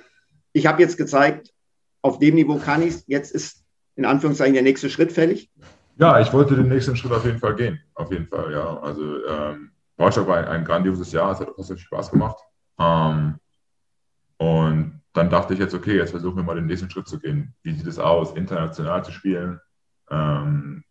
ich 0.52 0.66
habe 0.66 0.82
jetzt 0.82 0.98
gezeigt, 0.98 1.54
auf 2.02 2.20
dem 2.20 2.36
Niveau 2.36 2.58
kann 2.58 2.82
ich 2.82 2.90
es, 2.90 3.04
jetzt 3.08 3.32
ist 3.32 3.64
in 3.96 4.06
Anführungszeichen 4.06 4.54
der 4.54 4.64
nächste 4.64 4.90
Schritt 4.90 5.12
fällig. 5.12 5.50
Ja, 5.98 6.20
ich 6.20 6.34
wollte 6.34 6.56
den 6.56 6.68
nächsten 6.68 6.96
Schritt 6.96 7.12
auf 7.12 7.26
jeden 7.26 7.40
Fall 7.40 7.56
gehen. 7.56 7.80
Auf 7.94 8.12
jeden 8.12 8.28
Fall, 8.28 8.52
ja. 8.52 8.80
Also 8.80 9.26
ähm, 9.26 9.72
Braunschweig 9.96 10.28
war 10.28 10.38
ein, 10.38 10.46
ein, 10.46 10.66
grandioses 10.66 11.12
Jahr, 11.12 11.32
es 11.32 11.40
hat 11.40 11.50
auch 11.50 11.64
sehr 11.64 11.78
viel 11.78 11.86
Spaß 11.86 12.12
gemacht. 12.12 12.38
Ähm, 12.80 13.36
und 14.38 15.02
dann 15.14 15.30
dachte 15.30 15.54
ich 15.54 15.60
jetzt, 15.60 15.76
okay, 15.76 15.96
jetzt 15.98 16.12
versuchen 16.12 16.38
wir 16.38 16.44
mal 16.44 16.56
den 16.56 16.66
nächsten 16.66 16.90
Schritt 16.90 17.08
zu 17.08 17.20
gehen. 17.20 17.54
Wie 17.62 17.74
sieht 17.74 17.88
es 17.88 18.00
aus, 18.00 18.36
international 18.36 19.04
zu 19.06 19.12
spielen? 19.12 19.60
Ähm, 20.10 20.83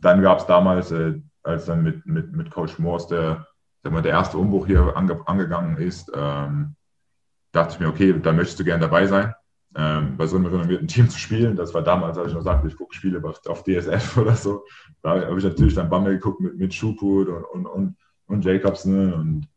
dann 0.00 0.22
gab 0.22 0.38
es 0.38 0.46
damals, 0.46 0.90
äh, 0.90 1.20
als 1.42 1.66
dann 1.66 1.82
mit, 1.82 2.06
mit, 2.06 2.32
mit 2.32 2.50
Coach 2.50 2.78
Morse 2.78 3.08
der, 3.08 3.46
sag 3.82 3.92
mal, 3.92 4.02
der 4.02 4.12
erste 4.12 4.38
Umbruch 4.38 4.66
hier 4.66 4.96
ange, 4.96 5.20
angegangen 5.26 5.76
ist, 5.76 6.10
ähm, 6.14 6.76
dachte 7.52 7.74
ich 7.74 7.80
mir, 7.80 7.88
okay, 7.88 8.18
da 8.20 8.32
möchtest 8.32 8.60
du 8.60 8.64
gerne 8.64 8.82
dabei 8.82 9.06
sein, 9.06 9.34
ähm, 9.74 10.16
bei 10.16 10.26
so 10.26 10.36
einem 10.36 10.46
renommierten 10.46 10.88
Team 10.88 11.08
zu 11.08 11.18
spielen. 11.18 11.56
Das 11.56 11.74
war 11.74 11.82
damals, 11.82 12.18
als 12.18 12.28
ich 12.28 12.34
noch 12.34 12.42
sagte, 12.42 12.68
ich 12.68 12.76
gucke 12.76 12.94
Spiele 12.94 13.22
auf, 13.24 13.44
auf 13.46 13.64
DSF 13.64 14.16
oder 14.18 14.36
so. 14.36 14.64
Da 15.02 15.20
habe 15.20 15.38
ich 15.38 15.44
natürlich 15.44 15.74
dann 15.74 15.90
Bammel 15.90 16.14
geguckt 16.14 16.40
mit, 16.40 16.56
mit 16.56 16.74
Schuput 16.74 17.28
und, 17.28 17.44
und, 17.44 17.66
und, 17.66 17.96
und 18.26 18.44
Jacobsen 18.44 19.12
und 19.12 19.48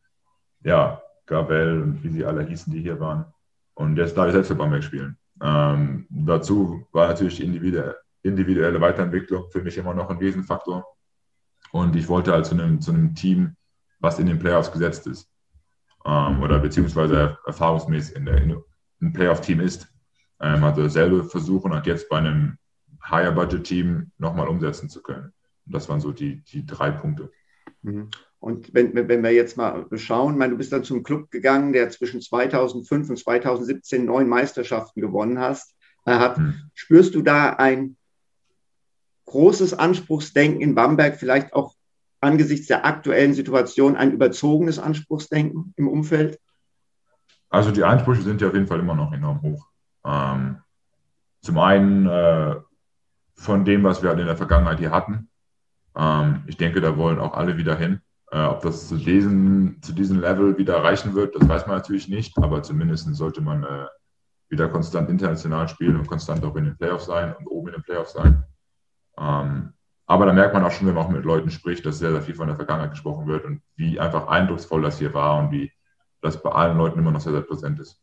ja, 0.64 1.02
Gabel 1.26 1.82
und 1.82 2.04
wie 2.04 2.10
sie 2.10 2.26
alle 2.26 2.44
hießen, 2.44 2.72
die 2.72 2.82
hier 2.82 3.00
waren. 3.00 3.26
Und 3.74 3.98
jetzt 3.98 4.18
darf 4.18 4.28
ich 4.28 4.34
selbst 4.34 4.48
für 4.48 4.56
Bamberg 4.56 4.84
spielen. 4.84 5.18
Ähm, 5.42 6.08
dazu 6.10 6.86
war 6.92 7.08
natürlich 7.08 7.38
die 7.38 7.44
individuelle, 7.44 7.98
individuelle 8.26 8.82
Weiterentwicklung 8.82 9.50
für 9.50 9.62
mich 9.62 9.78
immer 9.78 9.94
noch 9.94 10.10
ein 10.10 10.18
Riesenfaktor. 10.18 10.86
Und 11.72 11.96
ich 11.96 12.08
wollte 12.08 12.32
halt 12.32 12.46
zu 12.46 12.56
einem, 12.56 12.82
zu 12.82 12.92
einem 12.92 13.16
Team, 13.16 13.56
was 14.00 14.20
in 14.20 14.28
den 14.28 14.40
Playoffs 14.40 14.72
gesetzt 14.72 15.08
ist. 15.08 15.30
Ähm, 16.06 16.42
oder 16.42 16.60
beziehungsweise 16.60 17.38
erfahrungsmäßig 17.46 18.16
in, 18.16 18.26
der, 18.26 18.38
in 18.42 18.64
ein 19.02 19.14
Playoff-Team 19.14 19.60
ist. 19.60 19.88
Ähm, 20.40 20.64
also 20.64 20.84
dasselbe 20.84 21.24
versuchen 21.24 21.72
und 21.72 21.86
jetzt 21.86 22.10
bei 22.10 22.18
einem 22.18 22.58
Higher-Budget-Team 23.10 24.12
nochmal 24.18 24.48
umsetzen 24.48 24.90
zu 24.90 25.02
können. 25.02 25.34
Und 25.66 25.76
das 25.76 25.90
waren 25.90 26.00
so 26.00 26.12
die, 26.12 26.44
die 26.44 26.66
drei 26.66 26.92
Punkte. 26.92 27.32
Mhm. 27.82 28.10
Und 28.40 28.74
wenn, 28.74 28.94
wenn 28.94 29.24
wir 29.24 29.32
jetzt 29.32 29.58
mal 29.58 29.88
schauen, 29.96 30.38
meine, 30.38 30.52
du 30.52 30.58
bist 30.58 30.72
dann 30.72 30.84
zum 30.84 31.02
Club 31.02 31.32
gegangen, 31.32 31.74
der 31.74 31.90
zwischen 31.90 32.22
2005 32.22 33.10
und 33.10 33.18
2017 33.18 34.06
neun 34.06 34.30
Meisterschaften 34.30 35.02
gewonnen 35.02 35.40
hast, 35.40 35.76
äh, 36.06 36.14
hat. 36.14 36.38
Mhm. 36.38 36.54
Spürst 36.74 37.16
du 37.16 37.22
da 37.22 37.54
ein 37.54 37.98
großes 39.36 39.74
Anspruchsdenken 39.74 40.62
in 40.62 40.76
Bamberg, 40.76 41.18
vielleicht 41.18 41.54
auch 41.54 41.76
angesichts 42.22 42.68
der 42.68 42.86
aktuellen 42.86 43.34
Situation 43.34 43.98
ein 43.98 44.14
überzogenes 44.14 44.80
Anspruchsdenken 44.80 45.74
im 45.76 45.90
Umfeld? 45.90 46.40
Also 47.50 47.72
die 47.72 47.84
Ansprüche 47.84 48.22
sind 48.22 48.40
ja 48.40 48.48
auf 48.48 48.54
jeden 48.54 48.68
Fall 48.68 48.80
immer 48.80 48.96
noch 48.96 49.12
enorm 49.12 49.42
hoch. 49.42 49.68
Ähm, 50.06 50.62
zum 51.42 51.60
einen 51.60 52.08
äh, 52.08 52.56
von 53.36 53.66
dem, 53.66 53.84
was 53.84 54.02
wir 54.02 54.10
halt 54.10 54.20
in 54.20 54.26
der 54.26 54.38
Vergangenheit 54.38 54.80
hier 54.80 54.92
hatten. 54.92 55.28
Ähm, 55.98 56.44
ich 56.48 56.56
denke, 56.56 56.80
da 56.80 56.96
wollen 56.96 57.20
auch 57.20 57.34
alle 57.34 57.58
wieder 57.58 57.78
hin. 57.78 58.00
Äh, 58.32 58.46
ob 58.46 58.62
das 58.62 58.88
zu 58.88 58.96
diesem, 58.96 59.82
zu 59.82 59.92
diesem 59.92 60.22
Level 60.22 60.58
wieder 60.58 60.76
erreichen 60.76 61.14
wird, 61.14 61.36
das 61.36 61.48
weiß 61.48 61.68
man 61.68 61.76
natürlich 61.76 62.08
nicht, 62.08 62.38
aber 62.38 62.64
zumindest 62.64 63.14
sollte 63.14 63.42
man 63.42 63.64
äh, 63.66 63.86
wieder 64.48 64.70
konstant 64.70 65.10
international 65.10 65.68
spielen 65.68 65.98
und 65.98 66.08
konstant 66.08 66.46
auch 66.46 66.56
in 66.56 66.64
den 66.64 66.78
Playoffs 66.78 67.08
sein 67.08 67.36
und 67.36 67.48
oben 67.48 67.68
in 67.68 67.74
den 67.74 67.84
Playoffs 67.84 68.14
sein. 68.14 68.46
Ähm, 69.18 69.74
aber 70.08 70.26
da 70.26 70.34
merkt 70.34 70.54
man 70.54 70.64
auch 70.64 70.72
schon, 70.72 70.88
wenn 70.88 70.94
man 70.94 71.06
auch 71.06 71.10
mit 71.10 71.26
Leuten 71.26 71.50
spricht, 71.50 71.86
dass 71.86 72.00
sehr, 72.00 72.12
sehr 72.12 72.22
viel 72.22 72.36
von 72.36 72.48
der 72.48 72.56
Vergangenheit 72.56 72.92
gesprochen 72.92 73.28
wird 73.28 73.46
und 73.46 73.62
wie 73.76 74.00
einfach 74.00 74.28
eindrucksvoll 74.28 74.82
das 74.82 75.00
hier 75.00 75.14
war 75.14 75.40
und 75.40 75.52
wie 75.52 75.72
das 76.22 76.42
bei 76.42 76.52
allen 76.52 76.78
Leuten 76.78 77.00
immer 77.00 77.12
noch 77.12 77.22
sehr, 77.22 77.32
sehr 77.32 77.42
präsent 77.42 77.80
ist. 77.80 78.00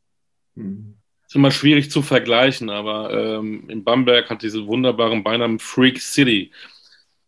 Mhm. 0.54 0.96
Ist 1.26 1.36
immer 1.36 1.50
schwierig 1.50 1.90
zu 1.90 2.02
vergleichen, 2.02 2.70
aber 2.70 3.10
ähm, 3.12 3.68
in 3.68 3.84
Bamberg 3.84 4.28
hat 4.28 4.42
diese 4.42 4.66
wunderbaren 4.66 5.22
Beinamen 5.22 5.58
Freak 5.58 6.00
City. 6.00 6.50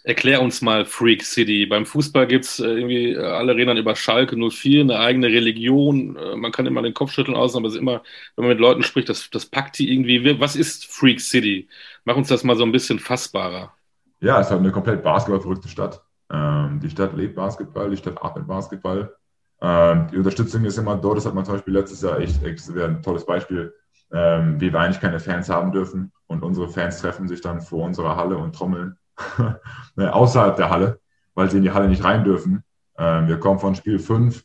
Erklär 0.06 0.42
uns 0.42 0.60
mal 0.60 0.84
Freak 0.84 1.24
City. 1.24 1.64
Beim 1.64 1.86
Fußball 1.86 2.26
gibt 2.26 2.44
es 2.44 2.60
äh, 2.60 2.66
irgendwie, 2.66 3.12
äh, 3.12 3.24
alle 3.24 3.54
reden 3.54 3.68
dann 3.68 3.78
über 3.78 3.96
Schalke 3.96 4.36
04, 4.36 4.82
eine 4.82 4.98
eigene 4.98 5.28
Religion. 5.28 6.14
Äh, 6.16 6.36
man 6.36 6.52
kann 6.52 6.66
immer 6.66 6.82
den 6.82 6.92
Kopf 6.92 7.12
schütteln 7.12 7.34
aus, 7.34 7.56
aber 7.56 7.68
es 7.68 7.72
ist 7.72 7.80
immer, 7.80 8.02
wenn 8.36 8.44
man 8.44 8.50
mit 8.50 8.60
Leuten 8.60 8.82
spricht, 8.82 9.08
das, 9.08 9.30
das 9.30 9.46
packt 9.46 9.78
die 9.78 9.90
irgendwie. 9.90 10.38
Was 10.38 10.56
ist 10.56 10.84
Freak 10.84 11.22
City? 11.22 11.68
Mach 12.04 12.16
uns 12.16 12.28
das 12.28 12.44
mal 12.44 12.54
so 12.54 12.64
ein 12.64 12.72
bisschen 12.72 12.98
fassbarer. 12.98 13.72
Ja, 14.20 14.40
es 14.40 14.46
ist 14.46 14.50
halt 14.50 14.60
eine 14.60 14.72
komplett 14.72 15.02
basketballverrückte 15.02 15.68
Stadt. 15.68 16.02
Ähm, 16.30 16.80
die 16.82 16.90
Stadt 16.90 17.16
lebt 17.16 17.34
Basketball, 17.34 17.88
die 17.88 17.96
Stadt 17.96 18.22
atmet 18.22 18.46
Basketball. 18.46 19.16
Ähm, 19.62 20.08
die 20.12 20.18
Unterstützung 20.18 20.66
ist 20.66 20.76
immer 20.76 20.96
dort. 20.96 21.16
Das 21.16 21.24
hat 21.24 21.34
man 21.34 21.46
zum 21.46 21.54
Beispiel 21.54 21.72
letztes 21.72 22.02
Jahr 22.02 22.18
echt, 22.20 22.44
echt 22.44 22.68
ein 22.68 23.02
tolles 23.02 23.24
Beispiel, 23.24 23.72
ähm, 24.12 24.60
wie 24.60 24.70
wir 24.70 24.80
eigentlich 24.80 25.00
keine 25.00 25.18
Fans 25.18 25.48
haben 25.48 25.72
dürfen. 25.72 26.12
Und 26.26 26.42
unsere 26.42 26.68
Fans 26.68 27.00
treffen 27.00 27.26
sich 27.26 27.40
dann 27.40 27.62
vor 27.62 27.86
unserer 27.86 28.16
Halle 28.16 28.36
und 28.36 28.54
trommeln 28.54 28.98
außerhalb 29.96 30.56
der 30.56 30.70
Halle, 30.70 31.00
weil 31.34 31.50
sie 31.50 31.58
in 31.58 31.62
die 31.62 31.72
Halle 31.72 31.88
nicht 31.88 32.04
rein 32.04 32.24
dürfen. 32.24 32.64
Ähm, 32.96 33.28
wir 33.28 33.38
kommen 33.38 33.58
von 33.58 33.74
Spiel 33.74 33.98
5 33.98 34.44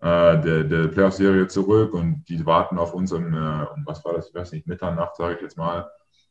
äh, 0.00 0.40
der, 0.40 0.64
der 0.64 0.88
Playoff-Serie 0.88 1.48
zurück 1.48 1.94
und 1.94 2.24
die 2.28 2.44
warten 2.46 2.78
auf 2.78 2.94
uns 2.94 3.12
um, 3.12 3.32
äh, 3.34 3.66
um 3.74 3.84
was 3.84 4.04
war 4.04 4.14
das, 4.14 4.28
ich 4.28 4.34
weiß 4.34 4.52
nicht, 4.52 4.66
Mitternacht, 4.66 5.16
sage 5.16 5.34
ich 5.36 5.42
jetzt 5.42 5.56
mal, 5.56 5.90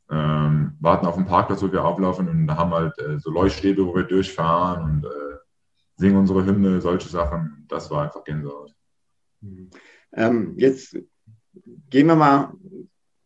ähm, 0.09 0.77
warten 0.79 1.05
auf 1.05 1.15
den 1.15 1.25
Parkplatz, 1.25 1.61
wo 1.61 1.71
wir 1.71 1.83
auflaufen 1.83 2.29
und 2.29 2.49
haben 2.55 2.73
halt 2.73 2.97
äh, 2.99 3.19
so 3.19 3.29
Leuchtstäbe, 3.29 3.85
wo 3.85 3.93
wir 3.95 4.03
durchfahren 4.03 4.83
und 4.83 5.05
äh, 5.05 5.37
singen 5.97 6.17
unsere 6.17 6.45
Hymne, 6.45 6.79
solche 6.79 7.09
Sachen. 7.09 7.65
Das 7.67 7.91
war 7.91 8.03
einfach 8.03 8.23
Gänsehaut. 8.23 8.73
Ähm, 10.13 10.53
jetzt 10.57 10.97
gehen 11.89 12.07
wir 12.07 12.15
mal 12.15 12.53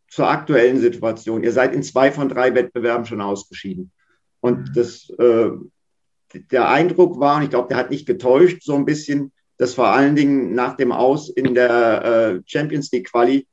zur 0.09 0.27
aktuellen 0.27 0.79
Situation. 0.79 1.43
Ihr 1.43 1.51
seid 1.51 1.73
in 1.73 1.83
zwei 1.83 2.11
von 2.11 2.29
drei 2.29 2.53
Wettbewerben 2.55 3.05
schon 3.05 3.21
ausgeschieden. 3.21 3.91
Und 4.41 4.75
das, 4.75 5.09
äh, 5.11 5.51
der 6.51 6.69
Eindruck 6.69 7.19
war, 7.19 7.37
und 7.37 7.43
ich 7.43 7.49
glaube, 7.49 7.69
der 7.69 7.77
hat 7.77 7.91
nicht 7.91 8.05
getäuscht, 8.05 8.63
so 8.63 8.75
ein 8.75 8.85
bisschen, 8.85 9.31
dass 9.57 9.75
vor 9.75 9.87
allen 9.87 10.15
Dingen 10.15 10.53
nach 10.53 10.75
dem 10.75 10.91
Aus 10.91 11.29
in 11.29 11.53
der 11.53 12.03
äh, 12.03 12.41
Champions 12.45 12.91
League 12.91 13.11
Quali 13.11 13.47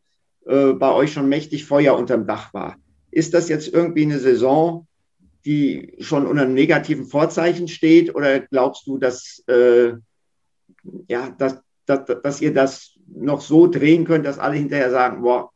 äh, 0.47 0.73
bei 0.73 0.93
euch 0.93 1.13
schon 1.13 1.29
mächtig 1.29 1.67
Feuer 1.67 1.97
unterm 1.97 2.27
Dach 2.27 2.55
war. 2.55 2.77
Ist 3.11 3.35
das 3.35 3.49
jetzt 3.49 3.69
irgendwie 3.69 4.03
eine 4.03 4.19
Saison, 4.19 4.87
die 5.45 5.95
schon 6.01 6.27
unter 6.27 6.43
einem 6.43 6.55
negativen 6.55 7.07
Vorzeichen 7.07 7.69
steht? 7.69 8.15
Oder 8.15 8.41
glaubst 8.41 8.87
du, 8.87 8.99
dass, 8.99 9.43
äh, 9.49 9.93
ja, 11.09 11.31
dass, 11.37 11.61
dass, 11.85 12.07
dass 12.23 12.41
ihr 12.41 12.55
das 12.55 12.93
noch 13.07 13.41
so 13.41 13.67
drehen 13.67 14.05
könnt, 14.05 14.27
dass 14.27 14.39
alle 14.39 14.57
hinterher 14.57 14.91
sagen, 14.91 15.23
boah, 15.23 15.51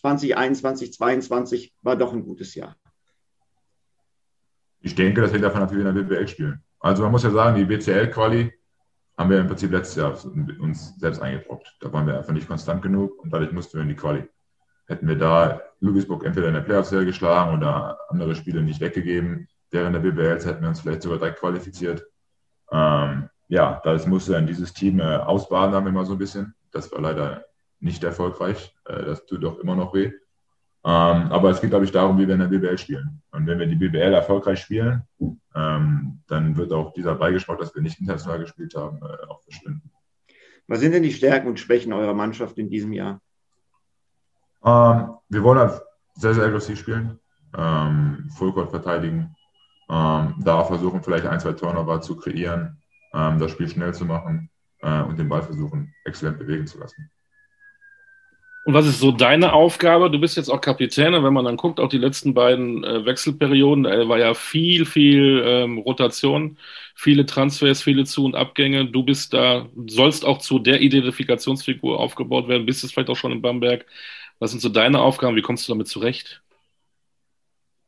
2021, 0.00 0.92
2022 0.92 1.72
war 1.82 1.96
doch 1.96 2.12
ein 2.12 2.24
gutes 2.24 2.54
Jahr? 2.54 2.76
Ich 4.84 4.94
denke, 4.94 5.22
das 5.22 5.32
hängt 5.32 5.42
davon 5.42 5.62
ab, 5.62 5.72
wie 5.72 5.78
wir 5.78 5.88
in 5.88 5.94
der 5.94 6.02
BBL 6.02 6.28
spielen. 6.28 6.62
Also 6.78 7.02
man 7.02 7.10
muss 7.10 7.22
ja 7.22 7.30
sagen, 7.30 7.56
die 7.56 7.64
BCL-Quali 7.64 8.52
haben 9.16 9.30
wir 9.30 9.40
im 9.40 9.46
Prinzip 9.46 9.72
letztes 9.72 9.96
Jahr 9.96 10.12
uns 10.60 10.94
selbst 10.98 11.22
eingebrockt. 11.22 11.74
Da 11.80 11.90
waren 11.90 12.06
wir 12.06 12.18
einfach 12.18 12.34
nicht 12.34 12.46
konstant 12.46 12.82
genug 12.82 13.18
und 13.22 13.32
dadurch 13.32 13.50
mussten 13.50 13.78
wir 13.78 13.82
in 13.82 13.88
die 13.88 13.96
Quali. 13.96 14.28
Hätten 14.86 15.08
wir 15.08 15.16
da 15.16 15.62
Ludwigsburg 15.80 16.26
entweder 16.26 16.48
in 16.48 16.54
der 16.54 16.60
Playoff-Serie 16.60 17.06
geschlagen 17.06 17.56
oder 17.56 17.98
andere 18.10 18.34
Spiele 18.34 18.62
nicht 18.62 18.82
weggegeben, 18.82 19.48
während 19.70 19.94
der 19.96 20.00
BBL 20.00 20.44
hätten 20.44 20.60
wir 20.60 20.68
uns 20.68 20.80
vielleicht 20.80 21.00
sogar 21.00 21.18
direkt 21.18 21.40
qualifiziert. 21.40 22.04
Ähm, 22.70 23.30
ja, 23.48 23.80
das 23.84 24.06
musste 24.06 24.32
dann 24.32 24.46
dieses 24.46 24.74
Team 24.74 25.00
äh, 25.00 25.16
ausbaden, 25.16 25.74
haben 25.74 25.86
wir 25.86 25.92
mal 25.92 26.04
so 26.04 26.12
ein 26.12 26.18
bisschen. 26.18 26.54
Das 26.72 26.92
war 26.92 27.00
leider 27.00 27.46
nicht 27.80 28.04
erfolgreich. 28.04 28.76
Äh, 28.84 29.02
das 29.02 29.24
tut 29.24 29.44
doch 29.44 29.58
immer 29.60 29.76
noch 29.76 29.94
weh. 29.94 30.12
Ähm, 30.86 31.32
aber 31.32 31.50
es 31.50 31.60
geht, 31.60 31.70
glaube 31.70 31.86
ich, 31.86 31.92
darum, 31.92 32.18
wie 32.18 32.26
wir 32.26 32.34
in 32.34 32.40
der 32.40 32.48
BBL 32.48 32.76
spielen. 32.76 33.22
Und 33.30 33.46
wenn 33.46 33.58
wir 33.58 33.66
die 33.66 33.76
BBL 33.76 34.12
erfolgreich 34.12 34.60
spielen, 34.60 35.02
ähm, 35.54 36.20
dann 36.26 36.56
wird 36.56 36.72
auch 36.72 36.92
dieser 36.92 37.14
Beigeschmack, 37.14 37.58
dass 37.58 37.74
wir 37.74 37.80
nicht 37.80 37.98
international 37.98 38.40
gespielt 38.40 38.74
haben, 38.74 38.98
äh, 38.98 39.26
auch 39.26 39.42
verschwinden. 39.42 39.90
Was 40.66 40.80
sind 40.80 40.92
denn 40.92 41.02
die 41.02 41.12
Stärken 41.12 41.48
und 41.48 41.58
Schwächen 41.58 41.92
eurer 41.92 42.14
Mannschaft 42.14 42.58
in 42.58 42.68
diesem 42.68 42.92
Jahr? 42.92 43.20
Ähm, 44.64 45.14
wir 45.28 45.42
wollen 45.42 45.58
halt 45.58 45.82
sehr, 46.14 46.34
sehr 46.34 46.44
aggressiv 46.44 46.78
spielen, 46.78 47.18
ähm, 47.56 48.30
Fullcourt 48.36 48.70
verteidigen, 48.70 49.34
da 49.86 50.64
versuchen 50.64 51.02
vielleicht 51.02 51.26
ein, 51.26 51.38
zwei 51.38 51.52
Turnover 51.52 52.00
zu 52.00 52.16
kreieren, 52.16 52.82
das 53.12 53.50
Spiel 53.50 53.68
schnell 53.68 53.92
zu 53.92 54.06
machen 54.06 54.50
äh, 54.84 55.02
und 55.02 55.18
den 55.18 55.28
Ball 55.28 55.42
versuchen, 55.42 55.94
exzellent 56.04 56.38
bewegen 56.38 56.66
zu 56.66 56.78
lassen. 56.78 57.10
Und 58.64 58.72
was 58.72 58.86
ist 58.86 58.98
so 58.98 59.12
deine 59.12 59.52
Aufgabe? 59.52 60.10
Du 60.10 60.18
bist 60.18 60.38
jetzt 60.38 60.48
auch 60.48 60.60
Kapitän, 60.60 61.12
und 61.12 61.22
wenn 61.22 61.34
man 61.34 61.44
dann 61.44 61.58
guckt, 61.58 61.78
auch 61.78 61.90
die 61.90 61.98
letzten 61.98 62.32
beiden 62.32 62.82
äh, 62.82 63.04
Wechselperioden, 63.04 63.84
da 63.84 64.08
war 64.08 64.18
ja 64.18 64.32
viel, 64.32 64.86
viel 64.86 65.42
ähm, 65.44 65.78
Rotation, 65.78 66.56
viele 66.94 67.26
Transfers, 67.26 67.82
viele 67.82 68.04
Zu- 68.04 68.24
und 68.24 68.34
Abgänge. 68.34 68.86
Du 68.86 69.02
bist 69.02 69.34
da, 69.34 69.66
sollst 69.86 70.24
auch 70.24 70.38
zu 70.38 70.58
der 70.58 70.80
Identifikationsfigur 70.80 72.00
aufgebaut 72.00 72.48
werden, 72.48 72.64
bist 72.64 72.82
es 72.84 72.92
vielleicht 72.92 73.10
auch 73.10 73.16
schon 73.16 73.32
in 73.32 73.42
Bamberg. 73.42 73.84
Was 74.38 74.52
sind 74.52 74.60
so 74.60 74.70
deine 74.70 75.00
Aufgaben? 75.00 75.36
Wie 75.36 75.42
kommst 75.42 75.68
du 75.68 75.72
damit 75.72 75.88
zurecht? 75.88 76.42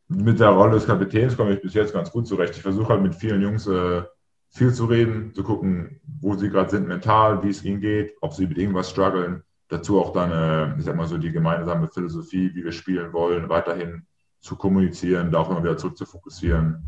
Mit 0.09 0.41
der 0.41 0.51
Rolle 0.51 0.73
des 0.73 0.87
Kapitäns 0.87 1.39
komme 1.39 1.55
ich 1.55 1.63
bis 1.63 1.73
jetzt 1.73 1.95
ganz 1.95 2.13
gut 2.13 2.27
zurecht. 2.27 2.55
Ich 2.55 2.63
versuche 2.63 2.91
halt 2.91 3.03
mit 3.03 3.15
vielen 3.15 3.41
Jungs 3.41 3.67
äh, 3.67 4.03
viel 4.51 4.75
zu 4.75 4.85
reden, 4.85 5.33
zu 5.33 5.43
gucken, 5.43 6.03
wo 6.21 6.35
sie 6.35 6.51
gerade 6.51 6.69
sind 6.69 6.87
mental, 6.87 7.43
wie 7.43 7.49
es 7.49 7.65
ihnen 7.65 7.81
geht, 7.81 8.15
ob 8.21 8.35
sie 8.35 8.47
mit 8.47 8.59
irgendwas 8.59 8.91
strugglen 8.91 9.43
dazu 9.69 10.01
auch 10.01 10.13
dann, 10.13 10.31
äh, 10.31 10.79
ich 10.79 10.85
sag 10.85 10.97
mal 10.97 11.07
so, 11.07 11.19
die 11.19 11.33
gemeinsame 11.33 11.89
Philosophie, 11.89 12.55
wie 12.55 12.65
wir 12.65 12.73
spielen 12.73 13.13
wollen, 13.13 13.49
weiterhin 13.49 14.07
zu 14.41 14.57
kommunizieren, 14.57 15.31
da 15.31 15.41
auch 15.41 15.51
immer 15.51 15.63
wieder 15.63 15.77
zurück 15.77 15.97
zu 15.97 16.07
fokussieren. 16.07 16.87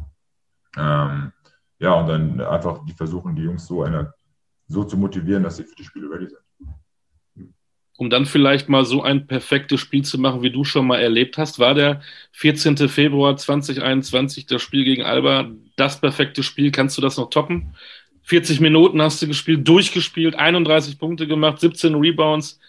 Ähm, 0.76 1.32
ja, 1.80 1.94
und 1.94 2.08
dann 2.08 2.40
einfach 2.40 2.84
die 2.84 2.92
versuchen, 2.92 3.34
die 3.34 3.42
Jungs 3.42 3.66
so, 3.66 3.82
eine, 3.82 4.12
so 4.66 4.84
zu 4.84 4.96
motivieren, 4.96 5.42
dass 5.42 5.56
sie 5.56 5.64
für 5.64 5.74
die 5.74 5.84
Spiele 5.84 6.10
ready 6.10 6.28
sind. 6.28 6.40
Um 7.96 8.10
dann 8.10 8.26
vielleicht 8.26 8.68
mal 8.68 8.84
so 8.84 9.02
ein 9.02 9.26
perfektes 9.26 9.80
Spiel 9.80 10.04
zu 10.04 10.18
machen, 10.18 10.42
wie 10.42 10.52
du 10.52 10.62
schon 10.62 10.86
mal 10.86 11.00
erlebt 11.00 11.36
hast, 11.36 11.58
war 11.58 11.74
der 11.74 12.00
14. 12.30 12.76
Februar 12.88 13.36
2021, 13.36 14.46
das 14.46 14.62
Spiel 14.62 14.84
gegen 14.84 15.02
Alba, 15.02 15.50
das 15.74 16.00
perfekte 16.00 16.44
Spiel. 16.44 16.70
Kannst 16.70 16.96
du 16.96 17.02
das 17.02 17.16
noch 17.16 17.28
toppen? 17.28 17.74
40 18.28 18.60
Minuten 18.60 19.00
hast 19.00 19.22
du 19.22 19.26
gespielt, 19.26 19.66
durchgespielt, 19.66 20.34
31 20.34 20.98
Punkte 20.98 21.26
gemacht, 21.26 21.60
17 21.60 21.94
Rebounds. 21.94 22.60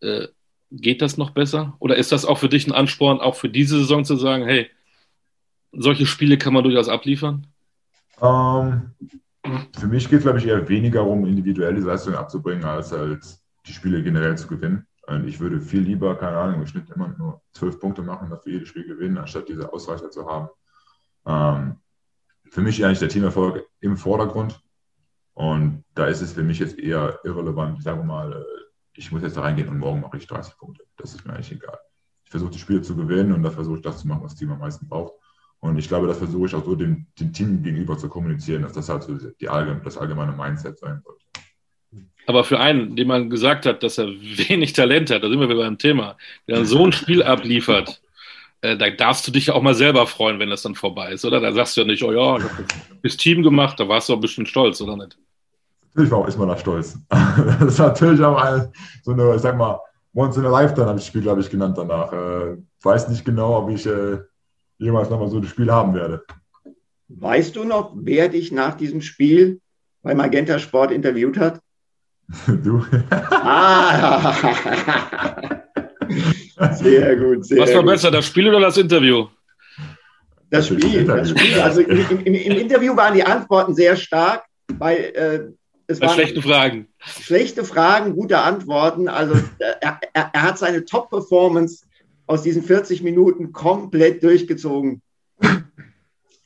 Äh, 0.00 0.26
geht 0.72 1.02
das 1.02 1.16
noch 1.16 1.30
besser? 1.30 1.76
Oder 1.78 1.96
ist 1.96 2.10
das 2.10 2.24
auch 2.24 2.38
für 2.38 2.48
dich 2.48 2.66
ein 2.66 2.72
Ansporn, 2.72 3.20
auch 3.20 3.36
für 3.36 3.48
diese 3.48 3.78
Saison 3.78 4.04
zu 4.04 4.16
sagen, 4.16 4.44
hey, 4.44 4.68
solche 5.70 6.04
Spiele 6.04 6.36
kann 6.36 6.52
man 6.52 6.64
durchaus 6.64 6.88
abliefern? 6.88 7.46
Ähm, 8.20 8.90
für 9.78 9.86
mich 9.86 10.08
geht 10.08 10.18
es, 10.18 10.24
glaube 10.24 10.40
ich, 10.40 10.46
eher 10.46 10.68
weniger 10.68 11.06
um 11.06 11.26
individuelle 11.26 11.78
Leistungen 11.78 12.16
abzubringen, 12.16 12.64
als 12.64 12.90
halt 12.90 13.24
die 13.66 13.72
Spiele 13.72 14.02
generell 14.02 14.36
zu 14.36 14.48
gewinnen. 14.48 14.84
Und 15.06 15.28
ich 15.28 15.38
würde 15.38 15.60
viel 15.60 15.82
lieber, 15.82 16.16
keine 16.16 16.38
Ahnung, 16.38 16.62
im 16.62 16.66
Schnitt 16.66 16.90
immer 16.92 17.14
nur 17.16 17.40
zwölf 17.52 17.78
Punkte 17.78 18.02
machen, 18.02 18.30
dafür 18.30 18.54
jedes 18.54 18.68
Spiel 18.68 18.84
gewinnen, 18.84 19.16
anstatt 19.16 19.48
diese 19.48 19.72
Ausreicher 19.72 20.10
zu 20.10 20.26
haben. 20.28 20.48
Ähm, 21.24 21.76
für 22.50 22.62
mich 22.62 22.84
eigentlich 22.84 22.98
der 22.98 23.08
Teamerfolg 23.08 23.64
im 23.80 23.96
Vordergrund. 23.96 24.60
Und 25.38 25.84
da 25.94 26.06
ist 26.06 26.20
es 26.20 26.32
für 26.32 26.42
mich 26.42 26.58
jetzt 26.58 26.80
eher 26.80 27.20
irrelevant. 27.22 27.78
Ich 27.78 27.84
sage 27.84 28.02
mal, 28.02 28.32
äh, 28.32 28.44
ich 28.94 29.12
muss 29.12 29.22
jetzt 29.22 29.36
da 29.36 29.42
reingehen 29.42 29.68
und 29.68 29.78
morgen 29.78 30.00
mache 30.00 30.16
ich 30.16 30.26
30 30.26 30.58
Punkte. 30.58 30.82
Das 30.96 31.14
ist 31.14 31.24
mir 31.24 31.32
eigentlich 31.32 31.52
egal. 31.52 31.78
Ich 32.24 32.30
versuche 32.32 32.50
die 32.50 32.58
Spiele 32.58 32.82
zu 32.82 32.96
gewinnen 32.96 33.32
und 33.32 33.44
da 33.44 33.50
versuche 33.52 33.76
ich 33.76 33.82
das 33.82 34.00
zu 34.00 34.08
machen, 34.08 34.24
was 34.24 34.32
das 34.32 34.40
Team 34.40 34.50
am 34.50 34.58
meisten 34.58 34.88
braucht. 34.88 35.12
Und 35.60 35.78
ich 35.78 35.86
glaube, 35.86 36.08
das 36.08 36.18
versuche 36.18 36.46
ich 36.46 36.54
auch 36.56 36.64
so 36.64 36.74
dem, 36.74 37.06
dem 37.20 37.32
Team 37.32 37.62
gegenüber 37.62 37.96
zu 37.96 38.08
kommunizieren, 38.08 38.62
dass 38.62 38.72
das 38.72 38.88
halt 38.88 39.04
so 39.04 39.16
die 39.16 39.48
allgemeine, 39.48 39.84
das 39.84 39.96
allgemeine 39.96 40.32
Mindset 40.32 40.76
sein 40.76 41.00
sollte. 41.04 41.24
Aber 42.26 42.42
für 42.42 42.58
einen, 42.58 42.96
dem 42.96 43.06
man 43.06 43.30
gesagt 43.30 43.64
hat, 43.64 43.84
dass 43.84 43.96
er 43.96 44.08
wenig 44.08 44.72
Talent 44.72 45.10
hat, 45.10 45.22
da 45.22 45.28
sind 45.28 45.38
wir 45.38 45.48
wieder 45.48 45.60
beim 45.60 45.78
Thema, 45.78 46.16
der 46.48 46.56
dann 46.56 46.66
so 46.66 46.84
ein 46.84 46.90
Spiel 46.90 47.22
abliefert, 47.22 48.02
äh, 48.62 48.76
da 48.76 48.90
darfst 48.90 49.24
du 49.28 49.30
dich 49.30 49.46
ja 49.46 49.54
auch 49.54 49.62
mal 49.62 49.76
selber 49.76 50.08
freuen, 50.08 50.40
wenn 50.40 50.50
das 50.50 50.62
dann 50.62 50.74
vorbei 50.74 51.12
ist, 51.12 51.24
oder? 51.24 51.38
Da 51.38 51.52
sagst 51.52 51.76
du 51.76 51.82
ja 51.82 51.86
nicht, 51.86 52.02
oh 52.02 52.10
ja, 52.10 52.38
ich 52.38 52.42
habe 52.42 52.64
das 53.04 53.16
Team 53.16 53.44
gemacht, 53.44 53.78
da 53.78 53.86
warst 53.86 54.08
du 54.08 54.14
auch 54.14 54.18
ein 54.18 54.22
bisschen 54.22 54.44
stolz, 54.44 54.80
oder 54.80 54.96
nicht? 54.96 55.16
Natürlich 55.98 56.12
war 56.12 56.18
auch 56.20 56.28
ist 56.28 56.38
man 56.38 56.46
da 56.46 56.56
stolz. 56.56 56.96
das 57.08 57.72
ist 57.72 57.78
natürlich 57.80 58.22
auch 58.22 58.40
eine, 58.40 58.70
so 59.02 59.10
eine, 59.10 59.34
ich 59.34 59.42
sag 59.42 59.58
mal, 59.58 59.80
Once 60.14 60.36
in 60.36 60.46
a 60.46 60.48
Lifetime 60.48 60.86
habe 60.86 60.96
ich 60.96 61.04
das 61.04 61.08
Spiel, 61.08 61.22
glaube 61.22 61.40
ich, 61.40 61.50
genannt 61.50 61.76
danach. 61.76 62.12
Äh, 62.12 62.56
weiß 62.84 63.08
nicht 63.08 63.24
genau, 63.24 63.58
ob 63.58 63.70
ich 63.70 63.84
äh, 63.84 64.18
jemals 64.78 65.10
nochmal 65.10 65.28
so 65.28 65.38
ein 65.38 65.44
Spiel 65.48 65.72
haben 65.72 65.94
werde. 65.94 66.22
Weißt 67.08 67.56
du 67.56 67.64
noch, 67.64 67.94
wer 67.96 68.28
dich 68.28 68.52
nach 68.52 68.76
diesem 68.76 69.00
Spiel 69.00 69.60
bei 70.04 70.14
Magenta 70.14 70.60
Sport 70.60 70.92
interviewt 70.92 71.36
hat? 71.36 71.60
du. 72.46 72.84
ah, 73.10 74.34
sehr 76.74 77.16
gut. 77.16 77.44
Sehr 77.44 77.60
Was 77.60 77.74
war 77.74 77.82
gut. 77.82 77.90
besser, 77.90 78.12
das 78.12 78.24
Spiel 78.24 78.48
oder 78.48 78.60
das 78.60 78.76
Interview? 78.76 79.26
Das 80.48 80.68
Spiel, 80.68 81.04
das 81.04 81.30
Spiel. 81.30 81.60
Also 81.60 81.80
im, 81.80 82.20
im, 82.24 82.34
im, 82.34 82.56
Interview 82.56 82.96
waren 82.96 83.14
die 83.14 83.24
Antworten 83.24 83.74
sehr 83.74 83.96
stark, 83.96 84.44
weil 84.78 84.96
äh, 84.96 85.58
es 85.88 86.00
waren 86.02 86.10
schlechten 86.10 86.42
Fragen. 86.42 86.86
schlechte 86.98 87.64
Fragen, 87.64 88.14
gute 88.14 88.38
Antworten. 88.38 89.08
Also 89.08 89.34
er, 89.58 90.00
er, 90.12 90.30
er 90.32 90.42
hat 90.42 90.58
seine 90.58 90.84
Top-Performance 90.84 91.86
aus 92.26 92.42
diesen 92.42 92.62
40 92.62 93.02
Minuten 93.02 93.52
komplett 93.52 94.22
durchgezogen. 94.22 95.02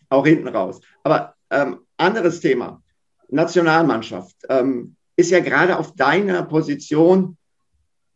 Auch 0.09 0.25
hinten 0.25 0.49
raus. 0.49 0.81
Aber 1.03 1.35
ähm, 1.51 1.81
anderes 1.97 2.41
Thema. 2.41 2.83
Nationalmannschaft 3.29 4.37
ähm, 4.49 4.95
ist 5.17 5.31
ja 5.31 5.41
gerade 5.41 5.79
auf 5.79 5.95
deiner 5.97 6.43
Position 6.45 7.37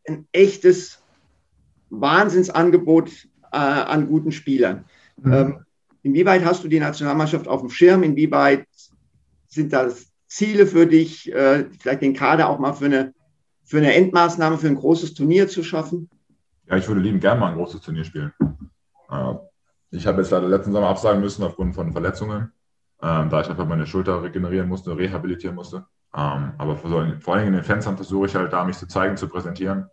ein 0.07 0.29
echtes 0.31 1.03
Wahnsinnsangebot 1.91 3.11
äh, 3.53 3.57
an 3.57 4.07
guten 4.07 4.31
Spielern. 4.31 4.85
Mhm. 5.17 5.33
Ähm, 5.33 5.65
inwieweit 6.03 6.45
hast 6.45 6.63
du 6.63 6.69
die 6.69 6.79
Nationalmannschaft 6.79 7.49
auf 7.49 7.63
dem 7.63 7.71
Schirm? 7.71 8.03
Inwieweit 8.03 8.67
sind 9.49 9.73
das 9.73 10.13
Ziele 10.27 10.67
für 10.67 10.87
dich, 10.87 11.33
äh, 11.33 11.67
vielleicht 11.79 12.03
den 12.03 12.15
Kader 12.15 12.49
auch 12.49 12.59
mal 12.59 12.73
für 12.73 12.87
eine, 12.87 13.15
für 13.65 13.79
eine 13.79 13.95
Endmaßnahme, 13.95 14.59
für 14.59 14.67
ein 14.67 14.75
großes 14.75 15.15
Turnier 15.15 15.49
zu 15.49 15.63
schaffen? 15.63 16.09
Ja, 16.69 16.77
ich 16.77 16.89
würde 16.89 17.01
lieben 17.01 17.21
gerne 17.21 17.41
mal 17.41 17.49
ein 17.51 17.57
großes 17.57 17.81
Turnier 17.81 18.05
spielen. 18.05 18.33
Äh, 19.11 19.35
ich 19.91 20.07
habe 20.07 20.21
jetzt 20.21 20.31
leider 20.31 20.49
letzten 20.49 20.73
Sommer 20.73 20.89
absagen 20.89 21.21
müssen 21.21 21.45
aufgrund 21.45 21.75
von 21.75 21.93
Verletzungen, 21.93 22.53
äh, 23.01 23.29
da 23.29 23.41
ich 23.41 23.49
einfach 23.49 23.67
meine 23.67 23.87
Schulter 23.87 24.23
regenerieren 24.23 24.69
musste, 24.69 24.97
rehabilitieren 24.97 25.55
musste. 25.55 25.87
Ähm, 26.15 26.53
aber 26.59 26.77
vor, 26.77 27.07
vor 27.21 27.35
allem 27.35 27.49
in 27.49 27.53
den 27.53 27.65
Fenstern 27.65 27.97
versuche 27.97 28.27
ich 28.27 28.35
halt 28.35 28.53
da, 28.53 28.65
mich 28.65 28.79
zu 28.79 28.89
zeigen, 28.89 29.17
zu 29.17 29.29
präsentieren. 29.29 29.87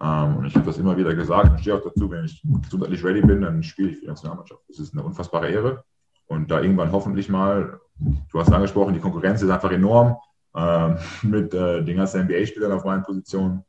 Ähm, 0.00 0.36
und 0.36 0.44
ich 0.44 0.54
habe 0.54 0.66
das 0.66 0.78
immer 0.78 0.96
wieder 0.96 1.14
gesagt 1.14 1.50
und 1.50 1.60
stehe 1.60 1.76
auch 1.76 1.82
dazu, 1.82 2.10
wenn 2.10 2.24
ich 2.24 2.42
gesundheitlich 2.62 3.04
ready 3.04 3.22
bin, 3.22 3.40
dann 3.40 3.62
spiele 3.62 3.90
ich 3.90 3.96
für 3.96 4.02
die 4.02 4.08
Nationalmannschaft. 4.08 4.62
Das 4.68 4.78
ist 4.78 4.92
eine 4.92 5.02
unfassbare 5.02 5.48
Ehre. 5.48 5.84
Und 6.26 6.50
da 6.50 6.60
irgendwann 6.60 6.92
hoffentlich 6.92 7.28
mal, 7.28 7.80
du 7.96 8.40
hast 8.40 8.52
angesprochen, 8.52 8.94
die 8.94 9.00
Konkurrenz 9.00 9.42
ist 9.42 9.50
einfach 9.50 9.70
enorm 9.70 10.16
ähm, 10.54 10.98
mit 11.22 11.54
äh, 11.54 11.82
den 11.82 11.96
ganzen 11.96 12.24
NBA-Spielern 12.24 12.72
auf 12.72 12.84
meinen 12.84 13.02
Positionen. 13.02 13.64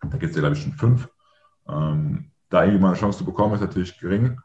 Da 0.00 0.16
gibt 0.16 0.30
es 0.30 0.36
ja, 0.36 0.40
glaube 0.40 0.56
ich, 0.56 0.62
schon 0.62 0.72
fünf. 0.72 1.08
Ähm, 1.68 2.30
da 2.48 2.64
irgendwie 2.64 2.80
mal 2.80 2.88
eine 2.88 2.98
Chance 2.98 3.18
zu 3.18 3.24
bekommen, 3.24 3.54
ist 3.54 3.60
natürlich 3.60 3.98
gering. 3.98 4.40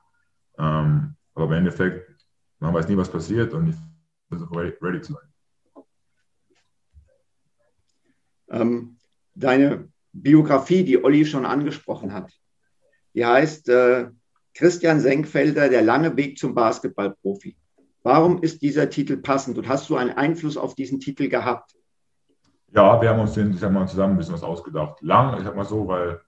Ähm, 0.57 1.15
aber 1.33 1.45
im 1.45 1.53
Endeffekt, 1.53 2.09
man 2.59 2.73
weiß 2.73 2.87
nie, 2.87 2.97
was 2.97 3.11
passiert 3.11 3.53
und 3.53 3.69
ich 3.69 3.75
versuche 4.29 4.55
ready, 4.55 4.75
ready 4.81 5.01
zu 5.01 5.13
sein. 5.13 5.83
Ähm, 8.49 8.97
deine 9.33 9.89
Biografie, 10.13 10.83
die 10.83 11.03
Olli 11.03 11.25
schon 11.25 11.45
angesprochen 11.45 12.13
hat, 12.13 12.31
die 13.13 13.25
heißt 13.25 13.69
äh, 13.69 14.09
Christian 14.53 14.99
Senkfelder, 14.99 15.67
der 15.67 15.81
lange 15.81 16.15
Weg 16.15 16.37
zum 16.37 16.53
Basketballprofi. 16.53 17.57
Warum 18.05 18.43
ist 18.43 18.61
dieser 18.61 18.91
Titel 18.91 19.17
passend 19.17 19.57
und 19.57 19.67
hast 19.67 19.89
du 19.89 19.95
einen 19.95 20.11
Einfluss 20.11 20.57
auf 20.57 20.75
diesen 20.75 20.99
Titel 20.99 21.27
gehabt? 21.27 21.75
Ja, 22.71 23.01
wir 23.01 23.09
haben 23.09 23.19
uns 23.19 23.33
den, 23.33 23.49
ich 23.49 23.59
sag 23.59 23.71
mal, 23.71 23.87
zusammen 23.87 24.13
ein 24.13 24.17
bisschen 24.17 24.35
was 24.35 24.43
ausgedacht. 24.43 25.01
Lang, 25.01 25.35
ich 25.39 25.43
sag 25.43 25.55
mal 25.55 25.65
so, 25.65 25.87
weil 25.87 26.21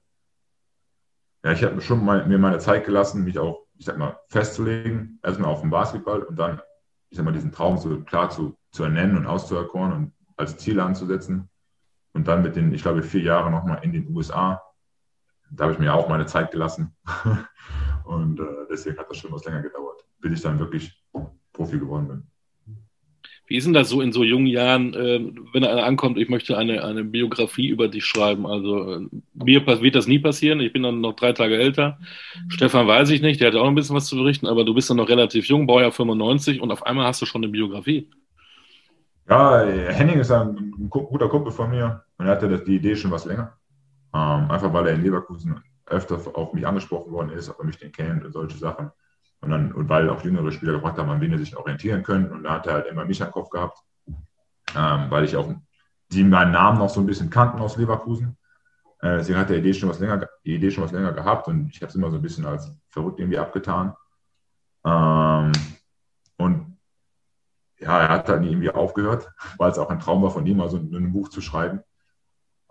ja, 1.45 1.51
ich 1.51 1.63
habe 1.63 1.79
schon 1.81 2.03
mal, 2.03 2.25
mir 2.25 2.39
meine 2.39 2.57
Zeit 2.57 2.83
gelassen, 2.83 3.23
mich 3.23 3.37
auch, 3.37 3.67
ich 3.75 3.85
sag 3.85 3.99
mal, 3.99 4.17
festzulegen, 4.29 5.19
erstmal 5.21 5.51
auf 5.51 5.61
den 5.61 5.69
Basketball 5.69 6.23
und 6.23 6.39
dann, 6.39 6.59
ich 7.11 7.17
sag 7.17 7.25
mal, 7.25 7.31
diesen 7.31 7.51
Traum 7.51 7.77
so 7.77 8.01
klar 8.01 8.31
zu, 8.31 8.57
zu 8.71 8.83
ernennen 8.83 9.15
und 9.15 9.27
auszuerkoren 9.27 9.93
und 9.93 10.13
als 10.35 10.57
Ziel 10.57 10.79
anzusetzen. 10.79 11.47
Und 12.11 12.27
dann 12.27 12.41
mit 12.41 12.55
den, 12.55 12.73
ich 12.73 12.81
glaube, 12.81 13.03
vier 13.03 13.21
Jahren 13.21 13.51
nochmal 13.51 13.81
in 13.83 13.91
den 13.91 14.09
USA. 14.15 14.63
Da 15.51 15.65
habe 15.65 15.73
ich 15.73 15.79
mir 15.79 15.93
auch 15.93 16.09
meine 16.09 16.25
Zeit 16.25 16.49
gelassen. 16.49 16.95
und 18.03 18.39
äh, 18.39 18.65
deswegen 18.67 18.97
hat 18.97 19.11
das 19.11 19.17
schon 19.17 19.31
was 19.31 19.45
länger 19.45 19.61
gedauert, 19.61 20.03
bis 20.17 20.33
ich 20.33 20.41
dann 20.41 20.57
wirklich 20.57 20.99
Profi 21.57 21.79
geworden 21.79 22.07
bin. 22.07 22.23
Wie 23.47 23.55
ist 23.55 23.65
denn 23.65 23.73
das 23.73 23.87
so 23.87 24.01
in 24.01 24.11
so 24.11 24.23
jungen 24.23 24.47
Jahren, 24.47 24.93
äh, 24.93 25.21
wenn 25.53 25.63
einer 25.63 25.85
ankommt, 25.85 26.17
ich 26.17 26.27
möchte 26.27 26.57
eine, 26.57 26.83
eine 26.83 27.05
Biografie 27.05 27.69
über 27.69 27.87
dich 27.87 28.05
schreiben? 28.05 28.45
Also 28.45 28.95
äh, 28.95 29.07
mir 29.33 29.65
wird 29.65 29.95
das 29.95 30.05
nie 30.05 30.19
passieren. 30.19 30.59
Ich 30.59 30.73
bin 30.73 30.83
dann 30.83 30.99
noch 30.99 31.13
drei 31.13 31.31
Tage 31.31 31.57
älter. 31.57 31.97
Stefan 32.49 32.87
weiß 32.87 33.09
ich 33.09 33.21
nicht, 33.21 33.39
der 33.39 33.47
hat 33.47 33.55
auch 33.55 33.63
noch 33.63 33.69
ein 33.69 33.75
bisschen 33.75 33.95
was 33.95 34.07
zu 34.07 34.17
berichten, 34.17 34.47
aber 34.47 34.65
du 34.65 34.73
bist 34.73 34.89
dann 34.89 34.97
noch 34.97 35.07
relativ 35.07 35.45
jung, 35.45 35.65
Baujahr 35.65 35.93
95 35.93 36.61
und 36.61 36.71
auf 36.71 36.85
einmal 36.85 37.07
hast 37.07 37.21
du 37.21 37.25
schon 37.25 37.41
eine 37.41 37.51
Biografie. 37.51 38.09
Ja, 39.29 39.65
Henning 39.65 40.19
ist 40.19 40.31
ein 40.31 40.73
guter 40.89 41.29
Kumpel 41.29 41.51
von 41.51 41.69
mir 41.69 42.03
und 42.17 42.25
er 42.25 42.33
hatte 42.33 42.63
die 42.65 42.75
Idee 42.75 42.95
schon 42.97 43.11
was 43.11 43.25
länger. 43.25 43.57
Ähm, 44.13 44.51
einfach 44.51 44.73
weil 44.73 44.87
er 44.87 44.95
in 44.95 45.03
Leverkusen 45.03 45.61
öfter 45.85 46.19
auf 46.33 46.53
mich 46.53 46.67
angesprochen 46.67 47.11
worden 47.13 47.29
ist, 47.29 47.49
ob 47.49 47.59
er 47.59 47.65
mich 47.65 47.77
denn 47.77 47.91
kennt 47.91 48.25
und 48.25 48.33
solche 48.33 48.57
Sachen. 48.57 48.91
Und, 49.39 49.51
dann, 49.51 49.71
und 49.71 49.87
weil 49.87 50.09
auch 50.09 50.23
jüngere 50.23 50.51
Spieler 50.51 50.73
gefragt 50.73 50.97
haben, 50.97 51.09
an 51.09 51.21
wen 51.21 51.31
er 51.31 51.37
sich 51.37 51.55
orientieren 51.55 52.03
können. 52.03 52.31
Und 52.31 52.43
da 52.43 52.53
hat 52.53 52.67
er 52.67 52.73
halt 52.73 52.87
immer 52.87 53.05
mich 53.05 53.21
am 53.21 53.31
Kopf 53.31 53.49
gehabt, 53.49 53.79
ähm, 54.75 55.09
weil 55.09 55.25
ich 55.25 55.35
auch 55.35 55.53
die 56.11 56.23
meinen 56.23 56.51
Namen 56.51 56.79
noch 56.79 56.89
so 56.89 56.99
ein 56.99 57.05
bisschen 57.05 57.29
kannten 57.29 57.59
aus 57.59 57.77
Leverkusen. 57.77 58.37
Äh, 59.01 59.17
deswegen 59.17 59.37
hat 59.37 59.49
er 59.49 59.57
die 59.57 59.61
Idee 59.69 59.73
schon 59.73 59.89
was 59.89 59.99
länger, 59.99 60.27
die 60.43 60.55
Idee 60.55 60.71
schon 60.71 60.83
was 60.83 60.91
länger 60.91 61.13
gehabt 61.13 61.47
und 61.47 61.69
ich 61.69 61.81
habe 61.81 61.87
es 61.87 61.95
immer 61.95 62.09
so 62.09 62.17
ein 62.17 62.21
bisschen 62.21 62.45
als 62.45 62.71
verrückt 62.89 63.19
irgendwie 63.19 63.37
abgetan. 63.37 63.95
Ähm, 64.83 65.51
und 66.37 66.77
ja, 67.79 67.99
er 67.99 68.09
hat 68.09 68.29
dann 68.29 68.43
irgendwie 68.43 68.71
aufgehört, 68.71 69.29
weil 69.57 69.71
es 69.71 69.77
auch 69.77 69.89
ein 69.89 69.99
Traum 69.99 70.23
war 70.23 70.31
von 70.31 70.45
ihm, 70.45 70.61
also 70.61 70.77
ein 70.77 71.13
Buch 71.13 71.29
zu 71.29 71.41
schreiben. 71.41 71.81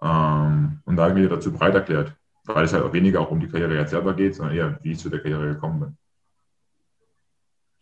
Ähm, 0.03 0.81
und 0.85 0.97
da 0.97 1.09
irgendwie 1.09 1.29
dazu 1.29 1.53
breit 1.53 1.75
erklärt, 1.75 2.15
weil 2.45 2.65
es 2.65 2.73
halt 2.73 2.85
auch 2.85 2.93
weniger 2.93 3.21
auch 3.21 3.31
um 3.31 3.41
die 3.41 3.49
Karriere 3.49 3.77
jetzt 3.77 3.91
selber 3.91 4.15
geht, 4.15 4.35
sondern 4.35 4.57
eher, 4.57 4.79
wie 4.83 4.93
ich 4.93 4.99
zu 4.99 5.09
der 5.09 5.21
Karriere 5.21 5.55
gekommen 5.55 5.81
bin. 5.81 5.99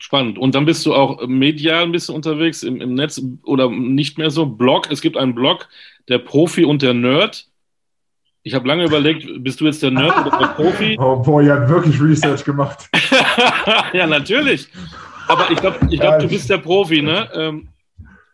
Spannend. 0.05 0.37
Und 0.37 0.55
dann 0.55 0.67
bist 0.67 0.85
du 0.85 0.93
auch 0.95 1.27
medial 1.27 1.83
ein 1.83 1.91
bisschen 1.91 2.15
unterwegs 2.15 2.63
im, 2.63 2.79
im 2.83 2.93
Netz 2.93 3.23
oder 3.43 3.71
nicht 3.71 4.19
mehr 4.19 4.29
so. 4.29 4.45
Blog, 4.45 4.91
es 4.91 5.01
gibt 5.01 5.17
einen 5.17 5.35
Blog, 5.35 5.67
der 6.09 6.19
Profi 6.19 6.67
und 6.67 6.83
der 6.83 6.93
Nerd. 6.93 7.47
Ich 8.43 8.53
habe 8.53 8.69
lange 8.69 8.85
überlegt, 8.85 9.27
bist 9.43 9.63
du 9.63 9.65
jetzt 9.65 9.83
der 9.83 9.93
Nerd 9.93 10.27
oder 10.27 10.39
der 10.39 10.49
Profi? 10.49 10.95
Oh 11.01 11.17
boah, 11.17 11.41
ihr 11.41 11.55
habt 11.55 11.71
wirklich 11.71 11.99
Research 12.03 12.45
gemacht. 12.45 12.87
ja, 13.95 14.07
natürlich. 14.07 14.69
Aber 15.27 15.51
ich 15.51 15.59
glaube, 15.59 15.79
ich 15.89 15.99
glaub, 15.99 16.19
du 16.19 16.29
bist 16.29 16.51
der 16.51 16.59
Profi, 16.59 17.01
ne? 17.01 17.27
Ähm, 17.33 17.69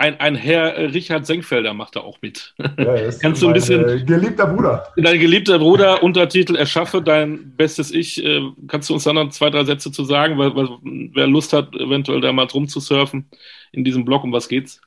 ein, 0.00 0.18
ein 0.18 0.34
Herr 0.34 0.78
Richard 0.94 1.26
Senkfelder 1.26 1.74
macht 1.74 1.94
da 1.94 2.00
auch 2.00 2.22
mit. 2.22 2.54
Ja, 2.78 3.10
Kannst 3.20 3.42
du 3.42 3.48
ein 3.48 3.52
bisschen. 3.52 3.86
Äh, 3.86 4.02
geliebter 4.02 4.46
Bruder. 4.46 4.86
Dein 4.96 5.20
geliebter 5.20 5.58
Bruder, 5.58 6.02
Untertitel 6.02 6.56
Erschaffe 6.56 7.02
dein 7.02 7.54
bestes 7.54 7.90
Ich. 7.90 8.24
Äh, 8.24 8.40
kannst 8.66 8.88
du 8.88 8.94
uns 8.94 9.04
da 9.04 9.12
noch 9.12 9.28
zwei, 9.28 9.50
drei 9.50 9.64
Sätze 9.64 9.92
zu 9.92 10.04
sagen, 10.04 10.38
weil, 10.38 10.56
weil, 10.56 10.68
wer 11.14 11.26
Lust 11.26 11.52
hat, 11.52 11.74
eventuell 11.74 12.22
da 12.22 12.32
mal 12.32 12.46
drum 12.46 12.66
zu 12.66 12.80
surfen 12.80 13.28
in 13.72 13.84
diesem 13.84 14.06
Blog, 14.06 14.24
um 14.24 14.32
was 14.32 14.48
geht's? 14.48 14.80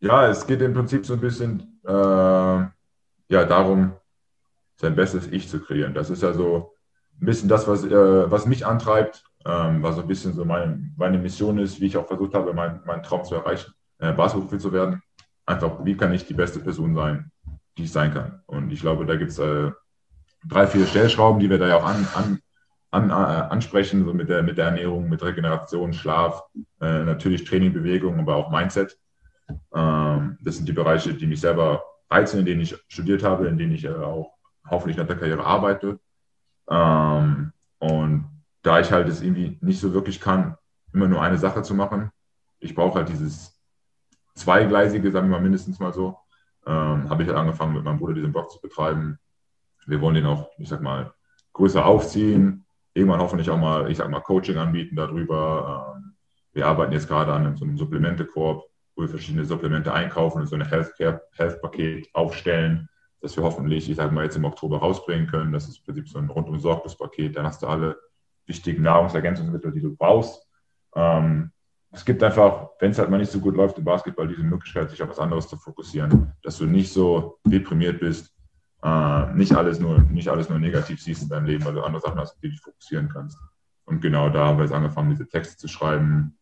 Ja, 0.00 0.28
es 0.28 0.46
geht 0.46 0.60
im 0.60 0.74
Prinzip 0.74 1.06
so 1.06 1.14
ein 1.14 1.20
bisschen 1.20 1.80
äh, 1.86 1.90
ja, 1.90 2.70
darum, 3.28 3.92
sein 4.76 4.94
bestes 4.94 5.26
Ich 5.32 5.48
zu 5.48 5.58
kreieren. 5.58 5.94
Das 5.94 6.10
ist 6.10 6.22
ja 6.22 6.34
so 6.34 6.74
ein 7.18 7.24
bisschen 7.24 7.48
das, 7.48 7.66
was, 7.66 7.84
äh, 7.84 8.30
was 8.30 8.44
mich 8.44 8.66
antreibt, 8.66 9.24
ähm, 9.46 9.82
was 9.82 9.96
so 9.96 10.02
ein 10.02 10.08
bisschen 10.08 10.32
so 10.32 10.44
meine, 10.44 10.90
meine 10.96 11.18
Mission 11.18 11.58
ist, 11.58 11.80
wie 11.80 11.86
ich 11.86 11.96
auch 11.96 12.06
versucht 12.06 12.34
habe, 12.34 12.52
meinen, 12.52 12.80
meinen 12.84 13.02
Traum 13.02 13.24
zu 13.24 13.34
erreichen, 13.34 13.72
äh, 13.98 14.12
Basketballprofi 14.12 14.58
zu 14.58 14.72
werden. 14.72 15.02
Einfach, 15.46 15.84
wie 15.84 15.96
kann 15.96 16.12
ich 16.12 16.26
die 16.26 16.34
beste 16.34 16.60
Person 16.60 16.94
sein, 16.94 17.30
die 17.76 17.84
ich 17.84 17.92
sein 17.92 18.12
kann? 18.12 18.42
Und 18.46 18.70
ich 18.70 18.80
glaube, 18.80 19.06
da 19.06 19.16
gibt 19.16 19.30
es 19.30 19.38
äh, 19.38 19.70
drei, 20.46 20.66
vier 20.66 20.86
Stellschrauben, 20.86 21.40
die 21.40 21.48
wir 21.48 21.58
da 21.58 21.68
ja 21.68 21.76
auch 21.78 21.86
an, 21.86 22.06
an, 22.14 22.40
an, 22.90 23.10
äh, 23.10 23.12
ansprechen, 23.12 24.04
so 24.04 24.12
mit 24.12 24.28
der, 24.28 24.42
mit 24.42 24.58
der 24.58 24.66
Ernährung, 24.66 25.08
mit 25.08 25.22
Regeneration, 25.22 25.92
Schlaf, 25.92 26.42
äh, 26.80 27.04
natürlich 27.04 27.44
Training, 27.44 27.72
Bewegung, 27.72 28.18
aber 28.20 28.36
auch 28.36 28.50
Mindset. 28.50 28.98
Ähm, 29.74 30.38
das 30.42 30.56
sind 30.56 30.68
die 30.68 30.72
Bereiche, 30.72 31.14
die 31.14 31.26
mich 31.26 31.40
selber 31.40 31.82
reizen, 32.10 32.40
in 32.40 32.46
denen 32.46 32.60
ich 32.60 32.76
studiert 32.88 33.22
habe, 33.22 33.48
in 33.48 33.56
denen 33.56 33.72
ich 33.72 33.84
äh, 33.84 33.94
auch 33.94 34.34
hoffentlich 34.68 34.96
nach 34.96 35.06
der 35.06 35.16
Karriere 35.16 35.44
arbeite. 35.44 35.98
Ähm, 36.68 37.52
und 37.78 38.39
da 38.62 38.80
ich 38.80 38.92
halt 38.92 39.08
es 39.08 39.22
irgendwie 39.22 39.58
nicht 39.60 39.80
so 39.80 39.92
wirklich 39.92 40.20
kann, 40.20 40.56
immer 40.92 41.08
nur 41.08 41.22
eine 41.22 41.38
Sache 41.38 41.62
zu 41.62 41.74
machen, 41.74 42.10
ich 42.58 42.74
brauche 42.74 42.98
halt 42.98 43.08
dieses 43.08 43.58
zweigleisige, 44.34 45.10
sagen 45.10 45.28
wir 45.28 45.36
mal 45.36 45.42
mindestens 45.42 45.78
mal 45.78 45.92
so, 45.92 46.16
ähm, 46.66 47.08
habe 47.08 47.22
ich 47.22 47.28
halt 47.28 47.38
angefangen 47.38 47.74
mit 47.74 47.84
meinem 47.84 47.98
Bruder 47.98 48.14
diesen 48.14 48.32
Blog 48.32 48.50
zu 48.50 48.60
betreiben. 48.60 49.18
Wir 49.86 50.00
wollen 50.00 50.14
den 50.14 50.26
auch, 50.26 50.50
ich 50.58 50.68
sag 50.68 50.82
mal, 50.82 51.12
größer 51.52 51.84
aufziehen, 51.84 52.64
irgendwann 52.92 53.20
hoffentlich 53.20 53.50
auch 53.50 53.58
mal, 53.58 53.90
ich 53.90 53.98
sag 53.98 54.10
mal, 54.10 54.20
Coaching 54.20 54.58
anbieten 54.58 54.96
darüber. 54.96 55.94
Ähm, 55.96 56.14
wir 56.52 56.66
arbeiten 56.66 56.92
jetzt 56.92 57.08
gerade 57.08 57.32
an 57.32 57.56
so 57.56 57.64
einem 57.64 57.76
Supplemente-Korb, 57.76 58.64
wo 58.94 59.02
wir 59.02 59.08
verschiedene 59.08 59.44
Supplemente 59.44 59.92
einkaufen 59.92 60.40
und 60.40 60.46
so 60.46 60.56
ein 60.56 60.66
Healthcare-Paket 60.66 62.10
aufstellen, 62.12 62.88
das 63.20 63.36
wir 63.36 63.44
hoffentlich, 63.44 63.88
ich 63.88 63.96
sage 63.96 64.12
mal, 64.12 64.24
jetzt 64.24 64.36
im 64.36 64.44
Oktober 64.44 64.78
rausbringen 64.78 65.26
können. 65.26 65.52
Das 65.52 65.68
ist 65.68 65.78
im 65.78 65.84
Prinzip 65.84 66.08
so 66.08 66.18
ein 66.18 66.28
rundum 66.28 66.58
sorglos 66.58 66.96
Paket. 66.96 67.36
Dann 67.36 67.46
hast 67.46 67.62
du 67.62 67.66
alle 67.66 67.98
wichtigen 68.50 68.82
Nahrungsergänzungsmittel, 68.82 69.72
die 69.72 69.80
du 69.80 69.96
brauchst. 69.96 70.46
Ähm, 70.94 71.52
es 71.92 72.04
gibt 72.04 72.22
einfach, 72.22 72.68
wenn 72.80 72.90
es 72.90 72.98
halt 72.98 73.10
mal 73.10 73.18
nicht 73.18 73.32
so 73.32 73.40
gut 73.40 73.56
läuft 73.56 73.78
im 73.78 73.84
Basketball, 73.84 74.28
diese 74.28 74.42
Möglichkeit, 74.42 74.90
sich 74.90 75.02
auf 75.02 75.08
was 75.08 75.18
anderes 75.18 75.48
zu 75.48 75.56
fokussieren, 75.56 76.32
dass 76.42 76.58
du 76.58 76.66
nicht 76.66 76.92
so 76.92 77.38
deprimiert 77.44 78.00
bist, 78.00 78.32
äh, 78.82 79.32
nicht, 79.34 79.54
alles 79.54 79.80
nur, 79.80 80.00
nicht 80.02 80.28
alles 80.28 80.48
nur 80.48 80.58
negativ 80.58 81.00
siehst 81.00 81.22
in 81.22 81.28
deinem 81.28 81.46
Leben, 81.46 81.64
weil 81.64 81.74
du 81.74 81.82
andere 81.82 82.02
Sachen 82.02 82.18
hast, 82.18 82.38
die 82.42 82.50
dich 82.50 82.60
fokussieren 82.60 83.08
kannst. 83.08 83.38
Und 83.84 84.00
genau 84.00 84.28
da 84.28 84.56
wir 84.56 84.64
jetzt 84.64 84.74
angefangen, 84.74 85.10
diese 85.10 85.28
Texte 85.28 85.56
zu 85.56 85.68
schreiben, 85.68 86.36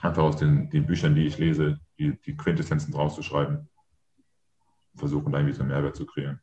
einfach 0.00 0.22
aus 0.22 0.36
den, 0.36 0.70
den 0.70 0.86
Büchern, 0.86 1.14
die 1.14 1.26
ich 1.26 1.38
lese, 1.38 1.80
die, 1.98 2.18
die 2.24 2.36
Quintessenzen 2.36 2.92
draus 2.92 3.14
zu 3.14 3.22
schreiben, 3.22 3.68
versuchen 4.96 5.32
da 5.32 5.38
irgendwie 5.38 5.54
so 5.54 5.62
einen 5.62 5.70
Mehrwert 5.70 5.96
zu 5.96 6.06
kreieren. 6.06 6.40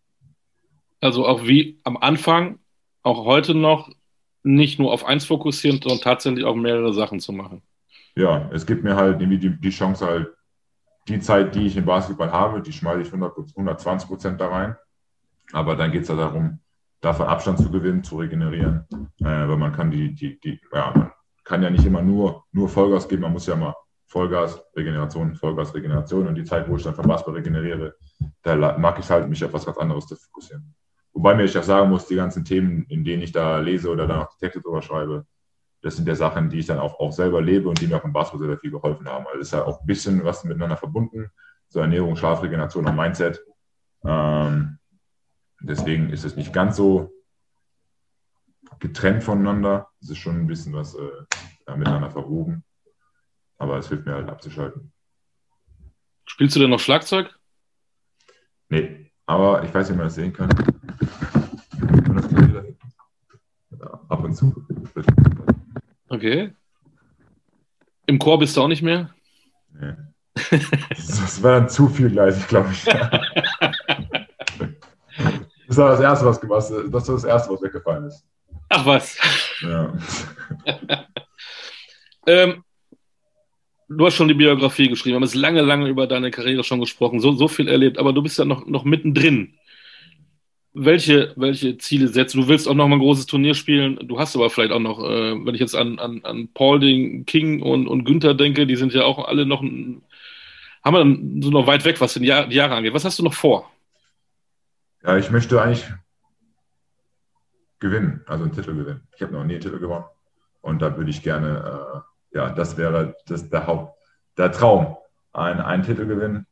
Also 0.99 1.25
auch 1.25 1.43
wie 1.43 1.79
am 1.83 1.97
Anfang, 1.97 2.59
auch 3.01 3.25
heute 3.25 3.55
noch, 3.55 3.89
nicht 4.43 4.79
nur 4.79 4.91
auf 4.91 5.05
eins 5.05 5.25
fokussieren, 5.25 5.79
sondern 5.81 6.01
tatsächlich 6.01 6.45
auch 6.45 6.55
mehrere 6.55 6.93
Sachen 6.93 7.19
zu 7.19 7.31
machen. 7.31 7.61
Ja, 8.15 8.49
es 8.53 8.65
gibt 8.65 8.83
mir 8.83 8.95
halt 8.95 9.21
irgendwie 9.21 9.39
die, 9.39 9.59
die 9.59 9.69
Chance 9.69 10.05
halt, 10.05 10.29
die 11.07 11.19
Zeit, 11.19 11.55
die 11.55 11.65
ich 11.65 11.77
im 11.77 11.85
Basketball 11.85 12.31
habe, 12.31 12.61
die 12.61 12.73
schmeiße 12.73 13.01
ich 13.01 13.07
100, 13.07 13.37
120 13.55 14.07
Prozent 14.07 14.41
da 14.41 14.49
rein. 14.49 14.75
Aber 15.51 15.75
dann 15.75 15.91
geht 15.91 16.03
es 16.03 16.09
ja 16.09 16.15
darum, 16.15 16.59
davon 17.01 17.27
Abstand 17.27 17.59
zu 17.59 17.71
gewinnen, 17.71 18.03
zu 18.03 18.17
regenerieren. 18.17 18.85
Äh, 19.19 19.47
weil 19.47 19.57
man 19.57 19.73
kann 19.73 19.91
die, 19.91 20.13
die, 20.13 20.39
die, 20.39 20.59
ja, 20.73 20.91
man 20.95 21.11
kann 21.43 21.63
ja 21.63 21.69
nicht 21.69 21.85
immer 21.85 22.01
nur, 22.01 22.45
nur 22.51 22.69
Vollgas 22.69 23.07
geben, 23.07 23.23
man 23.23 23.33
muss 23.33 23.47
ja 23.47 23.55
mal 23.55 23.73
Vollgas, 24.05 24.61
Regeneration, 24.75 25.35
Vollgas, 25.35 25.73
Regeneration. 25.73 26.27
Und 26.27 26.35
die 26.35 26.43
Zeit, 26.43 26.69
wo 26.69 26.75
ich 26.75 26.83
dann 26.83 26.93
vom 26.93 27.07
Basketball 27.07 27.35
regeneriere, 27.35 27.95
da 28.43 28.77
mag 28.77 28.99
ich 28.99 29.09
halt, 29.09 29.27
mich 29.29 29.43
auf 29.43 29.53
was 29.53 29.65
ganz 29.65 29.77
anderes 29.77 30.05
zu 30.05 30.15
fokussieren. 30.15 30.75
Wobei 31.13 31.35
mir 31.35 31.43
ich 31.43 31.57
auch 31.57 31.63
sagen 31.63 31.89
muss, 31.89 32.07
die 32.07 32.15
ganzen 32.15 32.45
Themen, 32.45 32.85
in 32.89 33.03
denen 33.03 33.21
ich 33.21 33.31
da 33.31 33.59
lese 33.59 33.89
oder 33.89 34.07
dann 34.07 34.21
auch 34.21 34.29
die 34.33 34.39
Texte 34.39 34.61
drüber 34.61 34.81
schreibe, 34.81 35.25
das 35.81 35.95
sind 35.95 36.07
ja 36.07 36.15
Sachen, 36.15 36.49
die 36.49 36.59
ich 36.59 36.67
dann 36.67 36.79
auch, 36.79 36.99
auch 36.99 37.11
selber 37.11 37.41
lebe 37.41 37.67
und 37.67 37.81
die 37.81 37.87
mir 37.87 37.97
auch 37.97 38.05
im 38.05 38.13
Basketball 38.13 38.47
sehr 38.47 38.59
viel 38.59 38.71
geholfen 38.71 39.07
haben. 39.09 39.25
Also 39.27 39.39
es 39.39 39.47
ist 39.47 39.53
ja 39.53 39.65
auch 39.65 39.81
ein 39.81 39.85
bisschen 39.85 40.23
was 40.23 40.43
miteinander 40.43 40.77
verbunden, 40.77 41.31
so 41.67 41.79
Ernährung, 41.79 42.15
Schlafregeneration 42.15 42.87
und 42.87 42.95
Mindset. 42.95 43.43
Ähm, 44.05 44.77
deswegen 45.59 46.09
ist 46.09 46.23
es 46.23 46.35
nicht 46.35 46.53
ganz 46.53 46.77
so 46.77 47.11
getrennt 48.79 49.23
voneinander. 49.23 49.89
Es 50.01 50.11
ist 50.11 50.19
schon 50.19 50.35
ein 50.35 50.47
bisschen 50.47 50.73
was 50.73 50.95
äh, 50.95 51.75
miteinander 51.75 52.11
verwoben. 52.11 52.63
Aber 53.57 53.77
es 53.77 53.89
hilft 53.89 54.05
mir 54.05 54.13
halt 54.13 54.29
abzuschalten. 54.29 54.91
Spielst 56.25 56.55
du 56.55 56.59
denn 56.59 56.69
noch 56.69 56.79
Schlagzeug? 56.79 57.35
Nee, 58.69 59.11
aber 59.25 59.63
ich 59.63 59.73
weiß 59.73 59.89
nicht, 59.89 59.93
ob 59.93 59.97
man 59.97 60.07
das 60.07 60.15
sehen 60.15 60.33
kann. 60.33 60.49
Ja, 63.71 64.00
ab 64.11 64.23
und 64.23 64.35
zu. 64.35 64.53
Okay. 66.09 66.51
Im 68.05 68.19
Chor 68.19 68.39
bist 68.39 68.57
du 68.57 68.61
auch 68.61 68.67
nicht 68.67 68.81
mehr? 68.81 69.09
Nee. 69.73 69.93
Das 70.89 71.41
war 71.43 71.59
dann 71.59 71.69
zu 71.69 71.87
viel 71.87 72.09
gleich, 72.09 72.47
glaube 72.47 72.69
ich. 72.71 72.85
Das 75.67 75.77
war 75.77 75.91
das 75.91 76.01
Erste, 76.01 76.25
was 76.25 76.41
gemacht 76.41 76.69
Das 76.91 77.07
war 77.07 77.15
das 77.15 77.23
Erste, 77.23 77.53
was 77.53 77.61
weggefallen 77.61 78.03
ist. 78.03 78.25
Ach 78.67 78.85
was. 78.85 79.17
Ja. 79.61 79.93
ähm, 82.27 82.65
du 83.87 84.05
hast 84.05 84.15
schon 84.15 84.27
die 84.27 84.33
Biografie 84.33 84.89
geschrieben, 84.89 85.13
wir 85.13 85.15
haben 85.15 85.23
jetzt 85.23 85.35
lange, 85.35 85.61
lange 85.61 85.87
über 85.87 86.07
deine 86.07 86.29
Karriere 86.29 86.65
schon 86.65 86.81
gesprochen, 86.81 87.21
so, 87.21 87.31
so 87.31 87.47
viel 87.47 87.69
erlebt, 87.69 87.99
aber 87.99 88.11
du 88.11 88.21
bist 88.21 88.37
ja 88.37 88.43
noch, 88.43 88.65
noch 88.65 88.83
mittendrin. 88.83 89.53
Welche, 90.73 91.33
welche 91.35 91.77
Ziele 91.77 92.07
setzt 92.07 92.33
du? 92.33 92.47
Willst 92.47 92.67
auch 92.67 92.73
noch 92.73 92.87
mal 92.87 92.95
ein 92.95 93.01
großes 93.01 93.25
Turnier 93.25 93.55
spielen. 93.55 93.99
Du 94.07 94.19
hast 94.19 94.35
aber 94.37 94.49
vielleicht 94.49 94.71
auch 94.71 94.79
noch, 94.79 95.03
äh, 95.03 95.45
wenn 95.45 95.53
ich 95.53 95.59
jetzt 95.59 95.75
an, 95.75 95.99
an, 95.99 96.21
an 96.23 96.47
Paulding, 96.53 97.25
King 97.25 97.61
und, 97.61 97.87
und 97.87 98.05
Günther 98.05 98.35
denke, 98.35 98.65
die 98.65 98.77
sind 98.77 98.93
ja 98.93 99.03
auch 99.03 99.27
alle 99.27 99.45
noch, 99.45 99.61
haben 99.61 101.33
wir 101.35 101.43
so 101.43 101.51
noch 101.51 101.67
weit 101.67 101.83
weg, 101.83 101.99
was 101.99 102.13
die 102.13 102.25
Jahre, 102.25 102.47
die 102.47 102.55
Jahre 102.55 102.75
angeht. 102.75 102.93
Was 102.93 103.03
hast 103.03 103.19
du 103.19 103.23
noch 103.23 103.33
vor? 103.33 103.69
Ja, 105.03 105.17
ich 105.17 105.29
möchte 105.29 105.61
eigentlich 105.61 105.85
gewinnen, 107.79 108.21
also 108.27 108.45
einen 108.45 108.53
Titel 108.53 108.73
gewinnen. 108.73 109.01
Ich 109.15 109.21
habe 109.21 109.33
noch 109.33 109.43
nie 109.43 109.53
einen 109.53 109.61
Titel 109.61 109.79
gewonnen 109.79 110.05
und 110.61 110.81
da 110.81 110.95
würde 110.95 111.09
ich 111.09 111.21
gerne, 111.21 112.03
äh, 112.33 112.37
ja, 112.37 112.49
das 112.49 112.77
wäre 112.77 113.17
das 113.25 113.49
der 113.49 113.67
Haupt, 113.67 113.97
der 114.37 114.53
Traum, 114.53 114.95
einen, 115.33 115.59
einen 115.59 115.83
Titel 115.83 116.05
gewinnen, 116.05 116.45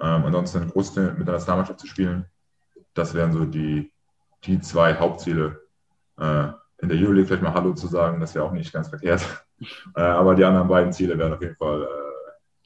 ähm, 0.00 0.24
ansonsten 0.24 0.62
ein 0.62 0.70
großes 0.70 0.96
mit 1.18 1.26
der 1.26 1.34
Nationalmannschaft 1.34 1.80
zu 1.80 1.86
spielen 1.86 2.24
das 2.96 3.14
wären 3.14 3.32
so 3.32 3.44
die, 3.44 3.92
die 4.44 4.60
zwei 4.60 4.94
Hauptziele. 4.94 5.60
Äh, 6.18 6.48
in 6.82 6.90
der 6.90 6.98
Euroleague 6.98 7.26
vielleicht 7.26 7.42
mal 7.42 7.54
Hallo 7.54 7.72
zu 7.72 7.86
sagen, 7.86 8.20
das 8.20 8.34
wäre 8.34 8.44
auch 8.44 8.52
nicht 8.52 8.72
ganz 8.72 8.88
verkehrt. 8.88 9.22
Äh, 9.96 10.02
aber 10.02 10.34
die 10.34 10.44
anderen 10.44 10.68
beiden 10.68 10.92
Ziele 10.92 11.16
wären 11.16 11.32
auf 11.32 11.40
jeden 11.40 11.56
Fall, 11.56 11.84
äh, 11.84 11.86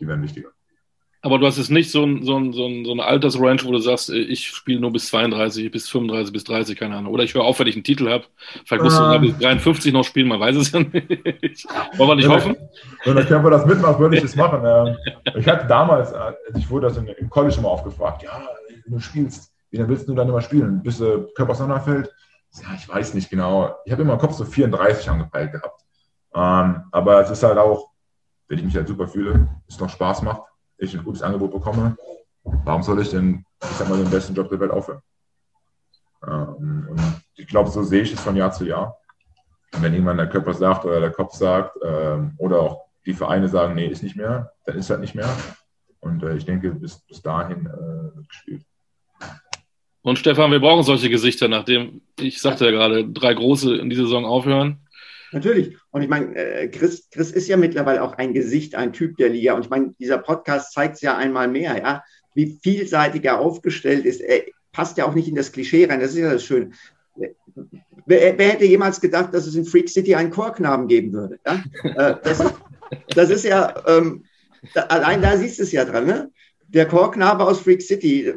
die 0.01 0.09
wären 0.09 0.21
wichtiger. 0.25 0.49
Aber 1.23 1.39
du 1.39 1.47
hast 1.47 1.59
jetzt 1.59 1.71
nicht 1.71 1.91
so, 1.91 2.05
ein, 2.05 2.25
so, 2.25 2.37
ein, 2.37 2.53
so, 2.53 2.67
ein, 2.67 2.85
so 2.85 2.91
eine 2.91 3.05
Altersrange, 3.05 3.63
wo 3.65 3.71
du 3.71 3.79
sagst, 3.79 4.11
ich 4.11 4.49
spiele 4.49 4.81
nur 4.81 4.91
bis 4.91 5.07
32, 5.07 5.71
bis 5.71 5.89
35, 5.89 6.33
bis 6.33 6.43
30, 6.43 6.77
keine 6.77 6.97
Ahnung. 6.97 7.13
Oder 7.13 7.23
ich 7.23 7.35
höre 7.35 7.45
auf, 7.45 7.61
wenn 7.61 7.69
ich 7.69 7.77
einen 7.77 7.85
Titel 7.85 8.09
habe. 8.11 8.25
Vielleicht 8.65 8.83
musst 8.83 8.99
ähm, 8.99 9.13
du 9.13 9.21
bis 9.21 9.39
53 9.39 9.93
noch 9.93 10.03
spielen, 10.03 10.27
man 10.27 10.41
weiß 10.41 10.57
es 10.57 10.73
ja 10.73 10.81
nicht. 10.81 11.65
Wollen 11.97 12.09
wir 12.09 12.15
nicht 12.17 12.29
wenn 12.29 12.35
hoffen? 12.35 12.57
wenn 13.05 13.15
der 13.15 13.27
Körper 13.27 13.51
das 13.51 13.67
mitmacht, 13.67 14.01
würde 14.01 14.17
ich 14.17 14.25
es 14.25 14.35
machen. 14.35 14.63
Ähm, 14.65 14.97
ich 15.39 15.47
hatte 15.47 15.69
damals, 15.69 16.11
äh, 16.11 16.33
ich 16.59 16.69
wurde 16.71 16.89
das 16.89 16.97
im 16.97 17.31
College 17.31 17.57
immer 17.59 17.69
aufgefragt, 17.69 18.23
ja, 18.23 18.49
du 18.87 18.99
spielst, 18.99 19.50
wie 19.71 19.79
dann 19.79 19.89
willst 19.89 20.09
du 20.09 20.15
dann 20.15 20.29
immer 20.29 20.41
spielen? 20.41 20.83
Bis 20.83 20.99
der 20.99 21.27
Körper 21.35 21.53
auseinanderfällt? 21.53 22.13
Ja, 22.55 22.75
ich 22.75 22.89
weiß 22.89 23.15
nicht 23.15 23.31
genau. 23.31 23.77
Ich 23.85 23.93
habe 23.93 24.03
immer 24.03 24.15
im 24.15 24.19
Kopf 24.19 24.35
so 24.35 24.45
34 24.45 25.09
angepeilt 25.09 25.53
gehabt. 25.53 25.83
Ähm, 26.35 26.85
aber 26.91 27.21
es 27.23 27.31
ist 27.31 27.43
halt 27.43 27.59
auch, 27.59 27.91
wenn 28.49 28.59
ich 28.59 28.65
mich 28.65 28.77
halt 28.77 28.89
super 28.89 29.07
fühle, 29.07 29.49
es 29.69 29.79
noch 29.79 29.89
Spaß 29.89 30.23
macht, 30.23 30.43
ich 30.79 30.97
ein 30.97 31.05
gutes 31.05 31.23
Angebot 31.23 31.53
bekomme, 31.53 31.97
warum 32.43 32.83
soll 32.83 33.01
ich 33.01 33.11
denn, 33.11 33.45
ich 33.63 33.77
sag 33.77 33.89
mal, 33.89 33.99
den 33.99 34.11
besten 34.11 34.35
Job 34.35 34.49
der 34.49 34.59
Welt 34.61 34.71
aufhören? 34.71 35.03
Ähm, 36.27 36.89
und 36.91 37.23
ich 37.37 37.47
glaube, 37.47 37.71
so 37.71 37.83
sehe 37.83 38.03
ich 38.03 38.13
es 38.13 38.21
von 38.21 38.37
Jahr 38.37 38.51
zu 38.51 38.65
Jahr. 38.65 38.97
Und 39.73 39.83
wenn 39.83 39.93
irgendwann 39.93 40.17
der 40.17 40.29
Körper 40.29 40.53
sagt 40.53 40.85
oder 40.85 41.01
der 41.01 41.13
Kopf 41.13 41.35
sagt 41.35 41.77
ähm, 41.85 42.35
oder 42.39 42.61
auch 42.61 42.85
die 43.07 43.15
Vereine 43.15 43.49
sagen, 43.49 43.75
nee, 43.75 43.87
ist 43.87 44.03
nicht 44.03 44.17
mehr, 44.17 44.53
dann 44.67 44.77
ist 44.77 44.91
halt 44.91 45.01
nicht 45.01 45.15
mehr. 45.15 45.29
Und 46.01 46.23
äh, 46.23 46.37
ich 46.37 46.45
denke, 46.45 46.73
bis, 46.73 46.99
bis 47.01 47.23
dahin 47.23 47.67
äh, 47.67 48.17
wird 48.17 48.29
gespielt. 48.29 48.65
Und 50.03 50.19
Stefan, 50.19 50.51
wir 50.51 50.61
brauchen 50.61 50.83
solche 50.83 51.11
Gesichter, 51.11 51.49
nachdem, 51.49 52.01
ich 52.19 52.41
sagte 52.41 52.65
ja 52.65 52.71
gerade, 52.71 53.07
drei 53.07 53.35
große 53.35 53.77
in 53.77 53.91
dieser 53.91 54.05
Saison 54.05 54.25
aufhören. 54.25 54.79
Natürlich. 55.33 55.77
Und 55.91 56.03
ich 56.03 56.09
meine, 56.09 56.35
äh, 56.35 56.69
Chris, 56.69 57.09
Chris 57.11 57.31
ist 57.31 57.49
ja 57.49 57.57
mittlerweile 57.57 58.03
auch 58.03 58.15
ein 58.15 58.33
Gesicht, 58.33 58.75
ein 58.75 58.93
Typ 58.93 59.17
der 59.17 59.29
Liga. 59.29 59.55
Und 59.55 59.65
ich 59.65 59.71
meine, 59.71 59.95
dieser 59.99 60.19
Podcast 60.19 60.73
zeigt 60.73 60.97
es 60.97 61.03
ja 61.03 61.17
einmal 61.17 61.49
mehr, 61.49 61.77
ja, 61.79 62.03
wie 62.35 62.59
vielseitig 62.63 63.25
er 63.25 63.39
aufgestellt 63.39 64.05
ist. 64.05 64.21
Er 64.21 64.43
passt 64.73 64.97
ja 64.97 65.07
auch 65.07 65.15
nicht 65.15 65.29
in 65.29 65.35
das 65.35 65.53
Klischee 65.53 65.85
rein. 65.87 66.01
Das 66.01 66.13
ist 66.13 66.19
ja 66.19 66.33
das 66.33 66.45
Schöne. 66.45 66.71
Wer, 68.07 68.39
wer 68.39 68.49
hätte 68.49 68.65
jemals 68.65 69.01
gedacht, 69.01 69.35
dass 69.35 69.47
es 69.47 69.55
in 69.55 69.65
Freak 69.65 69.89
City 69.89 70.15
einen 70.15 70.31
Chorknaben 70.31 70.89
geben 70.89 71.13
würde? 71.13 71.39
Ja? 71.47 71.63
Äh, 71.85 72.17
das, 72.23 72.41
ist, 72.41 72.55
das, 73.15 73.31
ist, 73.31 73.45
ja, 73.45 73.75
ähm, 73.87 74.25
da, 74.75 74.83
allein 74.83 75.23
da 75.23 75.37
siehst 75.37 75.59
du 75.59 75.65
es 75.65 75.73
ja 75.73 75.85
dran. 75.85 76.07
Ne? 76.07 76.31
Der 76.69 76.87
Chorknabe 76.87 77.45
aus 77.45 77.61
Freak 77.61 77.83
City 77.83 78.35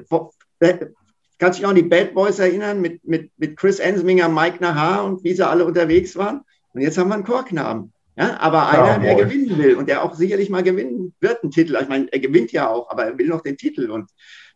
Kannst 1.40 1.60
dich 1.60 1.66
auch 1.66 1.72
an 1.72 1.76
die 1.76 1.84
Bad 1.84 2.14
Boys 2.14 2.40
erinnern 2.40 2.82
mit, 2.82 3.04
mit, 3.06 3.32
mit 3.38 3.58
Chris 3.58 3.80
Ensminger, 3.80 4.30
Mike 4.30 4.58
Nahar 4.62 5.06
und 5.06 5.24
wie 5.24 5.34
sie 5.34 5.48
alle 5.48 5.66
unterwegs 5.66 6.16
waren. 6.16 6.42
Und 6.74 6.82
jetzt 6.82 6.98
haben 6.98 7.10
wir 7.10 7.16
einen 7.16 7.24
Chorknaben. 7.24 7.94
Ja, 8.16 8.40
aber 8.40 8.70
einer, 8.70 9.04
ja, 9.04 9.16
der 9.16 9.26
gewinnen 9.26 9.58
will 9.58 9.76
und 9.76 9.90
der 9.90 10.04
auch 10.04 10.14
sicherlich 10.14 10.50
mal 10.50 10.62
gewinnen 10.62 11.16
wird, 11.20 11.42
einen 11.42 11.52
Titel. 11.52 11.76
Ich 11.82 11.88
meine, 11.88 12.12
er 12.14 12.20
gewinnt 12.20 12.52
ja 12.52 12.70
auch, 12.70 12.92
aber 12.92 13.06
er 13.06 13.18
will 13.18 13.28
noch 13.28 13.42
den 13.42 13.58
Titel. 13.58 13.90
Und 13.90 14.12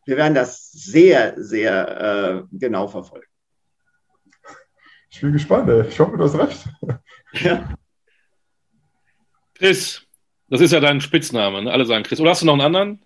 wir 0.06 0.16
werden 0.16 0.36
das 0.36 0.72
sehr, 0.72 1.34
sehr 1.38 2.46
äh, 2.52 2.56
genau 2.56 2.88
verfolgen. 2.88 3.26
Ich 5.10 5.22
bin 5.22 5.34
gespannt, 5.34 5.70
ey. 5.70 5.88
ich 5.88 6.00
hoffe, 6.00 6.18
du 6.18 6.24
hast 6.24 6.38
recht. 6.38 6.66
Ja. 7.34 7.70
Chris, 9.56 10.02
das 10.48 10.62
ist 10.62 10.72
ja 10.72 10.80
dein 10.80 11.02
Spitzname. 11.02 11.62
Ne? 11.62 11.72
Alle 11.72 11.86
sagen 11.86 12.04
Chris. 12.04 12.22
Oder 12.22 12.32
hast 12.32 12.42
du 12.42 12.46
noch 12.46 12.54
einen 12.54 12.62
anderen? 12.62 13.06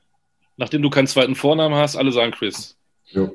Nachdem 0.58 0.84
du 0.84 0.92
keinen 0.92 1.08
zweiten 1.08 1.34
Vornamen 1.34 1.76
hast, 1.76 1.96
alle 1.96 2.12
sagen 2.12 2.32
Chris. 2.32 2.78
Jo. 3.06 3.34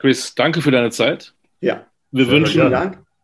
Chris, 0.00 0.34
danke 0.34 0.62
für 0.62 0.70
deine 0.70 0.90
Zeit. 0.90 1.34
Ja. 1.60 1.86
Wir 2.10 2.26
wünschen, 2.28 2.72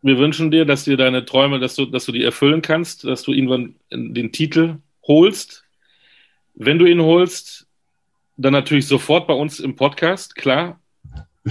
wir 0.03 0.19
wünschen 0.19 0.51
dir, 0.51 0.67
dass 0.67 0.85
dir 0.85 0.99
deine 0.99 1.25
Träume, 1.25 1.59
dass 1.59 1.75
du, 1.75 1.87
dass 1.87 2.05
du 2.05 2.13
die 2.13 2.23
erfüllen 2.23 2.61
kannst, 2.61 3.05
dass 3.05 3.23
du 3.23 3.33
irgendwann 3.33 3.77
den 3.91 4.31
Titel 4.31 4.77
holst. 5.03 5.65
Wenn 6.55 6.79
du 6.79 6.85
ihn 6.85 7.01
holst, 7.01 7.67
dann 8.37 8.53
natürlich 8.53 8.87
sofort 8.87 9.27
bei 9.27 9.33
uns 9.33 9.59
im 9.59 9.75
Podcast, 9.75 10.37
klar. 10.37 10.79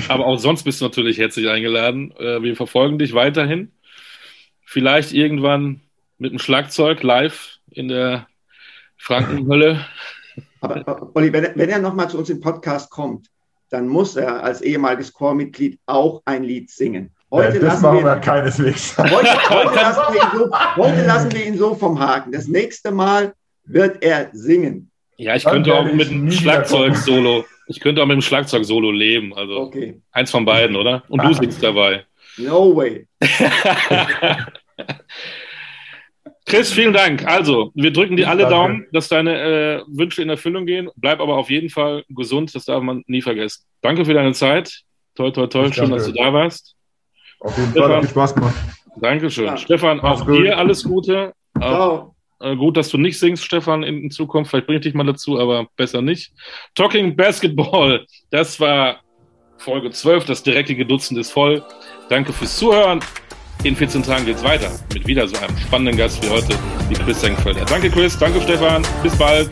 Aber 0.09 0.27
auch 0.27 0.37
sonst 0.37 0.63
bist 0.63 0.79
du 0.79 0.85
natürlich 0.85 1.17
herzlich 1.17 1.49
eingeladen. 1.49 2.11
Äh, 2.17 2.43
wir 2.43 2.55
verfolgen 2.55 2.99
dich 2.99 3.13
weiterhin. 3.13 3.71
Vielleicht 4.63 5.11
irgendwann 5.11 5.81
mit 6.19 6.33
dem 6.33 6.39
Schlagzeug 6.39 7.01
live 7.01 7.57
in 7.71 7.87
der 7.87 8.27
Frankenhölle. 8.95 9.85
Aber 10.61 11.11
Olli, 11.15 11.33
wenn, 11.33 11.55
wenn 11.55 11.69
er 11.69 11.79
nochmal 11.79 12.09
zu 12.09 12.17
uns 12.19 12.29
im 12.29 12.41
Podcast 12.41 12.91
kommt, 12.91 13.29
dann 13.75 13.89
muss 13.89 14.15
er 14.15 14.41
als 14.41 14.61
ehemaliges 14.61 15.11
Chormitglied 15.11 15.79
auch 15.85 16.21
ein 16.23 16.43
Lied 16.43 16.69
singen. 16.69 17.11
Heute, 17.29 17.57
ja, 17.57 17.63
lassen, 17.65 17.83
wir, 17.93 18.05
wir 18.05 18.15
keineswegs. 18.15 18.97
Heute, 18.97 19.09
heute, 19.49 19.75
lassen 19.75 20.13
wir 20.13 20.21
ihn 20.21 20.29
so, 20.37 20.51
heute 20.77 21.05
lassen 21.05 21.31
wir 21.33 21.45
ihn 21.45 21.57
so 21.57 21.75
vom 21.75 21.99
Haken. 21.99 22.31
Das 22.31 22.47
nächste 22.47 22.91
Mal 22.91 23.33
wird 23.65 24.01
er 24.01 24.29
singen. 24.31 24.89
Ja, 25.17 25.35
ich 25.35 25.43
könnte 25.43 25.73
auch 25.73 25.91
mit 25.91 26.09
einem 26.09 26.31
Schlagzeug-Solo. 26.31 27.43
Ich 27.67 27.81
könnte 27.81 28.01
auch 28.01 28.05
mit 28.05 28.15
dem 28.15 28.21
Schlagzeug-Solo 28.21 28.91
leben. 28.91 29.33
Also 29.33 29.59
okay. 29.59 29.99
eins 30.13 30.31
von 30.31 30.45
beiden, 30.45 30.77
oder? 30.77 31.03
Und 31.09 31.21
du 31.21 31.33
singst 31.33 31.61
dabei. 31.61 32.05
No 32.37 32.73
way. 32.73 33.07
Chris, 36.45 36.71
vielen 36.71 36.93
Dank. 36.93 37.25
Also, 37.25 37.71
wir 37.73 37.91
drücken 37.91 38.17
dir 38.17 38.29
alle 38.29 38.43
Danke. 38.43 38.55
Daumen, 38.55 38.87
dass 38.91 39.07
deine 39.07 39.39
äh, 39.39 39.81
Wünsche 39.87 40.21
in 40.21 40.29
Erfüllung 40.29 40.65
gehen. 40.65 40.89
Bleib 40.95 41.19
aber 41.19 41.37
auf 41.37 41.49
jeden 41.49 41.69
Fall 41.69 42.03
gesund, 42.09 42.53
das 42.53 42.65
darf 42.65 42.83
man 42.83 43.03
nie 43.07 43.21
vergessen. 43.21 43.63
Danke 43.81 44.05
für 44.05 44.13
deine 44.13 44.33
Zeit. 44.33 44.81
Toll, 45.15 45.31
toll, 45.31 45.49
toll. 45.49 45.73
Schön, 45.73 45.89
dass 45.89 46.05
du 46.05 46.11
da 46.11 46.31
warst. 46.31 46.75
Auf 47.39 47.57
jeden 47.57 47.71
Stefan, 47.71 47.87
Fall, 47.87 47.95
hat 47.97 48.03
viel 48.03 48.11
Spaß 48.11 48.35
gemacht. 48.35 48.55
Dankeschön. 48.97 49.45
Ja. 49.45 49.57
Stefan, 49.57 49.97
Mach's 49.97 50.21
auch 50.21 50.25
gut. 50.27 50.45
dir 50.45 50.57
alles 50.57 50.83
Gute. 50.83 51.33
Ciao. 51.57 52.15
Äh, 52.39 52.55
gut, 52.55 52.77
dass 52.77 52.89
du 52.89 52.97
nicht 52.97 53.17
singst, 53.17 53.43
Stefan, 53.43 53.83
in, 53.83 54.03
in 54.03 54.11
Zukunft. 54.11 54.51
Vielleicht 54.51 54.67
bringe 54.67 54.79
ich 54.79 54.83
dich 54.83 54.93
mal 54.93 55.05
dazu, 55.05 55.39
aber 55.39 55.67
besser 55.75 56.01
nicht. 56.01 56.31
Talking 56.75 57.15
Basketball, 57.15 58.05
das 58.29 58.59
war 58.59 58.99
Folge 59.57 59.89
12. 59.89 60.25
Das 60.25 60.43
direkte 60.43 60.85
Dutzend 60.85 61.19
ist 61.19 61.31
voll. 61.31 61.63
Danke 62.09 62.33
fürs 62.33 62.57
Zuhören. 62.57 62.99
In 63.65 63.75
14 63.75 64.03
Tagen 64.03 64.27
geht 64.27 64.37
es 64.37 64.43
weiter 64.43 64.69
mit 64.93 65.07
wieder 65.07 65.27
so 65.27 65.35
einem 65.37 65.57
spannenden 65.57 65.97
Gast 65.97 66.23
wie 66.23 66.29
heute, 66.29 66.55
wie 66.87 66.93
Chris 66.93 67.19
Senkfelder. 67.19 67.65
Danke 67.65 67.89
Chris, 67.89 68.15
danke 68.15 68.39
Stefan, 68.39 68.85
bis 69.01 69.15
bald. 69.15 69.49